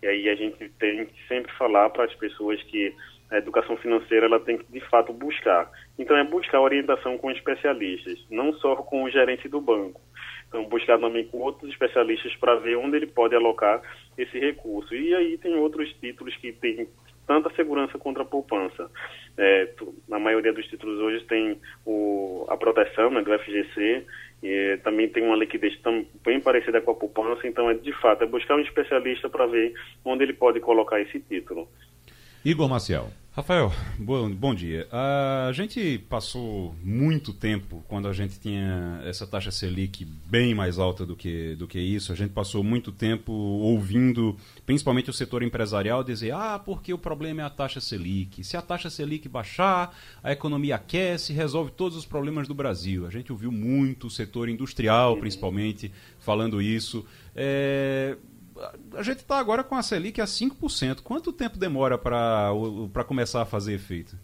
E 0.02 0.06
aí 0.06 0.28
a 0.28 0.34
gente 0.34 0.68
tem 0.78 1.06
que 1.06 1.26
sempre 1.26 1.50
falar 1.54 1.90
para 1.90 2.04
as 2.04 2.14
pessoas 2.14 2.62
que 2.64 2.94
a 3.30 3.38
educação 3.38 3.76
financeira 3.76 4.26
ela 4.26 4.40
tem 4.40 4.58
que 4.58 4.72
de 4.72 4.80
fato 4.88 5.12
buscar. 5.12 5.70
Então 5.98 6.16
é 6.16 6.24
buscar 6.24 6.60
orientação 6.60 7.18
com 7.18 7.30
especialistas, 7.30 8.24
não 8.30 8.52
só 8.54 8.76
com 8.76 9.04
o 9.04 9.10
gerente 9.10 9.48
do 9.48 9.60
banco. 9.60 10.00
Então 10.48 10.64
buscar 10.64 10.98
também 10.98 11.26
com 11.26 11.38
outros 11.38 11.70
especialistas 11.70 12.34
para 12.36 12.56
ver 12.56 12.76
onde 12.76 12.96
ele 12.96 13.06
pode 13.06 13.34
alocar 13.34 13.82
esse 14.16 14.38
recurso. 14.38 14.94
E 14.94 15.14
aí 15.14 15.38
tem 15.38 15.54
outros 15.56 15.92
títulos 15.94 16.36
que 16.36 16.52
têm 16.52 16.88
tanta 17.26 17.52
segurança 17.54 17.98
contra 17.98 18.22
a 18.22 18.26
poupança. 18.26 18.88
É, 19.36 19.68
na 20.08 20.18
maioria 20.18 20.52
dos 20.52 20.66
títulos 20.66 20.98
hoje 21.00 21.24
tem 21.24 21.60
o, 21.84 22.46
a 22.48 22.56
proteção 22.56 23.10
né, 23.10 23.20
do 23.20 23.36
FGC, 23.38 24.06
e 24.42 24.78
também 24.84 25.08
tem 25.08 25.24
uma 25.24 25.36
liquidez 25.36 25.78
bem 26.24 26.40
parecida 26.40 26.80
com 26.80 26.90
a 26.90 26.94
poupança, 26.94 27.46
então 27.46 27.70
é 27.70 27.74
de 27.74 27.92
fato 28.00 28.22
é 28.22 28.26
buscar 28.26 28.56
um 28.56 28.60
especialista 28.60 29.28
para 29.28 29.46
ver 29.46 29.72
onde 30.04 30.22
ele 30.22 30.34
pode 30.34 30.60
colocar 30.60 31.00
esse 31.00 31.18
título. 31.20 31.68
Igor 32.46 32.68
Maciel. 32.68 33.10
Rafael, 33.32 33.72
bom, 33.98 34.30
bom 34.30 34.54
dia. 34.54 34.86
A 34.92 35.50
gente 35.50 35.98
passou 36.08 36.76
muito 36.80 37.32
tempo, 37.32 37.84
quando 37.88 38.06
a 38.06 38.12
gente 38.12 38.38
tinha 38.38 39.02
essa 39.04 39.26
taxa 39.26 39.50
Selic 39.50 40.04
bem 40.04 40.54
mais 40.54 40.78
alta 40.78 41.04
do 41.04 41.16
que, 41.16 41.56
do 41.56 41.66
que 41.66 41.80
isso, 41.80 42.12
a 42.12 42.14
gente 42.14 42.30
passou 42.30 42.62
muito 42.62 42.92
tempo 42.92 43.32
ouvindo, 43.32 44.36
principalmente 44.64 45.10
o 45.10 45.12
setor 45.12 45.42
empresarial, 45.42 46.04
dizer: 46.04 46.34
ah, 46.34 46.56
porque 46.56 46.94
o 46.94 46.98
problema 46.98 47.42
é 47.42 47.44
a 47.44 47.50
taxa 47.50 47.80
Selic. 47.80 48.44
Se 48.44 48.56
a 48.56 48.62
taxa 48.62 48.88
Selic 48.88 49.28
baixar, 49.28 49.92
a 50.22 50.30
economia 50.30 50.76
aquece, 50.76 51.32
resolve 51.32 51.72
todos 51.72 51.98
os 51.98 52.06
problemas 52.06 52.46
do 52.46 52.54
Brasil. 52.54 53.08
A 53.08 53.10
gente 53.10 53.32
ouviu 53.32 53.50
muito 53.50 54.06
o 54.06 54.10
setor 54.10 54.48
industrial, 54.48 55.16
principalmente, 55.16 55.90
falando 56.20 56.62
isso. 56.62 57.04
É 57.34 58.16
a 58.94 59.02
gente 59.02 59.18
está 59.18 59.38
agora 59.38 59.62
com 59.62 59.74
a 59.74 59.82
Selic 59.82 60.20
a 60.20 60.24
5%. 60.24 61.02
Quanto 61.02 61.32
tempo 61.32 61.58
demora 61.58 61.98
para 61.98 63.04
começar 63.06 63.42
a 63.42 63.46
fazer 63.46 63.74
efeito? 63.74 64.16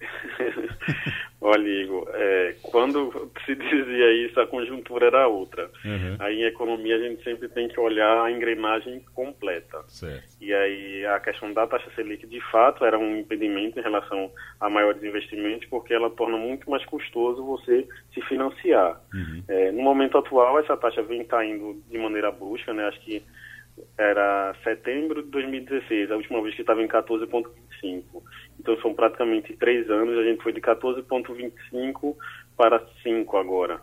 Olha, 1.40 1.68
Igor, 1.68 2.06
é, 2.12 2.56
quando 2.62 3.30
se 3.46 3.54
dizia 3.54 4.26
isso, 4.26 4.40
a 4.40 4.46
conjuntura 4.46 5.06
era 5.06 5.28
outra. 5.28 5.70
Uhum. 5.84 6.16
Aí 6.18 6.40
em 6.42 6.44
economia 6.44 6.96
a 6.96 6.98
gente 6.98 7.22
sempre 7.22 7.48
tem 7.48 7.68
que 7.68 7.78
olhar 7.78 8.24
a 8.24 8.30
engrenagem 8.30 9.00
completa. 9.14 9.82
Certo. 9.86 10.36
E 10.40 10.52
aí 10.52 11.06
a 11.06 11.20
questão 11.20 11.52
da 11.52 11.66
taxa 11.66 11.90
Selic, 11.94 12.26
de 12.26 12.40
fato, 12.50 12.84
era 12.84 12.98
um 12.98 13.18
impedimento 13.18 13.78
em 13.78 13.82
relação 13.82 14.30
a 14.60 14.68
maiores 14.68 15.02
investimentos, 15.02 15.66
porque 15.68 15.94
ela 15.94 16.10
torna 16.10 16.36
muito 16.36 16.68
mais 16.68 16.84
custoso 16.84 17.44
você 17.44 17.86
se 18.12 18.20
financiar. 18.22 19.00
Uhum. 19.14 19.42
É, 19.46 19.70
no 19.70 19.82
momento 19.82 20.18
atual, 20.18 20.58
essa 20.58 20.76
taxa 20.76 21.02
vem 21.02 21.24
caindo 21.24 21.80
de 21.88 21.98
maneira 21.98 22.32
brusca, 22.32 22.74
né? 22.74 22.88
Acho 22.88 23.00
que 23.00 23.22
era 23.96 24.54
setembro 24.62 25.22
de 25.22 25.30
2016, 25.30 26.10
a 26.10 26.16
última 26.16 26.42
vez 26.42 26.54
que 26.54 26.60
estava 26.60 26.82
em 26.82 26.88
14,25. 26.88 28.02
Então 28.58 28.76
são 28.80 28.94
praticamente 28.94 29.56
três 29.56 29.88
anos, 29.90 30.18
a 30.18 30.22
gente 30.22 30.42
foi 30.42 30.52
de 30.52 30.60
14,25 30.60 32.16
para 32.56 32.82
5 33.02 33.36
agora. 33.36 33.80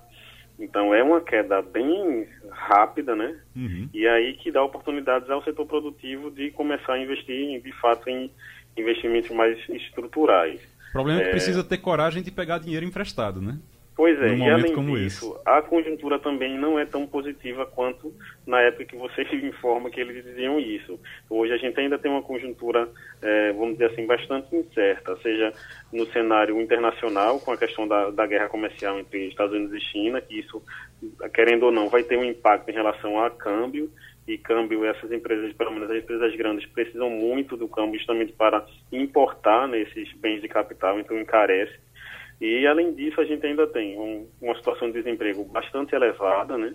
Então 0.60 0.94
é 0.94 1.04
uma 1.04 1.22
queda 1.22 1.62
bem 1.62 2.28
rápida, 2.50 3.16
né? 3.16 3.38
Uhum. 3.56 3.90
E 3.94 4.08
aí 4.08 4.34
que 4.34 4.52
dá 4.52 4.64
oportunidades 4.64 5.30
ao 5.30 5.44
setor 5.44 5.66
produtivo 5.66 6.32
de 6.32 6.52
começar 6.52 6.94
a 6.94 7.00
investir, 7.00 7.62
de 7.62 7.72
fato, 7.74 8.10
em 8.10 8.32
investimentos 8.78 9.32
mais 9.32 9.58
estruturais. 9.70 10.62
O 10.90 10.92
problema 10.94 11.20
é 11.20 11.24
que 11.24 11.30
é. 11.30 11.32
precisa 11.32 11.64
ter 11.64 11.78
coragem 11.78 12.24
de 12.24 12.32
pegar 12.32 12.60
dinheiro 12.60 12.86
emprestado, 12.86 13.42
né? 13.42 13.60
Pois 13.96 14.22
é, 14.22 14.36
e 14.36 14.50
além 14.50 14.76
disso, 14.76 15.32
esse. 15.32 15.42
a 15.46 15.62
conjuntura 15.62 16.20
também 16.20 16.58
não 16.58 16.78
é 16.78 16.86
tão 16.86 17.08
positiva 17.08 17.66
quanto 17.66 18.14
na 18.46 18.60
época 18.60 18.84
que 18.84 18.96
você 18.98 19.24
informa 19.42 19.90
que 19.90 20.02
eles 20.02 20.24
diziam 20.24 20.60
isso. 20.60 21.00
Hoje 21.30 21.54
a 21.54 21.58
gente 21.58 21.80
ainda 21.80 21.98
tem 21.98 22.12
uma 22.12 22.22
conjuntura, 22.22 22.90
é, 23.22 23.54
vamos 23.54 23.74
dizer 23.74 23.92
assim, 23.92 24.06
bastante 24.06 24.54
incerta, 24.54 25.16
seja 25.22 25.54
no 25.94 26.06
cenário 26.08 26.60
internacional, 26.60 27.40
com 27.40 27.52
a 27.52 27.58
questão 27.58 27.88
da, 27.88 28.10
da 28.10 28.28
guerra 28.28 28.50
comercial 28.50 29.00
entre 29.00 29.30
Estados 29.30 29.56
Unidos 29.56 29.76
e 29.76 29.86
China, 29.86 30.20
que 30.20 30.40
isso, 30.40 30.62
querendo 31.34 31.64
ou 31.64 31.72
não, 31.72 31.88
vai 31.88 32.04
ter 32.04 32.18
um 32.18 32.26
impacto 32.26 32.70
em 32.70 32.74
relação 32.74 33.24
a 33.24 33.30
câmbio, 33.30 33.90
e 34.28 34.38
câmbio, 34.38 34.84
essas 34.86 35.12
empresas, 35.12 35.54
pelo 35.54 35.72
menos 35.72 35.90
as 35.90 35.98
empresas 35.98 36.36
grandes, 36.36 36.66
precisam 36.66 37.10
muito 37.10 37.56
do 37.56 37.68
câmbio 37.68 38.00
justamente 38.00 38.34
para 38.34 38.66
importar 38.92 39.68
nesses 39.68 40.10
né, 40.10 40.16
bens 40.18 40.42
de 40.42 40.48
capital, 40.48 41.00
então 41.00 41.20
encarece. 41.20 41.85
E, 42.40 42.68
além 42.68 42.94
disso, 42.94 43.20
a 43.22 43.26
gente 43.26 43.46
ainda 43.46 43.66
tem 43.68 43.98
um, 43.98 44.28
uma 44.42 44.56
situação 44.56 44.92
de 44.92 45.02
desemprego 45.02 45.44
bastante 45.46 45.96
elevada, 45.96 46.58
né? 46.58 46.74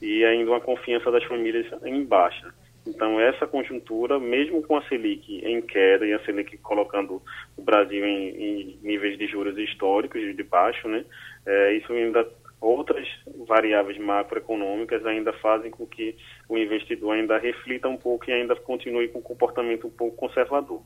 E 0.00 0.24
ainda 0.24 0.50
uma 0.50 0.60
confiança 0.60 1.10
das 1.10 1.24
famílias 1.24 1.66
em 1.84 2.04
baixa. 2.04 2.52
Então, 2.86 3.20
essa 3.20 3.46
conjuntura, 3.46 4.18
mesmo 4.18 4.62
com 4.62 4.76
a 4.76 4.82
Selic 4.82 5.44
em 5.44 5.60
queda 5.60 6.06
e 6.06 6.12
a 6.12 6.24
Selic 6.24 6.56
colocando 6.58 7.22
o 7.56 7.62
Brasil 7.62 8.04
em, 8.04 8.28
em 8.28 8.78
níveis 8.82 9.18
de 9.18 9.26
juros 9.26 9.58
históricos 9.58 10.20
de 10.34 10.42
baixo, 10.42 10.88
né? 10.88 11.04
É, 11.44 11.74
isso 11.74 11.92
ainda 11.92 12.26
outras 12.60 13.06
variáveis 13.46 13.98
macroeconômicas 13.98 15.04
ainda 15.06 15.32
fazem 15.34 15.70
com 15.70 15.86
que 15.86 16.16
o 16.48 16.58
investidor 16.58 17.14
ainda 17.14 17.38
reflita 17.38 17.88
um 17.88 17.96
pouco 17.96 18.28
e 18.28 18.32
ainda 18.32 18.56
continue 18.56 19.08
com 19.08 19.20
um 19.20 19.22
comportamento 19.22 19.86
um 19.86 19.90
pouco 19.90 20.16
conservador. 20.16 20.82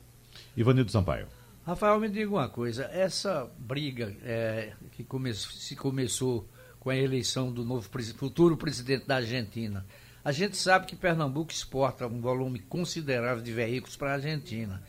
Ivanildo 0.55 0.91
Sampaio. 0.91 1.25
Rafael, 1.65 1.97
me 1.97 2.09
diga 2.09 2.29
uma 2.29 2.49
coisa, 2.49 2.89
essa 2.91 3.49
briga 3.57 4.13
é, 4.21 4.73
que 4.91 5.01
come 5.01 5.33
se 5.33 5.77
começou 5.77 6.45
com 6.77 6.89
a 6.89 6.95
eleição 6.95 7.53
do 7.53 7.63
novo 7.63 7.89
futuro 8.17 8.57
presidente 8.57 9.07
da 9.07 9.15
Argentina, 9.15 9.85
a 10.25 10.33
gente 10.33 10.57
sabe 10.57 10.85
que 10.85 10.95
Pernambuco 10.95 11.53
exporta 11.53 12.05
um 12.05 12.19
volume 12.19 12.59
considerável 12.59 13.41
de 13.41 13.53
veículos 13.53 13.95
para 13.95 14.11
a 14.11 14.13
Argentina. 14.15 14.83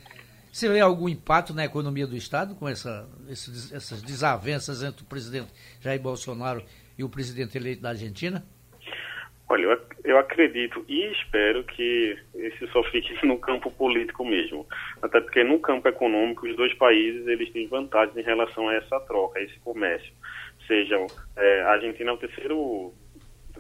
Você 0.53 0.69
vê 0.69 0.81
algum 0.81 1.09
impacto 1.09 1.55
na 1.55 1.65
economia 1.65 2.09
do 2.09 2.17
Estado 2.17 2.57
com 2.57 2.69
essa, 2.69 3.09
essas 3.29 4.03
desavenças 4.03 4.83
entre 4.83 5.03
o 5.03 5.07
presidente 5.07 5.53
Jair 5.81 6.01
Bolsonaro 6.01 6.65
e 6.99 7.05
o 7.05 7.09
presidente 7.09 7.57
eleito 7.57 7.83
da 7.83 7.91
Argentina? 7.91 8.45
Olha, 9.47 9.79
eu, 10.05 10.19
acredito 10.19 10.85
e 10.89 11.13
espero 11.13 11.63
que 11.65 12.19
isso 12.35 12.67
só 12.69 12.83
fique 12.85 13.15
no 13.27 13.39
campo 13.39 13.71
político 13.71 14.25
mesmo. 14.25 14.67
Até 15.03 15.21
porque 15.21 15.45
no 15.45 15.59
campo 15.59 15.87
econômico, 15.87 16.47
os 16.47 16.57
dois 16.57 16.73
países 16.75 17.27
eles 17.27 17.51
têm 17.53 17.69
vantagens 17.69 18.17
em 18.17 18.23
relação 18.23 18.69
a 18.69 18.75
essa 18.75 18.99
troca, 19.01 19.39
a 19.39 19.43
esse 19.43 19.59
comércio. 19.61 20.13
Sejam, 20.67 21.07
é, 21.37 21.63
a 21.63 21.73
Argentina 21.73 22.11
é 22.11 22.15
o 22.15 22.17
terceiro 22.17 22.95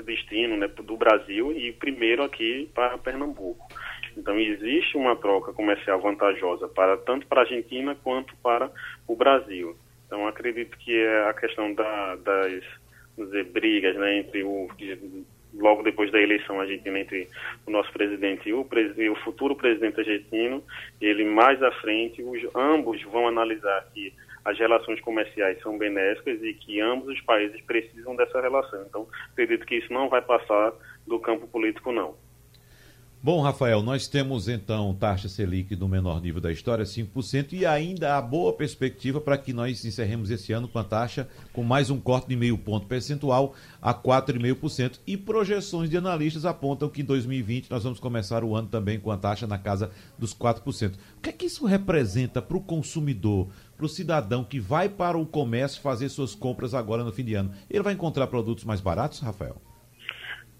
destino 0.02 0.56
né, 0.56 0.68
do 0.68 0.96
Brasil 0.96 1.52
e 1.52 1.72
primeiro 1.72 2.22
aqui 2.24 2.68
para 2.74 2.98
Pernambuco. 2.98 3.68
Então 4.16 4.38
existe 4.38 4.96
uma 4.96 5.14
troca 5.16 5.52
comercial 5.52 6.00
vantajosa 6.00 6.66
para 6.68 6.96
tanto 6.96 7.26
para 7.26 7.40
a 7.40 7.44
Argentina 7.44 7.94
quanto 8.02 8.34
para 8.36 8.70
o 9.06 9.14
Brasil. 9.14 9.76
Então 10.06 10.26
acredito 10.26 10.76
que 10.78 10.96
é 10.96 11.28
a 11.28 11.34
questão 11.34 11.74
da, 11.74 12.16
das 12.16 12.64
dizer, 13.16 13.44
brigas 13.44 13.96
né, 13.96 14.18
entre 14.18 14.42
o 14.42 14.68
logo 15.56 15.82
depois 15.82 16.10
da 16.10 16.20
eleição 16.20 16.60
argentina 16.60 16.98
entre 16.98 17.28
o 17.66 17.70
nosso 17.70 17.92
presidente 17.92 18.48
e 18.48 18.52
o, 18.52 18.66
e 18.96 19.08
o 19.08 19.16
futuro 19.16 19.54
presidente 19.54 20.00
argentino, 20.00 20.62
ele 21.00 21.24
mais 21.24 21.62
à 21.62 21.70
frente, 21.72 22.22
os, 22.22 22.40
ambos 22.54 23.02
vão 23.04 23.28
analisar 23.28 23.86
que 23.92 24.12
as 24.44 24.58
relações 24.58 25.00
comerciais 25.00 25.60
são 25.62 25.78
benéficas 25.78 26.42
e 26.42 26.52
que 26.52 26.80
ambos 26.80 27.08
os 27.08 27.20
países 27.22 27.60
precisam 27.62 28.14
dessa 28.14 28.40
relação. 28.40 28.84
Então, 28.86 29.08
acredito 29.32 29.64
que 29.64 29.76
isso 29.76 29.92
não 29.92 30.08
vai 30.08 30.20
passar 30.20 30.72
do 31.06 31.18
campo 31.18 31.46
político, 31.46 31.92
não. 31.92 32.14
Bom, 33.24 33.40
Rafael, 33.40 33.82
nós 33.82 34.06
temos 34.06 34.48
então 34.48 34.92
taxa 34.92 35.30
Selic 35.30 35.74
no 35.76 35.88
menor 35.88 36.20
nível 36.20 36.42
da 36.42 36.52
história, 36.52 36.84
5%, 36.84 37.54
e 37.54 37.64
ainda 37.64 38.18
há 38.18 38.20
boa 38.20 38.52
perspectiva 38.52 39.18
para 39.18 39.38
que 39.38 39.50
nós 39.50 39.82
encerremos 39.82 40.28
esse 40.28 40.52
ano 40.52 40.68
com 40.68 40.78
a 40.78 40.84
taxa 40.84 41.26
com 41.50 41.62
mais 41.62 41.88
um 41.88 41.98
corte 41.98 42.28
de 42.28 42.36
meio 42.36 42.58
ponto 42.58 42.86
percentual 42.86 43.54
a 43.80 43.94
4,5%. 43.94 45.00
E 45.06 45.16
projeções 45.16 45.88
de 45.88 45.96
analistas 45.96 46.44
apontam 46.44 46.90
que 46.90 47.00
em 47.00 47.04
2020 47.06 47.70
nós 47.70 47.82
vamos 47.82 47.98
começar 47.98 48.44
o 48.44 48.54
ano 48.54 48.68
também 48.68 49.00
com 49.00 49.10
a 49.10 49.16
taxa 49.16 49.46
na 49.46 49.56
casa 49.56 49.90
dos 50.18 50.34
4%. 50.34 50.92
O 51.16 51.22
que 51.22 51.30
é 51.30 51.32
que 51.32 51.46
isso 51.46 51.64
representa 51.64 52.42
para 52.42 52.58
o 52.58 52.60
consumidor, 52.60 53.48
para 53.74 53.86
o 53.86 53.88
cidadão 53.88 54.44
que 54.44 54.60
vai 54.60 54.86
para 54.86 55.16
o 55.16 55.24
comércio 55.24 55.80
fazer 55.80 56.10
suas 56.10 56.34
compras 56.34 56.74
agora 56.74 57.02
no 57.02 57.10
fim 57.10 57.24
de 57.24 57.32
ano? 57.32 57.52
Ele 57.70 57.82
vai 57.82 57.94
encontrar 57.94 58.26
produtos 58.26 58.64
mais 58.64 58.82
baratos, 58.82 59.20
Rafael? 59.20 59.56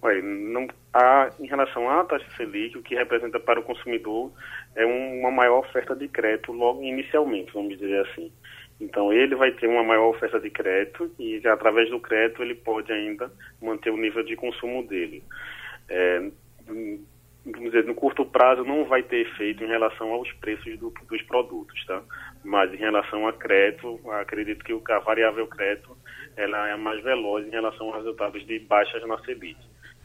Olha, 0.05 0.21
não, 0.21 0.69
há, 0.93 1.31
em 1.41 1.47
relação 1.47 1.89
à 1.89 2.05
taxa 2.05 2.27
Selic, 2.37 2.77
o 2.77 2.83
que 2.83 2.95
representa 2.95 3.41
para 3.41 3.59
o 3.59 3.63
consumidor 3.63 4.31
é 4.77 4.85
um, 4.85 5.21
uma 5.21 5.31
maior 5.31 5.61
oferta 5.61 5.97
de 5.97 6.07
crédito 6.09 6.53
logo 6.53 6.83
inicialmente, 6.83 7.55
vamos 7.55 7.79
dizer 7.79 8.07
assim. 8.07 8.31
Então 8.79 9.11
ele 9.11 9.35
vai 9.35 9.51
ter 9.53 9.67
uma 9.67 9.83
maior 9.83 10.11
oferta 10.11 10.39
de 10.39 10.51
crédito 10.51 11.11
e 11.19 11.41
através 11.49 11.89
do 11.89 11.99
crédito 11.99 12.43
ele 12.43 12.55
pode 12.55 12.93
ainda 12.93 13.33
manter 13.63 13.89
o 13.89 13.97
nível 13.97 14.23
de 14.23 14.37
consumo 14.37 14.87
dele. 14.87 15.23
É, 15.89 16.31
vamos 16.67 17.71
dizer, 17.71 17.85
no 17.85 17.95
curto 17.95 18.27
prazo 18.27 18.63
não 18.63 18.85
vai 18.85 19.03
ter 19.03 19.27
efeito 19.27 19.65
em 19.65 19.69
relação 19.69 20.13
aos 20.13 20.31
preços 20.35 20.79
do, 20.79 20.93
dos 21.09 21.23
produtos, 21.23 21.83
tá? 21.87 22.03
Mas 22.45 22.71
em 22.75 22.77
relação 22.77 23.27
a 23.27 23.33
crédito, 23.33 23.99
acredito 24.11 24.67
que 24.67 24.93
a 24.93 24.99
variável 24.99 25.47
crédito 25.47 25.97
ela 26.37 26.69
é 26.69 26.77
mais 26.77 27.03
veloz 27.03 27.47
em 27.47 27.51
relação 27.51 27.87
aos 27.87 27.97
resultados 27.97 28.47
de 28.47 28.59
baixas 28.59 29.03
na 29.07 29.19
Selic. 29.21 29.57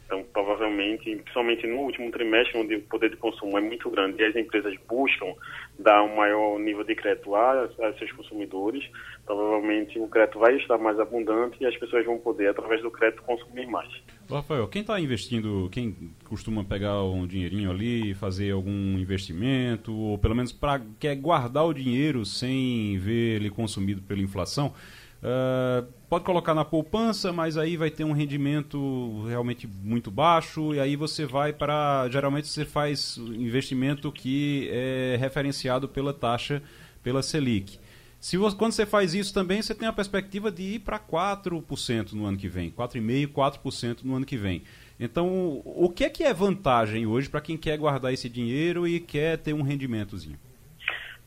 Então, 0.09 0.25
provavelmente, 0.33 1.03
principalmente 1.17 1.67
no 1.67 1.81
último 1.81 2.09
trimestre, 2.09 2.57
onde 2.57 2.77
o 2.77 2.81
poder 2.81 3.11
de 3.11 3.17
consumo 3.17 3.59
é 3.59 3.61
muito 3.61 3.91
grande 3.91 4.19
e 4.19 4.25
as 4.25 4.35
empresas 4.35 4.73
buscam 4.87 5.35
dar 5.77 6.01
um 6.01 6.15
maior 6.15 6.57
nível 6.57 6.83
de 6.83 6.95
crédito 6.95 7.35
a, 7.35 7.65
a 7.65 7.93
seus 7.93 8.11
consumidores, 8.13 8.83
provavelmente 9.23 9.99
o 9.99 10.07
crédito 10.07 10.39
vai 10.39 10.57
estar 10.57 10.79
mais 10.79 10.99
abundante 10.99 11.57
e 11.61 11.65
as 11.67 11.77
pessoas 11.77 12.03
vão 12.07 12.17
poder, 12.17 12.47
através 12.47 12.81
do 12.81 12.89
crédito, 12.89 13.21
consumir 13.21 13.67
mais. 13.67 13.87
Rafael, 14.27 14.67
quem 14.67 14.81
está 14.81 14.99
investindo, 14.99 15.69
quem 15.71 15.95
costuma 16.27 16.63
pegar 16.63 17.03
um 17.03 17.27
dinheirinho 17.27 17.69
ali 17.69 18.15
fazer 18.15 18.49
algum 18.49 18.97
investimento, 18.97 19.95
ou 19.95 20.17
pelo 20.17 20.35
menos 20.35 20.51
para 20.51 20.81
quer 20.99 21.15
guardar 21.17 21.67
o 21.67 21.73
dinheiro 21.73 22.25
sem 22.25 22.97
ver 22.97 23.35
ele 23.35 23.51
consumido 23.51 24.01
pela 24.01 24.21
inflação, 24.21 24.73
Uh, 25.21 25.85
pode 26.07 26.23
colocar 26.23 26.55
na 26.55 26.63
poupança, 26.63 27.33
mas 27.33 27.57
aí 27.57 27.75
vai 27.75 27.91
ter 27.91 28.05
um 28.05 28.13
rendimento 28.13 29.25
realmente 29.27 29.67
muito 29.67 30.09
baixo 30.09 30.73
e 30.73 30.79
aí 30.79 30.95
você 30.95 31.25
vai 31.25 31.51
para 31.51 32.07
geralmente 32.09 32.47
você 32.47 32.63
faz 32.63 33.17
investimento 33.17 34.11
que 34.13 34.69
é 34.71 35.17
referenciado 35.19 35.89
pela 35.89 36.13
taxa 36.13 36.63
pela 37.03 37.21
Selic. 37.21 37.79
Se 38.19 38.37
você, 38.37 38.55
quando 38.55 38.73
você 38.73 38.85
faz 38.85 39.13
isso 39.13 39.33
também, 39.33 39.61
você 39.61 39.73
tem 39.73 39.87
a 39.87 39.93
perspectiva 39.93 40.51
de 40.51 40.63
ir 40.63 40.79
para 40.79 40.99
4% 40.99 42.11
no 42.13 42.25
ano 42.25 42.37
que 42.37 42.49
vem, 42.49 42.69
4,5%, 42.69 43.31
4% 43.31 44.03
no 44.03 44.15
ano 44.15 44.25
que 44.25 44.35
vem. 44.35 44.63
Então, 44.99 45.61
o 45.63 45.89
que 45.89 46.03
é 46.03 46.09
que 46.09 46.23
é 46.23 46.33
vantagem 46.33 47.05
hoje 47.05 47.29
para 47.29 47.39
quem 47.39 47.55
quer 47.55 47.77
guardar 47.77 48.13
esse 48.13 48.27
dinheiro 48.27 48.85
e 48.85 48.99
quer 48.99 49.37
ter 49.37 49.53
um 49.53 49.61
rendimentozinho? 49.61 50.37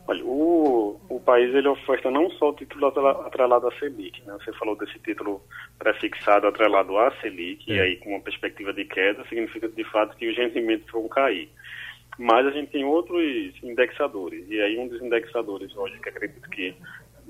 Olha, 0.06 0.24
o, 0.24 1.00
o 1.08 1.20
país 1.20 1.54
ele 1.54 1.68
oferta 1.68 2.10
não 2.10 2.28
só 2.32 2.50
o 2.50 2.54
título 2.54 2.86
atrelado 2.86 3.68
à 3.68 3.72
Selic, 3.78 4.20
né? 4.26 4.36
Você 4.42 4.52
falou 4.54 4.76
desse 4.76 4.98
título 4.98 5.40
prefixado 5.78 6.46
atrelado 6.46 6.98
à 6.98 7.12
Selic, 7.20 7.70
é. 7.70 7.76
e 7.76 7.80
aí 7.80 7.96
com 7.98 8.10
uma 8.10 8.20
perspectiva 8.20 8.72
de 8.72 8.84
queda, 8.84 9.24
significa 9.28 9.68
de 9.68 9.84
fato 9.84 10.16
que 10.16 10.28
os 10.28 10.36
rendimentos 10.36 10.90
vão 10.90 11.08
cair. 11.08 11.48
Mas 12.18 12.46
a 12.46 12.50
gente 12.50 12.72
tem 12.72 12.84
outros 12.84 13.22
indexadores, 13.62 14.44
e 14.50 14.60
aí 14.60 14.76
um 14.78 14.88
dos 14.88 15.00
indexadores 15.00 15.74
hoje 15.76 15.98
que 16.00 16.08
acredito 16.08 16.48
que 16.50 16.74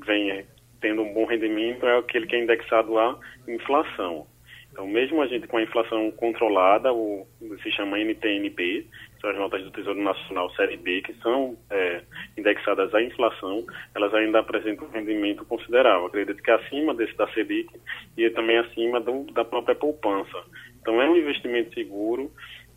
vem 0.04 0.44
tendo 0.80 1.02
um 1.02 1.12
bom 1.12 1.26
rendimento 1.26 1.86
é 1.86 1.98
aquele 1.98 2.26
que 2.26 2.34
é 2.34 2.42
indexado 2.42 2.98
à 2.98 3.18
inflação. 3.46 4.26
Então, 4.72 4.86
mesmo 4.86 5.20
a 5.20 5.26
gente 5.26 5.46
com 5.46 5.58
a 5.58 5.62
inflação 5.62 6.10
controlada, 6.12 6.92
o, 6.92 7.26
se 7.62 7.70
chama 7.70 7.98
NTNB, 7.98 8.86
são 9.22 9.30
as 9.30 9.36
notas 9.38 9.62
do 9.62 9.70
Tesouro 9.70 10.02
Nacional 10.02 10.50
Série 10.50 10.76
B, 10.76 11.00
que 11.00 11.14
são 11.22 11.56
é, 11.70 12.02
indexadas 12.36 12.92
à 12.92 13.00
inflação, 13.00 13.64
elas 13.94 14.12
ainda 14.12 14.40
apresentam 14.40 14.88
um 14.88 14.90
rendimento 14.90 15.44
considerável. 15.44 16.06
Acredito 16.06 16.42
que 16.42 16.50
é 16.50 16.54
acima 16.54 16.92
desse 16.92 17.16
da 17.16 17.28
Selic 17.28 17.70
e 18.18 18.28
também 18.30 18.58
acima 18.58 19.00
do, 19.00 19.22
da 19.32 19.44
própria 19.44 19.76
poupança. 19.76 20.42
Então, 20.80 21.00
é 21.00 21.08
um 21.08 21.16
investimento 21.16 21.72
seguro 21.72 22.30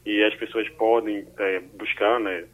e 0.05 0.23
as 0.23 0.35
pessoas 0.35 0.69
podem 0.69 1.25
é, 1.39 1.59
buscar, 1.73 2.19
né, 2.19 2.45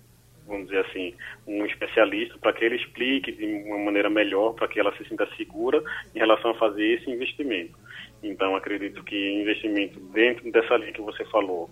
vamos 0.47 0.67
dizer 0.67 0.85
assim, 0.85 1.13
um 1.45 1.65
especialista 1.65 2.37
para 2.39 2.53
que 2.53 2.63
ele 2.63 2.77
explique 2.77 3.33
de 3.33 3.45
uma 3.45 3.77
maneira 3.77 4.09
melhor, 4.09 4.53
para 4.53 4.69
que 4.69 4.79
ela 4.79 4.95
se 4.95 5.03
sinta 5.03 5.27
segura 5.35 5.83
em 6.15 6.19
relação 6.19 6.51
a 6.51 6.55
fazer 6.55 6.93
esse 6.93 7.11
investimento. 7.11 7.77
Então, 8.23 8.55
acredito 8.55 9.03
que 9.03 9.41
investimento 9.41 9.99
dentro 9.99 10.49
dessa 10.51 10.77
linha 10.77 10.93
que 10.93 11.01
você 11.01 11.25
falou, 11.25 11.69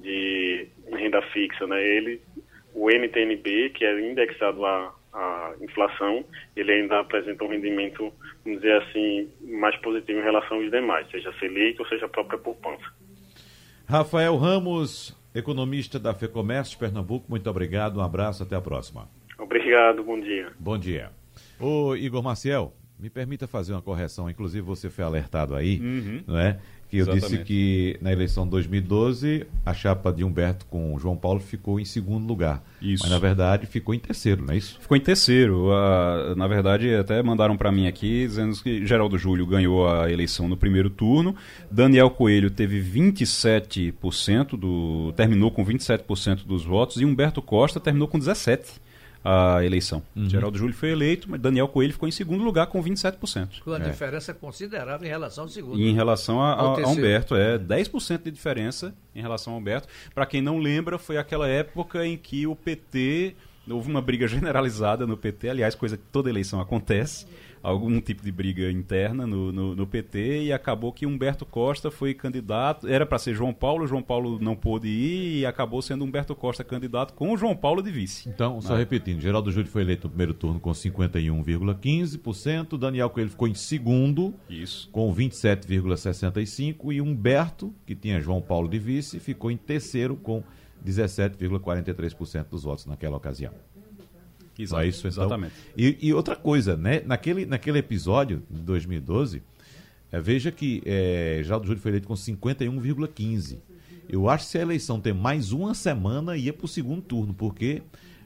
de 0.00 0.66
renda 0.92 1.22
fixa, 1.32 1.66
né, 1.66 1.82
ele, 1.82 2.20
o 2.74 2.90
NTNB, 2.90 3.70
que 3.70 3.84
é 3.84 4.10
indexado 4.10 4.64
à, 4.64 4.94
à 5.12 5.54
inflação, 5.60 6.24
ele 6.56 6.72
ainda 6.72 7.00
apresenta 7.00 7.44
um 7.44 7.48
rendimento, 7.48 8.12
vamos 8.44 8.60
dizer 8.60 8.82
assim, 8.82 9.28
mais 9.42 9.76
positivo 9.76 10.20
em 10.20 10.22
relação 10.22 10.58
aos 10.58 10.70
demais, 10.70 11.08
seja 11.10 11.32
Selic 11.38 11.80
ou 11.80 11.86
seja 11.88 12.06
a 12.06 12.08
própria 12.08 12.38
poupança. 12.38 12.84
Rafael 13.86 14.36
Ramos, 14.36 15.16
economista 15.34 15.98
da 15.98 16.14
FEComércio 16.14 16.78
Pernambuco, 16.78 17.26
muito 17.28 17.48
obrigado, 17.50 17.98
um 17.98 18.02
abraço, 18.02 18.42
até 18.42 18.54
a 18.54 18.60
próxima. 18.60 19.08
Obrigado, 19.38 20.04
bom 20.04 20.20
dia. 20.20 20.52
Bom 20.58 20.78
dia. 20.78 21.10
Ô 21.58 21.96
Igor 21.96 22.22
Maciel, 22.22 22.72
me 22.98 23.10
permita 23.10 23.46
fazer 23.46 23.72
uma 23.72 23.82
correção, 23.82 24.28
inclusive 24.30 24.64
você 24.64 24.90
foi 24.90 25.04
alertado 25.04 25.56
aí, 25.56 25.80
uhum. 25.80 26.22
não 26.26 26.38
é? 26.38 26.60
Que 26.90 26.96
eu 26.96 27.02
Exatamente. 27.02 27.30
disse 27.30 27.44
que 27.44 27.96
na 28.00 28.10
eleição 28.10 28.44
de 28.44 28.50
2012 28.50 29.46
a 29.64 29.72
chapa 29.72 30.12
de 30.12 30.24
Humberto 30.24 30.66
com 30.66 30.98
João 30.98 31.16
Paulo 31.16 31.38
ficou 31.38 31.78
em 31.78 31.84
segundo 31.84 32.26
lugar. 32.26 32.64
Isso. 32.82 33.04
Mas 33.04 33.12
na 33.12 33.18
verdade 33.18 33.66
ficou 33.66 33.94
em 33.94 33.98
terceiro, 33.98 34.44
não 34.44 34.52
é 34.52 34.56
isso? 34.56 34.76
Ficou 34.80 34.96
em 34.96 35.00
terceiro. 35.00 35.68
Uh, 35.68 36.34
na 36.36 36.48
verdade, 36.48 36.92
até 36.94 37.22
mandaram 37.22 37.56
para 37.56 37.70
mim 37.70 37.86
aqui 37.86 38.26
dizendo 38.26 38.60
que 38.60 38.84
Geraldo 38.84 39.16
Júlio 39.16 39.46
ganhou 39.46 39.88
a 39.88 40.10
eleição 40.10 40.48
no 40.48 40.56
primeiro 40.56 40.90
turno, 40.90 41.36
Daniel 41.70 42.10
Coelho 42.10 42.50
teve 42.50 42.82
27% 42.82 44.58
do. 44.58 45.12
terminou 45.16 45.52
com 45.52 45.64
27% 45.64 46.44
dos 46.44 46.64
votos 46.64 46.96
e 47.00 47.04
Humberto 47.04 47.40
Costa 47.40 47.78
terminou 47.78 48.08
com 48.08 48.18
17% 48.18 48.80
a 49.24 49.64
eleição. 49.64 50.02
Uhum. 50.16 50.28
Geraldo 50.28 50.56
Júlio 50.56 50.74
foi 50.74 50.90
eleito, 50.90 51.30
mas 51.30 51.40
Daniel 51.40 51.68
Coelho 51.68 51.92
ficou 51.92 52.08
em 52.08 52.12
segundo 52.12 52.42
lugar 52.42 52.66
com 52.66 52.82
27%. 52.82 53.60
Com 53.62 53.70
uma 53.70 53.76
é. 53.76 53.90
diferença 53.90 54.32
considerável 54.32 55.06
em 55.06 55.10
relação 55.10 55.44
ao 55.44 55.48
segundo. 55.48 55.78
E 55.78 55.88
em 55.88 55.94
relação 55.94 56.40
a, 56.40 56.52
a, 56.52 56.60
a 56.62 56.88
Humberto, 56.88 57.34
é 57.36 57.58
10% 57.58 58.22
de 58.22 58.30
diferença 58.30 58.94
em 59.14 59.20
relação 59.20 59.52
ao 59.52 59.58
Humberto. 59.58 59.88
Para 60.14 60.26
quem 60.26 60.40
não 60.40 60.58
lembra, 60.58 60.98
foi 60.98 61.18
aquela 61.18 61.46
época 61.46 62.06
em 62.06 62.16
que 62.16 62.46
o 62.46 62.56
PT 62.56 63.34
houve 63.68 63.90
uma 63.90 64.00
briga 64.00 64.26
generalizada 64.28 65.06
no 65.06 65.16
PT, 65.16 65.50
aliás, 65.50 65.74
coisa 65.74 65.96
que 65.96 66.04
toda 66.10 66.30
eleição 66.30 66.60
acontece 66.60 67.26
algum 67.62 68.00
tipo 68.00 68.22
de 68.22 68.32
briga 68.32 68.70
interna 68.70 69.26
no, 69.26 69.52
no, 69.52 69.76
no, 69.76 69.86
PT 69.86 70.44
e 70.44 70.52
acabou 70.52 70.92
que 70.92 71.06
Humberto 71.06 71.44
Costa 71.44 71.90
foi 71.90 72.14
candidato, 72.14 72.88
era 72.88 73.04
para 73.04 73.18
ser 73.18 73.34
João 73.34 73.52
Paulo, 73.52 73.86
João 73.86 74.02
Paulo 74.02 74.38
não 74.40 74.56
pôde 74.56 74.88
ir 74.88 75.40
e 75.40 75.46
acabou 75.46 75.82
sendo 75.82 76.04
Humberto 76.04 76.34
Costa 76.34 76.64
candidato 76.64 77.12
com 77.14 77.32
o 77.32 77.36
João 77.36 77.56
Paulo 77.56 77.82
de 77.82 77.90
vice. 77.90 78.28
Então, 78.28 78.60
só 78.60 78.72
né? 78.72 78.80
repetindo, 78.80 79.20
Geraldo 79.20 79.50
Júlio 79.50 79.70
foi 79.70 79.82
eleito 79.82 80.06
no 80.06 80.10
primeiro 80.10 80.34
turno 80.34 80.58
com 80.58 80.70
51,15%, 80.70 82.78
Daniel 82.78 83.10
Coelho 83.10 83.30
ficou 83.30 83.48
em 83.48 83.54
segundo 83.54 84.34
Isso. 84.48 84.88
com 84.90 85.14
27,65% 85.14 86.92
e 86.92 87.00
Humberto, 87.00 87.74
que 87.86 87.94
tinha 87.94 88.20
João 88.20 88.40
Paulo 88.40 88.68
de 88.68 88.78
vice, 88.78 89.20
ficou 89.20 89.50
em 89.50 89.56
terceiro 89.56 90.16
com 90.16 90.42
17,43% 90.84 92.48
dos 92.48 92.62
votos 92.62 92.86
naquela 92.86 93.16
ocasião. 93.16 93.52
Exato, 94.62 94.82
é 94.82 94.86
isso, 94.86 95.06
então, 95.06 95.24
exatamente. 95.24 95.54
E, 95.76 95.96
e, 96.00 96.14
outra 96.14 96.36
coisa, 96.36 96.76
né? 96.76 97.02
Naquele, 97.04 97.46
naquele 97.46 97.78
episódio 97.78 98.42
de 98.50 98.62
2012, 98.62 99.42
é, 100.12 100.20
veja 100.20 100.50
que 100.50 100.82
é, 100.84 101.40
Geraldo 101.42 101.66
Júlio 101.66 101.80
foi 101.80 101.90
eleito 101.90 102.06
com 102.06 102.14
51,15. 102.14 103.58
Eu 104.08 104.28
acho 104.28 104.44
que 104.44 104.50
se 104.50 104.58
a 104.58 104.62
eleição 104.62 105.00
ter 105.00 105.14
mais 105.14 105.52
uma 105.52 105.72
semana, 105.72 106.36
ia 106.36 106.52
para 106.52 106.64
o 106.64 106.68
segundo 106.68 107.00
turno, 107.00 107.32
porque 107.32 107.82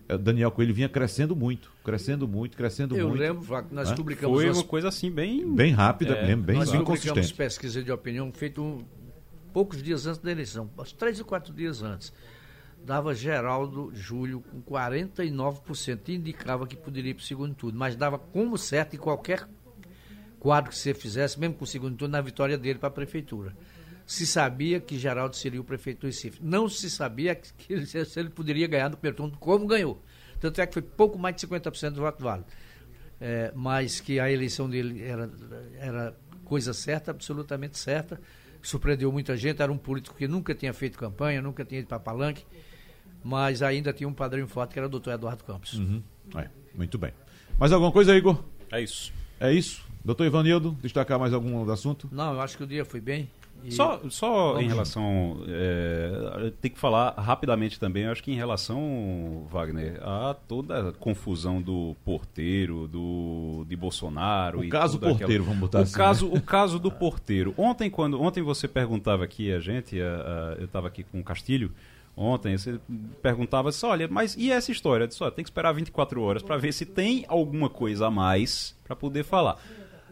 é, 0.09 0.17
Daniel 0.17 0.51
Coelho 0.51 0.73
vinha 0.73 0.89
crescendo 0.89 1.37
muito, 1.37 1.71
crescendo 1.85 2.27
muito, 2.27 2.57
crescendo 2.57 2.97
eu 2.97 3.09
muito. 3.09 3.23
Eu 3.23 3.35
lembro, 3.35 3.67
nós 3.71 3.91
né? 3.91 3.97
publicamos... 3.97 4.37
Foi 4.37 4.51
uma 4.51 4.65
coisa 4.65 4.89
assim 4.89 5.11
bem... 5.11 5.47
Bem 5.55 5.73
rápida 5.73 6.15
é, 6.15 6.27
mesmo, 6.27 6.43
bem, 6.43 6.57
nós 6.57 6.71
bem 6.71 6.83
publicamos 6.83 7.33
pesquisa 7.33 7.83
de 7.83 7.93
opinião 7.93 8.33
feito 8.33 8.63
um, 8.63 8.83
poucos 9.53 9.83
dias 9.83 10.07
antes 10.07 10.21
da 10.21 10.31
eleição, 10.31 10.71
três 10.99 11.19
ou 11.19 11.25
quatro 11.25 11.53
dias 11.53 11.83
antes 11.83 12.13
dava 12.85 13.15
Geraldo 13.15 13.91
Júlio 13.95 14.41
com 14.43 14.63
49%, 14.63 16.11
indicava 16.11 16.67
que 16.67 16.77
poderia 16.77 17.11
ir 17.11 17.15
para 17.15 17.23
o 17.23 17.25
segundo 17.25 17.55
turno, 17.55 17.79
mas 17.79 17.97
dava 17.97 18.19
como 18.19 18.59
certo 18.59 18.95
em 18.95 18.99
qualquer 18.99 19.49
quadro 20.39 20.71
que 20.71 20.77
você 20.77 20.93
fizesse, 20.93 21.41
mesmo 21.41 21.55
com 21.55 21.65
o 21.65 21.67
segundo 21.67 21.97
turno, 21.97 22.13
na 22.13 22.21
vitória 22.21 22.59
dele 22.59 22.79
para 22.79 22.89
a 22.89 22.93
prefeitura. 22.93 23.57
Se 24.07 24.27
sabia 24.27 24.79
que 24.81 24.99
Geraldo 24.99 25.35
seria 25.35 25.59
o 25.59 25.65
prefeito 25.65 26.01
do 26.01 26.07
Recife. 26.07 26.39
Não 26.43 26.69
se 26.69 26.91
sabia 26.91 27.35
que 27.35 27.73
ele, 27.73 27.87
se 27.87 28.21
ele 28.21 28.29
poderia 28.29 28.67
ganhar 28.67 28.91
no 28.91 28.99
primeiro 28.99 29.17
turno, 29.17 29.37
como 29.39 29.67
ganhou. 29.67 30.03
Tanto 30.39 30.61
é 30.61 30.67
que 30.67 30.75
foi 30.75 30.83
pouco 30.83 31.19
mais 31.19 31.35
de 31.37 31.47
50% 31.47 31.91
do 31.93 32.03
voto 32.03 32.23
válido. 32.23 32.47
É, 33.19 33.51
mas 33.55 34.01
que 34.01 34.21
a 34.21 34.31
eleição 34.31 34.69
dele 34.69 35.03
era, 35.03 35.31
era 35.79 36.17
coisa 36.45 36.75
certa, 36.75 37.13
absolutamente 37.13 37.79
certa. 37.79 38.21
Surpreendeu 38.61 39.11
muita 39.11 39.35
gente. 39.39 39.63
Era 39.63 39.73
um 39.73 39.79
político 39.79 40.15
que 40.15 40.29
nunca 40.29 40.55
tinha 40.55 40.75
feito 40.75 40.99
campanha, 40.99 41.41
nunca 41.41 41.65
tinha 41.65 41.81
ido 41.81 41.89
para 41.89 41.99
palanque 41.99 42.45
mas 43.25 43.63
ainda 43.63 43.93
tinha 43.93 44.09
um 44.09 44.13
padrinho 44.13 44.47
forte 44.47 44.75
que 44.75 44.79
era 44.79 44.87
o 44.87 44.91
doutor 44.91 45.15
Eduardo 45.15 45.43
Campos. 45.43 45.73
Uhum. 45.75 46.03
É, 46.37 46.49
muito 46.75 46.99
bem. 46.99 47.13
Mais 47.59 47.73
alguma 47.73 47.91
coisa, 47.91 48.15
Igor? 48.15 48.39
É 48.71 48.81
isso. 48.81 49.13
É 49.41 49.51
isso. 49.51 49.83
Doutor 50.05 50.27
Ivanildo, 50.27 50.77
destacar 50.83 51.19
mais 51.19 51.33
algum 51.33 51.69
assunto? 51.71 52.09
Não, 52.13 52.35
eu 52.35 52.41
acho 52.43 52.59
que 52.59 52.63
o 52.63 52.67
dia 52.67 52.85
foi 52.85 53.01
bem. 53.01 53.29
Só, 53.71 54.01
só 54.11 54.61
em 54.61 54.69
relação. 54.69 55.43
É, 55.49 56.53
tem 56.61 56.71
que 56.71 56.79
falar 56.79 57.15
rapidamente 57.15 57.81
também, 57.81 58.07
acho 58.07 58.23
que 58.23 58.31
em 58.31 58.35
relação, 58.35 59.47
Wagner, 59.51 59.99
a 60.03 60.35
toda 60.47 60.91
a 60.91 60.93
confusão 60.93 61.63
do 61.63 61.97
porteiro, 62.05 62.87
do, 62.87 63.65
de 63.67 63.75
Bolsonaro. 63.75 64.61
O 64.61 64.69
caso 64.69 64.99
porteiro, 64.99 65.45
aquela... 65.45 65.45
vamos 65.45 65.61
botar 65.61 65.79
o 65.79 65.83
assim. 65.83 65.95
Caso, 65.95 66.29
né? 66.29 66.39
O 66.39 66.43
caso 66.43 66.79
do 66.79 66.91
porteiro. 66.91 67.55
Ontem, 67.57 67.89
quando, 67.89 68.21
ontem 68.21 68.43
você 68.43 68.69
perguntava 68.69 69.25
aqui, 69.25 69.51
a 69.53 69.61
gente, 69.61 69.99
a, 70.01 70.05
a, 70.05 70.55
eu 70.59 70.67
estava 70.67 70.89
aqui 70.89 71.03
com 71.03 71.21
o 71.21 71.25
Castilho 71.25 71.73
ontem, 72.17 72.57
você 72.57 72.79
perguntava 73.23 73.69
assim, 73.69 73.87
olha, 73.87 74.09
mas 74.09 74.37
e 74.37 74.51
essa 74.51 74.71
história? 74.71 75.05
Eu 75.05 75.09
disse, 75.09 75.19
tem 75.33 75.45
que 75.45 75.51
esperar 75.51 75.73
24 75.73 76.21
horas 76.23 76.43
para 76.43 76.57
ver 76.57 76.73
se 76.73 76.87
tem 76.87 77.25
alguma 77.29 77.69
coisa 77.69 78.07
a 78.07 78.11
mais 78.11 78.77
para 78.85 78.95
poder 78.95 79.25
falar. 79.25 79.59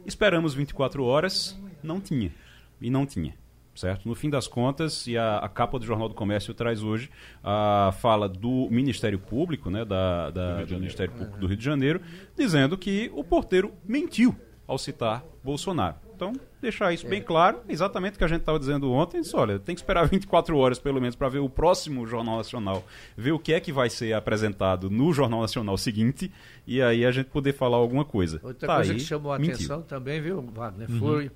Esperamos 0.04 0.54
24 0.54 1.04
horas, 1.04 1.58
não 1.82 2.00
tinha. 2.00 2.32
E 2.80 2.90
não 2.90 3.06
tinha. 3.06 3.34
Certo? 3.74 4.06
No 4.06 4.14
fim 4.14 4.28
das 4.28 4.46
contas, 4.46 5.06
e 5.06 5.16
a, 5.16 5.38
a, 5.38 5.48
capa 5.48 5.78
do 5.78 5.86
Jornal 5.86 6.06
do 6.06 6.14
Comércio 6.14 6.52
traz 6.52 6.82
hoje 6.82 7.08
a 7.42 7.90
fala 8.00 8.28
do 8.28 8.68
Ministério 8.70 9.18
Público, 9.18 9.70
né, 9.70 9.82
da, 9.82 10.30
da 10.30 10.60
do, 10.60 10.66
do 10.66 10.74
Ministério 10.74 11.14
Público 11.14 11.38
do 11.38 11.46
Rio 11.46 11.56
de 11.56 11.64
Janeiro, 11.64 12.02
dizendo 12.36 12.76
que 12.76 13.10
o 13.14 13.24
porteiro 13.24 13.72
mentiu 13.82 14.36
ao 14.66 14.76
citar 14.76 15.24
Bolsonaro. 15.42 15.96
Então, 16.22 16.40
deixar 16.60 16.92
isso 16.92 17.04
é. 17.06 17.08
bem 17.08 17.20
claro, 17.20 17.60
exatamente 17.68 18.14
o 18.14 18.18
que 18.18 18.22
a 18.22 18.28
gente 18.28 18.40
estava 18.40 18.56
dizendo 18.56 18.92
ontem, 18.92 19.20
disse, 19.20 19.34
olha, 19.34 19.58
tem 19.58 19.74
que 19.74 19.80
esperar 19.80 20.06
24 20.08 20.56
horas 20.56 20.78
pelo 20.78 21.00
menos 21.00 21.16
para 21.16 21.28
ver 21.28 21.40
o 21.40 21.48
próximo 21.48 22.06
Jornal 22.06 22.36
Nacional, 22.36 22.84
ver 23.16 23.32
o 23.32 23.38
que 23.38 23.52
é 23.52 23.58
que 23.58 23.72
vai 23.72 23.90
ser 23.90 24.12
apresentado 24.12 24.88
no 24.88 25.12
Jornal 25.12 25.40
Nacional 25.40 25.76
seguinte, 25.76 26.32
e 26.64 26.80
aí 26.80 27.04
a 27.04 27.10
gente 27.10 27.26
poder 27.26 27.54
falar 27.54 27.76
alguma 27.76 28.04
coisa. 28.04 28.40
Outra 28.42 28.68
tá 28.68 28.76
coisa 28.76 28.92
aí, 28.92 28.98
que 28.98 29.04
chamou 29.04 29.32
a 29.32 29.38
mentiu. 29.38 29.56
atenção 29.56 29.82
também, 29.82 30.20
viu, 30.20 30.40
Wagner, 30.40 30.88
uhum. 30.88 30.98
foi, 31.00 31.30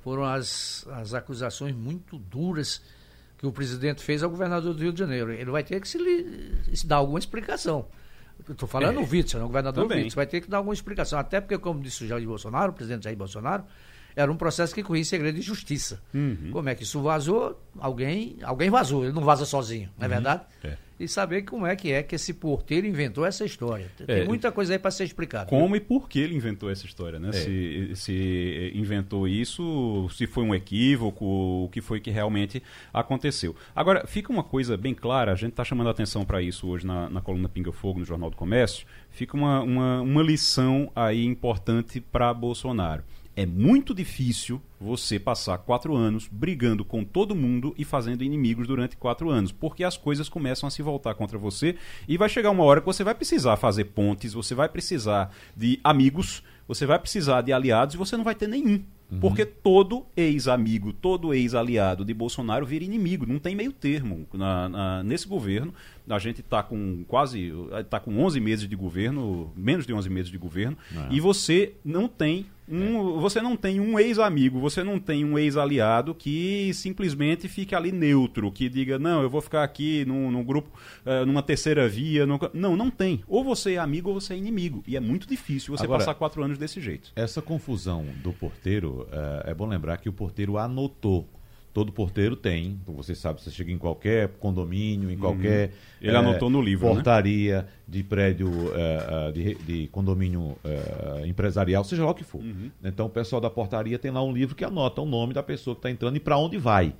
foram 0.00 0.24
as, 0.24 0.86
as 0.92 1.14
acusações 1.14 1.74
muito 1.74 2.18
duras 2.18 2.82
que 3.38 3.46
o 3.46 3.52
presidente 3.52 4.02
fez 4.02 4.22
ao 4.22 4.28
governador 4.28 4.74
do 4.74 4.82
Rio 4.82 4.92
de 4.92 4.98
Janeiro. 4.98 5.32
Ele 5.32 5.50
vai 5.50 5.62
ter 5.62 5.80
que 5.80 5.88
se, 5.88 5.98
se 6.74 6.86
dar 6.86 6.96
alguma 6.96 7.18
explicação. 7.18 7.86
Estou 8.48 8.68
falando 8.68 9.00
é, 9.00 9.02
o 9.02 9.08
Witzel, 9.08 9.40
o 9.40 9.46
governador 9.46 9.86
Witzel, 9.86 10.10
vai 10.14 10.26
ter 10.26 10.40
que 10.40 10.48
dar 10.48 10.58
alguma 10.58 10.74
explicação. 10.74 11.18
Até 11.18 11.40
porque, 11.40 11.56
como 11.58 11.80
disse 11.80 12.04
o 12.04 12.06
Jair 12.06 12.26
Bolsonaro, 12.26 12.70
o 12.72 12.74
presidente 12.74 13.04
Jair 13.04 13.16
Bolsonaro, 13.16 13.64
era 14.16 14.32
um 14.32 14.36
processo 14.36 14.74
que 14.74 14.82
corria 14.82 15.04
segredo 15.04 15.36
de 15.36 15.42
justiça. 15.42 16.00
Uhum. 16.14 16.48
Como 16.50 16.68
é 16.70 16.74
que 16.74 16.82
isso 16.82 17.02
vazou? 17.02 17.60
Alguém, 17.78 18.38
alguém 18.42 18.70
vazou, 18.70 19.04
ele 19.04 19.12
não 19.12 19.22
vaza 19.22 19.44
sozinho, 19.44 19.90
não 19.98 20.06
é 20.06 20.08
uhum. 20.08 20.14
verdade? 20.14 20.42
É. 20.64 20.76
E 20.98 21.06
saber 21.06 21.42
como 21.42 21.66
é 21.66 21.76
que 21.76 21.92
é 21.92 22.02
que 22.02 22.14
esse 22.14 22.32
porteiro 22.32 22.86
inventou 22.86 23.26
essa 23.26 23.44
história. 23.44 23.90
Tem 23.98 24.20
é, 24.20 24.24
muita 24.24 24.50
coisa 24.50 24.72
aí 24.72 24.78
para 24.78 24.90
ser 24.90 25.04
explicada. 25.04 25.44
Como 25.44 25.66
viu? 25.66 25.76
e 25.76 25.80
por 25.80 26.08
que 26.08 26.18
ele 26.18 26.34
inventou 26.34 26.70
essa 26.70 26.86
história, 26.86 27.18
né? 27.18 27.28
É. 27.28 27.32
Se, 27.32 27.90
se 27.94 28.72
inventou 28.74 29.28
isso, 29.28 30.08
se 30.08 30.26
foi 30.26 30.42
um 30.42 30.54
equívoco, 30.54 31.22
o 31.64 31.68
que 31.68 31.82
foi 31.82 32.00
que 32.00 32.10
realmente 32.10 32.62
aconteceu. 32.94 33.54
Agora, 33.74 34.06
fica 34.06 34.32
uma 34.32 34.42
coisa 34.42 34.74
bem 34.74 34.94
clara, 34.94 35.32
a 35.32 35.36
gente 35.36 35.50
está 35.50 35.64
chamando 35.64 35.88
a 35.88 35.90
atenção 35.90 36.24
para 36.24 36.40
isso 36.40 36.66
hoje 36.66 36.86
na, 36.86 37.10
na 37.10 37.20
coluna 37.20 37.46
Pinga 37.46 37.72
Fogo, 37.72 37.98
no 37.98 38.04
Jornal 38.06 38.30
do 38.30 38.36
Comércio, 38.36 38.86
fica 39.10 39.36
uma, 39.36 39.60
uma, 39.60 40.00
uma 40.00 40.22
lição 40.22 40.90
aí 40.96 41.26
importante 41.26 42.00
para 42.00 42.32
Bolsonaro. 42.32 43.04
É 43.36 43.44
muito 43.44 43.94
difícil 43.94 44.62
você 44.80 45.18
passar 45.18 45.58
quatro 45.58 45.94
anos 45.94 46.26
brigando 46.26 46.82
com 46.82 47.04
todo 47.04 47.34
mundo 47.34 47.74
e 47.76 47.84
fazendo 47.84 48.24
inimigos 48.24 48.66
durante 48.66 48.96
quatro 48.96 49.28
anos, 49.28 49.52
porque 49.52 49.84
as 49.84 49.94
coisas 49.94 50.26
começam 50.26 50.66
a 50.66 50.70
se 50.70 50.80
voltar 50.80 51.14
contra 51.14 51.36
você 51.36 51.76
e 52.08 52.16
vai 52.16 52.30
chegar 52.30 52.50
uma 52.50 52.64
hora 52.64 52.80
que 52.80 52.86
você 52.86 53.04
vai 53.04 53.14
precisar 53.14 53.58
fazer 53.58 53.84
pontes, 53.84 54.32
você 54.32 54.54
vai 54.54 54.70
precisar 54.70 55.30
de 55.54 55.78
amigos, 55.84 56.42
você 56.66 56.86
vai 56.86 56.98
precisar 56.98 57.42
de 57.42 57.52
aliados 57.52 57.94
e 57.94 57.98
você 57.98 58.16
não 58.16 58.24
vai 58.24 58.34
ter 58.34 58.48
nenhum. 58.48 58.82
Uhum. 59.10 59.20
Porque 59.20 59.44
todo 59.44 60.06
ex-amigo, 60.16 60.92
todo 60.92 61.32
ex-aliado 61.32 62.04
de 62.04 62.12
Bolsonaro 62.12 62.66
vira 62.66 62.84
inimigo, 62.84 63.26
não 63.26 63.38
tem 63.38 63.54
meio 63.54 63.72
termo. 63.72 64.26
Na, 64.32 64.68
na, 64.68 65.02
nesse 65.02 65.28
governo, 65.28 65.72
a 66.08 66.18
gente 66.18 66.40
está 66.40 66.62
com 66.62 67.04
quase, 67.08 67.52
está 67.80 67.98
com 67.98 68.18
11 68.18 68.40
meses 68.40 68.68
de 68.68 68.76
governo, 68.76 69.52
menos 69.56 69.86
de 69.86 69.92
11 69.92 70.08
meses 70.08 70.30
de 70.30 70.38
governo, 70.38 70.76
é. 70.94 71.14
e 71.14 71.20
você 71.20 71.74
não 71.84 72.08
tem 72.08 72.46
um, 72.68 73.20
você 73.20 73.40
não 73.40 73.56
tem 73.56 73.80
um 73.80 73.98
ex-amigo, 73.98 74.58
você 74.58 74.82
não 74.82 74.98
tem 74.98 75.24
um 75.24 75.38
ex-aliado 75.38 76.14
que 76.14 76.72
simplesmente 76.74 77.48
fique 77.48 77.74
ali 77.74 77.92
neutro, 77.92 78.50
que 78.50 78.68
diga, 78.68 78.98
não, 78.98 79.22
eu 79.22 79.30
vou 79.30 79.40
ficar 79.40 79.62
aqui 79.62 80.04
num, 80.04 80.30
num 80.30 80.42
grupo, 80.42 80.68
uh, 81.04 81.24
numa 81.24 81.42
terceira 81.42 81.88
via. 81.88 82.26
Num... 82.26 82.38
Não, 82.52 82.76
não 82.76 82.90
tem. 82.90 83.22
Ou 83.28 83.44
você 83.44 83.74
é 83.74 83.78
amigo 83.78 84.10
ou 84.10 84.20
você 84.20 84.34
é 84.34 84.36
inimigo. 84.36 84.82
E 84.86 84.96
é 84.96 85.00
muito 85.00 85.28
difícil 85.28 85.76
você 85.76 85.84
Agora, 85.84 86.00
passar 86.00 86.14
quatro 86.14 86.42
anos 86.42 86.58
desse 86.58 86.80
jeito. 86.80 87.12
Essa 87.14 87.40
confusão 87.40 88.04
do 88.22 88.32
porteiro, 88.32 89.06
uh, 89.12 89.48
é 89.48 89.54
bom 89.54 89.66
lembrar 89.66 89.98
que 89.98 90.08
o 90.08 90.12
porteiro 90.12 90.58
anotou 90.58 91.28
todo 91.76 91.92
porteiro 91.92 92.34
tem. 92.34 92.80
Você 92.86 93.14
sabe, 93.14 93.42
você 93.42 93.50
chega 93.50 93.70
em 93.70 93.76
qualquer 93.76 94.28
condomínio, 94.40 95.10
em 95.10 95.12
uhum. 95.12 95.20
qualquer. 95.20 95.68
Uhum. 95.68 95.74
Ele 96.00 96.16
é, 96.16 96.18
anotou 96.18 96.48
no 96.48 96.62
livro. 96.62 96.88
Né? 96.88 96.94
Portaria 96.94 97.62
né? 97.64 97.68
de 97.86 98.02
prédio, 98.02 98.50
é, 98.74 99.30
de, 99.32 99.54
de, 99.56 99.86
condomínio 99.88 100.56
é, 100.64 101.26
empresarial, 101.26 101.84
seja 101.84 102.02
lá 102.02 102.12
o 102.12 102.14
que 102.14 102.24
for. 102.24 102.40
Uhum. 102.40 102.70
Então 102.82 103.04
o 103.04 103.10
pessoal 103.10 103.42
da 103.42 103.50
portaria 103.50 103.98
tem 103.98 104.10
lá 104.10 104.24
um 104.24 104.32
livro 104.32 104.54
que 104.54 104.64
anota 104.64 105.02
o 105.02 105.04
nome 105.04 105.34
da 105.34 105.42
pessoa 105.42 105.74
que 105.74 105.80
está 105.80 105.90
entrando 105.90 106.16
e 106.16 106.20
para 106.20 106.38
onde 106.38 106.56
vai. 106.56 106.94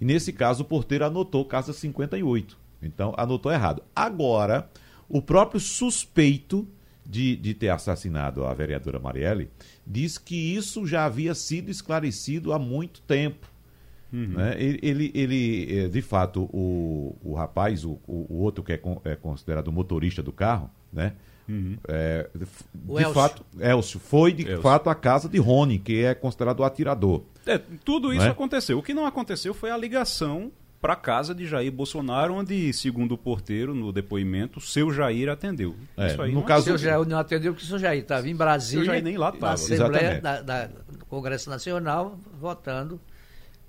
E 0.00 0.04
nesse 0.04 0.32
caso 0.32 0.62
o 0.62 0.64
porteiro 0.64 1.04
anotou 1.04 1.44
casa 1.44 1.72
58. 1.72 2.56
Então 2.80 3.12
anotou 3.16 3.50
errado. 3.50 3.82
Agora, 3.96 4.70
o 5.08 5.20
próprio 5.20 5.58
suspeito. 5.58 6.68
De, 7.02 7.34
de, 7.34 7.54
ter 7.54 7.70
assassinado 7.70 8.44
a 8.44 8.54
vereadora 8.54 9.00
Marielle, 9.00 9.50
diz 9.84 10.16
que 10.16 10.36
isso 10.36 10.86
já 10.86 11.06
havia 11.06 11.34
sido 11.34 11.68
esclarecido 11.68 12.52
há 12.52 12.58
muito 12.58 13.00
tempo. 13.00 13.50
Uhum. 14.12 14.28
Né? 14.28 14.56
Ele, 14.58 14.78
ele, 14.82 15.10
ele, 15.14 15.78
é, 15.78 15.88
de 15.88 16.02
fato, 16.02 16.48
o, 16.52 17.16
o 17.22 17.34
rapaz, 17.34 17.84
o, 17.84 17.98
o 18.06 18.38
outro 18.42 18.62
que 18.62 18.72
é, 18.72 18.80
é 19.04 19.16
considerado 19.16 19.70
motorista 19.70 20.22
do 20.22 20.32
carro, 20.32 20.70
né? 20.92 21.12
Uhum. 21.48 21.76
É, 21.88 22.28
de, 22.34 22.44
de 22.44 23.12
fato, 23.12 23.44
Elcio, 23.58 23.98
foi 23.98 24.32
de 24.32 24.42
Elcio. 24.42 24.62
fato 24.62 24.88
a 24.88 24.94
casa 24.94 25.28
de 25.28 25.38
Rony, 25.38 25.78
que 25.78 26.04
é 26.04 26.14
considerado 26.14 26.60
o 26.60 26.64
atirador. 26.64 27.22
É, 27.46 27.58
tudo 27.84 28.12
isso 28.12 28.24
é? 28.24 28.28
aconteceu. 28.28 28.78
O 28.78 28.82
que 28.82 28.94
não 28.94 29.04
aconteceu 29.04 29.52
foi 29.52 29.70
a 29.70 29.76
ligação 29.76 30.52
para 30.80 30.94
a 30.94 30.96
casa 30.96 31.34
de 31.34 31.46
Jair 31.46 31.70
Bolsonaro, 31.70 32.34
onde, 32.34 32.72
segundo 32.72 33.12
o 33.12 33.18
porteiro, 33.18 33.74
no 33.74 33.92
depoimento, 33.92 34.58
o 34.58 34.62
seu 34.62 34.92
Jair 34.92 35.28
atendeu. 35.28 35.74
É, 35.96 36.06
Isso 36.06 36.22
aí 36.22 36.32
no 36.32 36.40
não 36.40 36.46
caso... 36.46 36.64
seu 36.64 36.78
Jair 36.78 37.06
não 37.06 37.18
atendeu 37.18 37.52
porque 37.52 37.64
o 37.64 37.68
seu 37.68 37.78
Jair 37.78 38.00
estava 38.00 38.28
em 38.28 38.34
Brasília, 38.34 38.84
seu 38.84 38.92
Jair 38.92 39.04
nem 39.04 39.18
lá 39.18 39.28
estava. 39.28 39.46
na 39.46 39.52
Assembleia 39.52 40.20
da, 40.20 40.40
da, 40.40 40.66
do 40.66 41.04
Congresso 41.06 41.50
Nacional, 41.50 42.18
votando 42.40 42.98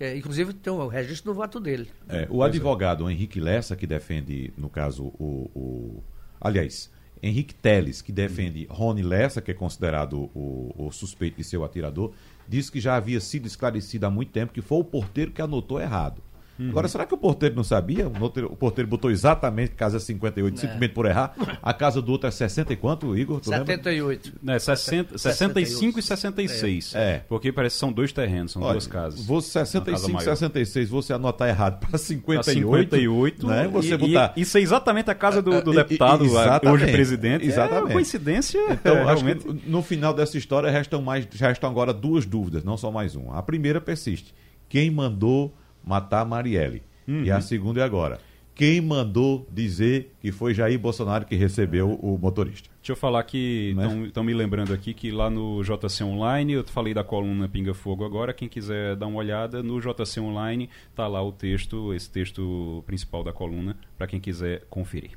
é, 0.02 0.18
inclusive 0.18 0.54
tem 0.54 0.72
o 0.74 0.88
registro 0.88 1.32
do 1.32 1.36
voto 1.36 1.60
dele. 1.60 1.90
É, 2.10 2.28
o 2.30 2.44
advogado 2.44 3.10
Henrique 3.10 3.40
Lessa, 3.40 3.76
que 3.76 3.86
defende, 3.86 4.52
no 4.58 4.70
caso, 4.70 5.06
o. 5.20 5.50
o 5.54 6.04
aliás, 6.40 6.92
Henrique 7.24 7.54
Teles, 7.54 8.02
que 8.02 8.12
defende 8.12 8.66
Rony 8.70 9.04
Lessa, 9.04 9.42
que 9.42 9.52
é 9.52 9.54
considerado 9.54 10.30
o, 10.34 10.74
o 10.76 10.92
suspeito 10.92 11.38
de 11.38 11.44
ser 11.44 11.58
o 11.58 11.64
atirador, 11.64 12.14
disse 12.48 12.72
que 12.72 12.80
já 12.80 12.96
havia 12.96 13.20
sido 13.20 13.46
esclarecido 13.46 14.08
há 14.08 14.10
muito 14.10 14.32
tempo 14.32 14.52
que 14.52 14.62
foi 14.62 14.80
o 14.80 14.84
porteiro 14.84 15.32
que 15.32 15.42
anotou 15.42 15.80
errado. 15.80 16.24
Uhum. 16.60 16.70
Agora, 16.70 16.88
será 16.88 17.06
que 17.06 17.14
o 17.14 17.18
porteiro 17.18 17.56
não 17.56 17.64
sabia? 17.64 18.08
O 18.08 18.56
porteiro 18.56 18.88
botou 18.88 19.10
exatamente 19.10 19.72
casa 19.72 20.00
58, 20.00 20.54
é. 20.54 20.58
simplesmente 20.60 20.94
por 20.94 21.06
errar. 21.06 21.34
A 21.62 21.74
casa 21.74 22.02
do 22.02 22.12
outro 22.12 22.28
é 22.28 22.32
60 22.32 22.74
e 22.74 22.76
quanto, 22.76 23.18
Igor? 23.18 23.44
78. 23.44 24.34
É, 24.48 24.60
60, 24.60 25.18
65 25.18 26.00
e 26.00 26.02
66. 26.02 26.96
É. 26.96 27.00
é. 27.00 27.26
Porque 27.28 27.52
parece 27.52 27.76
que 27.76 27.80
são 27.80 27.92
dois 27.92 28.12
terrenos, 28.12 28.52
são 28.52 28.62
Olha, 28.62 28.74
duas 28.74 28.88
casas. 28.88 29.26
Você 29.26 29.66
65 29.66 30.22
e 30.22 30.24
66, 30.24 30.90
você 30.90 31.14
anotar 31.14 31.48
errado 31.48 31.80
para 31.80 31.98
58. 31.98 32.96
58 32.96 33.48
né? 33.48 33.68
você 33.68 33.94
e, 33.94 33.98
botar... 33.98 34.34
e, 34.36 34.42
isso 34.42 34.58
é 34.58 34.62
exatamente 34.62 35.10
a 35.10 35.16
casa 35.16 35.42
do, 35.42 35.62
do 35.62 35.74
deputado, 35.74 36.26
hoje 36.70 36.92
presidente. 36.92 37.46
Exatamente. 37.46 37.90
É 37.90 37.94
coincidência. 37.94 38.60
Então, 38.72 38.98
é, 38.98 39.06
realmente... 39.06 39.46
no 39.66 39.82
final 39.82 40.14
dessa 40.14 40.38
história 40.38 40.70
restam, 40.70 41.02
mais, 41.02 41.26
restam 41.26 41.70
agora 41.70 41.94
duas 41.94 42.26
dúvidas, 42.26 42.64
não 42.64 42.78
só 42.78 42.92
mais 42.92 43.16
uma. 43.16 43.38
A 43.38 43.42
primeira 43.42 43.82
persiste. 43.82 44.34
Quem 44.70 44.90
mandou 44.90 45.54
matar 45.84 46.26
Marielle. 46.26 46.84
Uhum. 47.08 47.24
E 47.24 47.32
a 47.32 47.42
segunda 47.42 47.82
é 47.82 47.84
agora. 47.84 48.20
Quem 48.54 48.82
mandou 48.82 49.48
dizer 49.52 50.14
que 50.22 50.32
foi 50.32 50.54
Jair 50.54 50.78
Bolsonaro 50.78 51.26
que 51.26 51.36
recebeu 51.36 51.94
o 51.94 52.18
motorista? 52.18 52.70
Deixa 52.82 52.92
eu 52.92 52.96
falar 52.96 53.24
que 53.24 53.74
estão 54.06 54.24
né? 54.24 54.28
me 54.28 54.34
lembrando 54.34 54.74
aqui 54.74 54.94
que 54.94 55.10
lá 55.10 55.30
no 55.30 55.64
JC 55.64 56.04
Online, 56.04 56.54
eu 56.54 56.64
falei 56.66 56.94
da 56.94 57.04
coluna 57.04 57.48
Pinga 57.48 57.74
Fogo 57.74 58.04
agora, 58.06 58.34
quem 58.34 58.50
quiser 58.50 58.96
dar 58.96 59.08
uma 59.08 59.18
olhada, 59.18 59.64
no 59.64 59.80
JC 59.80 60.20
Online 60.20 60.70
está 60.90 61.08
lá 61.08 61.24
o 61.24 61.32
texto, 61.32 61.94
esse 61.94 62.10
texto 62.10 62.84
principal 62.86 63.24
da 63.24 63.32
coluna, 63.32 63.78
para 63.98 64.06
quem 64.06 64.20
quiser 64.20 64.64
conferir. 64.70 65.12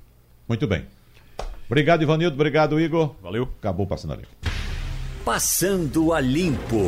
Muito 0.49 0.67
bem. 0.67 0.87
Obrigado, 1.67 2.03
Ivanildo. 2.03 2.35
Obrigado, 2.35 2.81
Igor. 2.81 3.15
Valeu. 3.23 3.49
Acabou 3.59 3.87
passando 3.87 4.13
a 4.13 4.17
limpo. 4.17 4.29
Passando 5.25 6.13
a 6.13 6.21
limpo. 6.21 6.79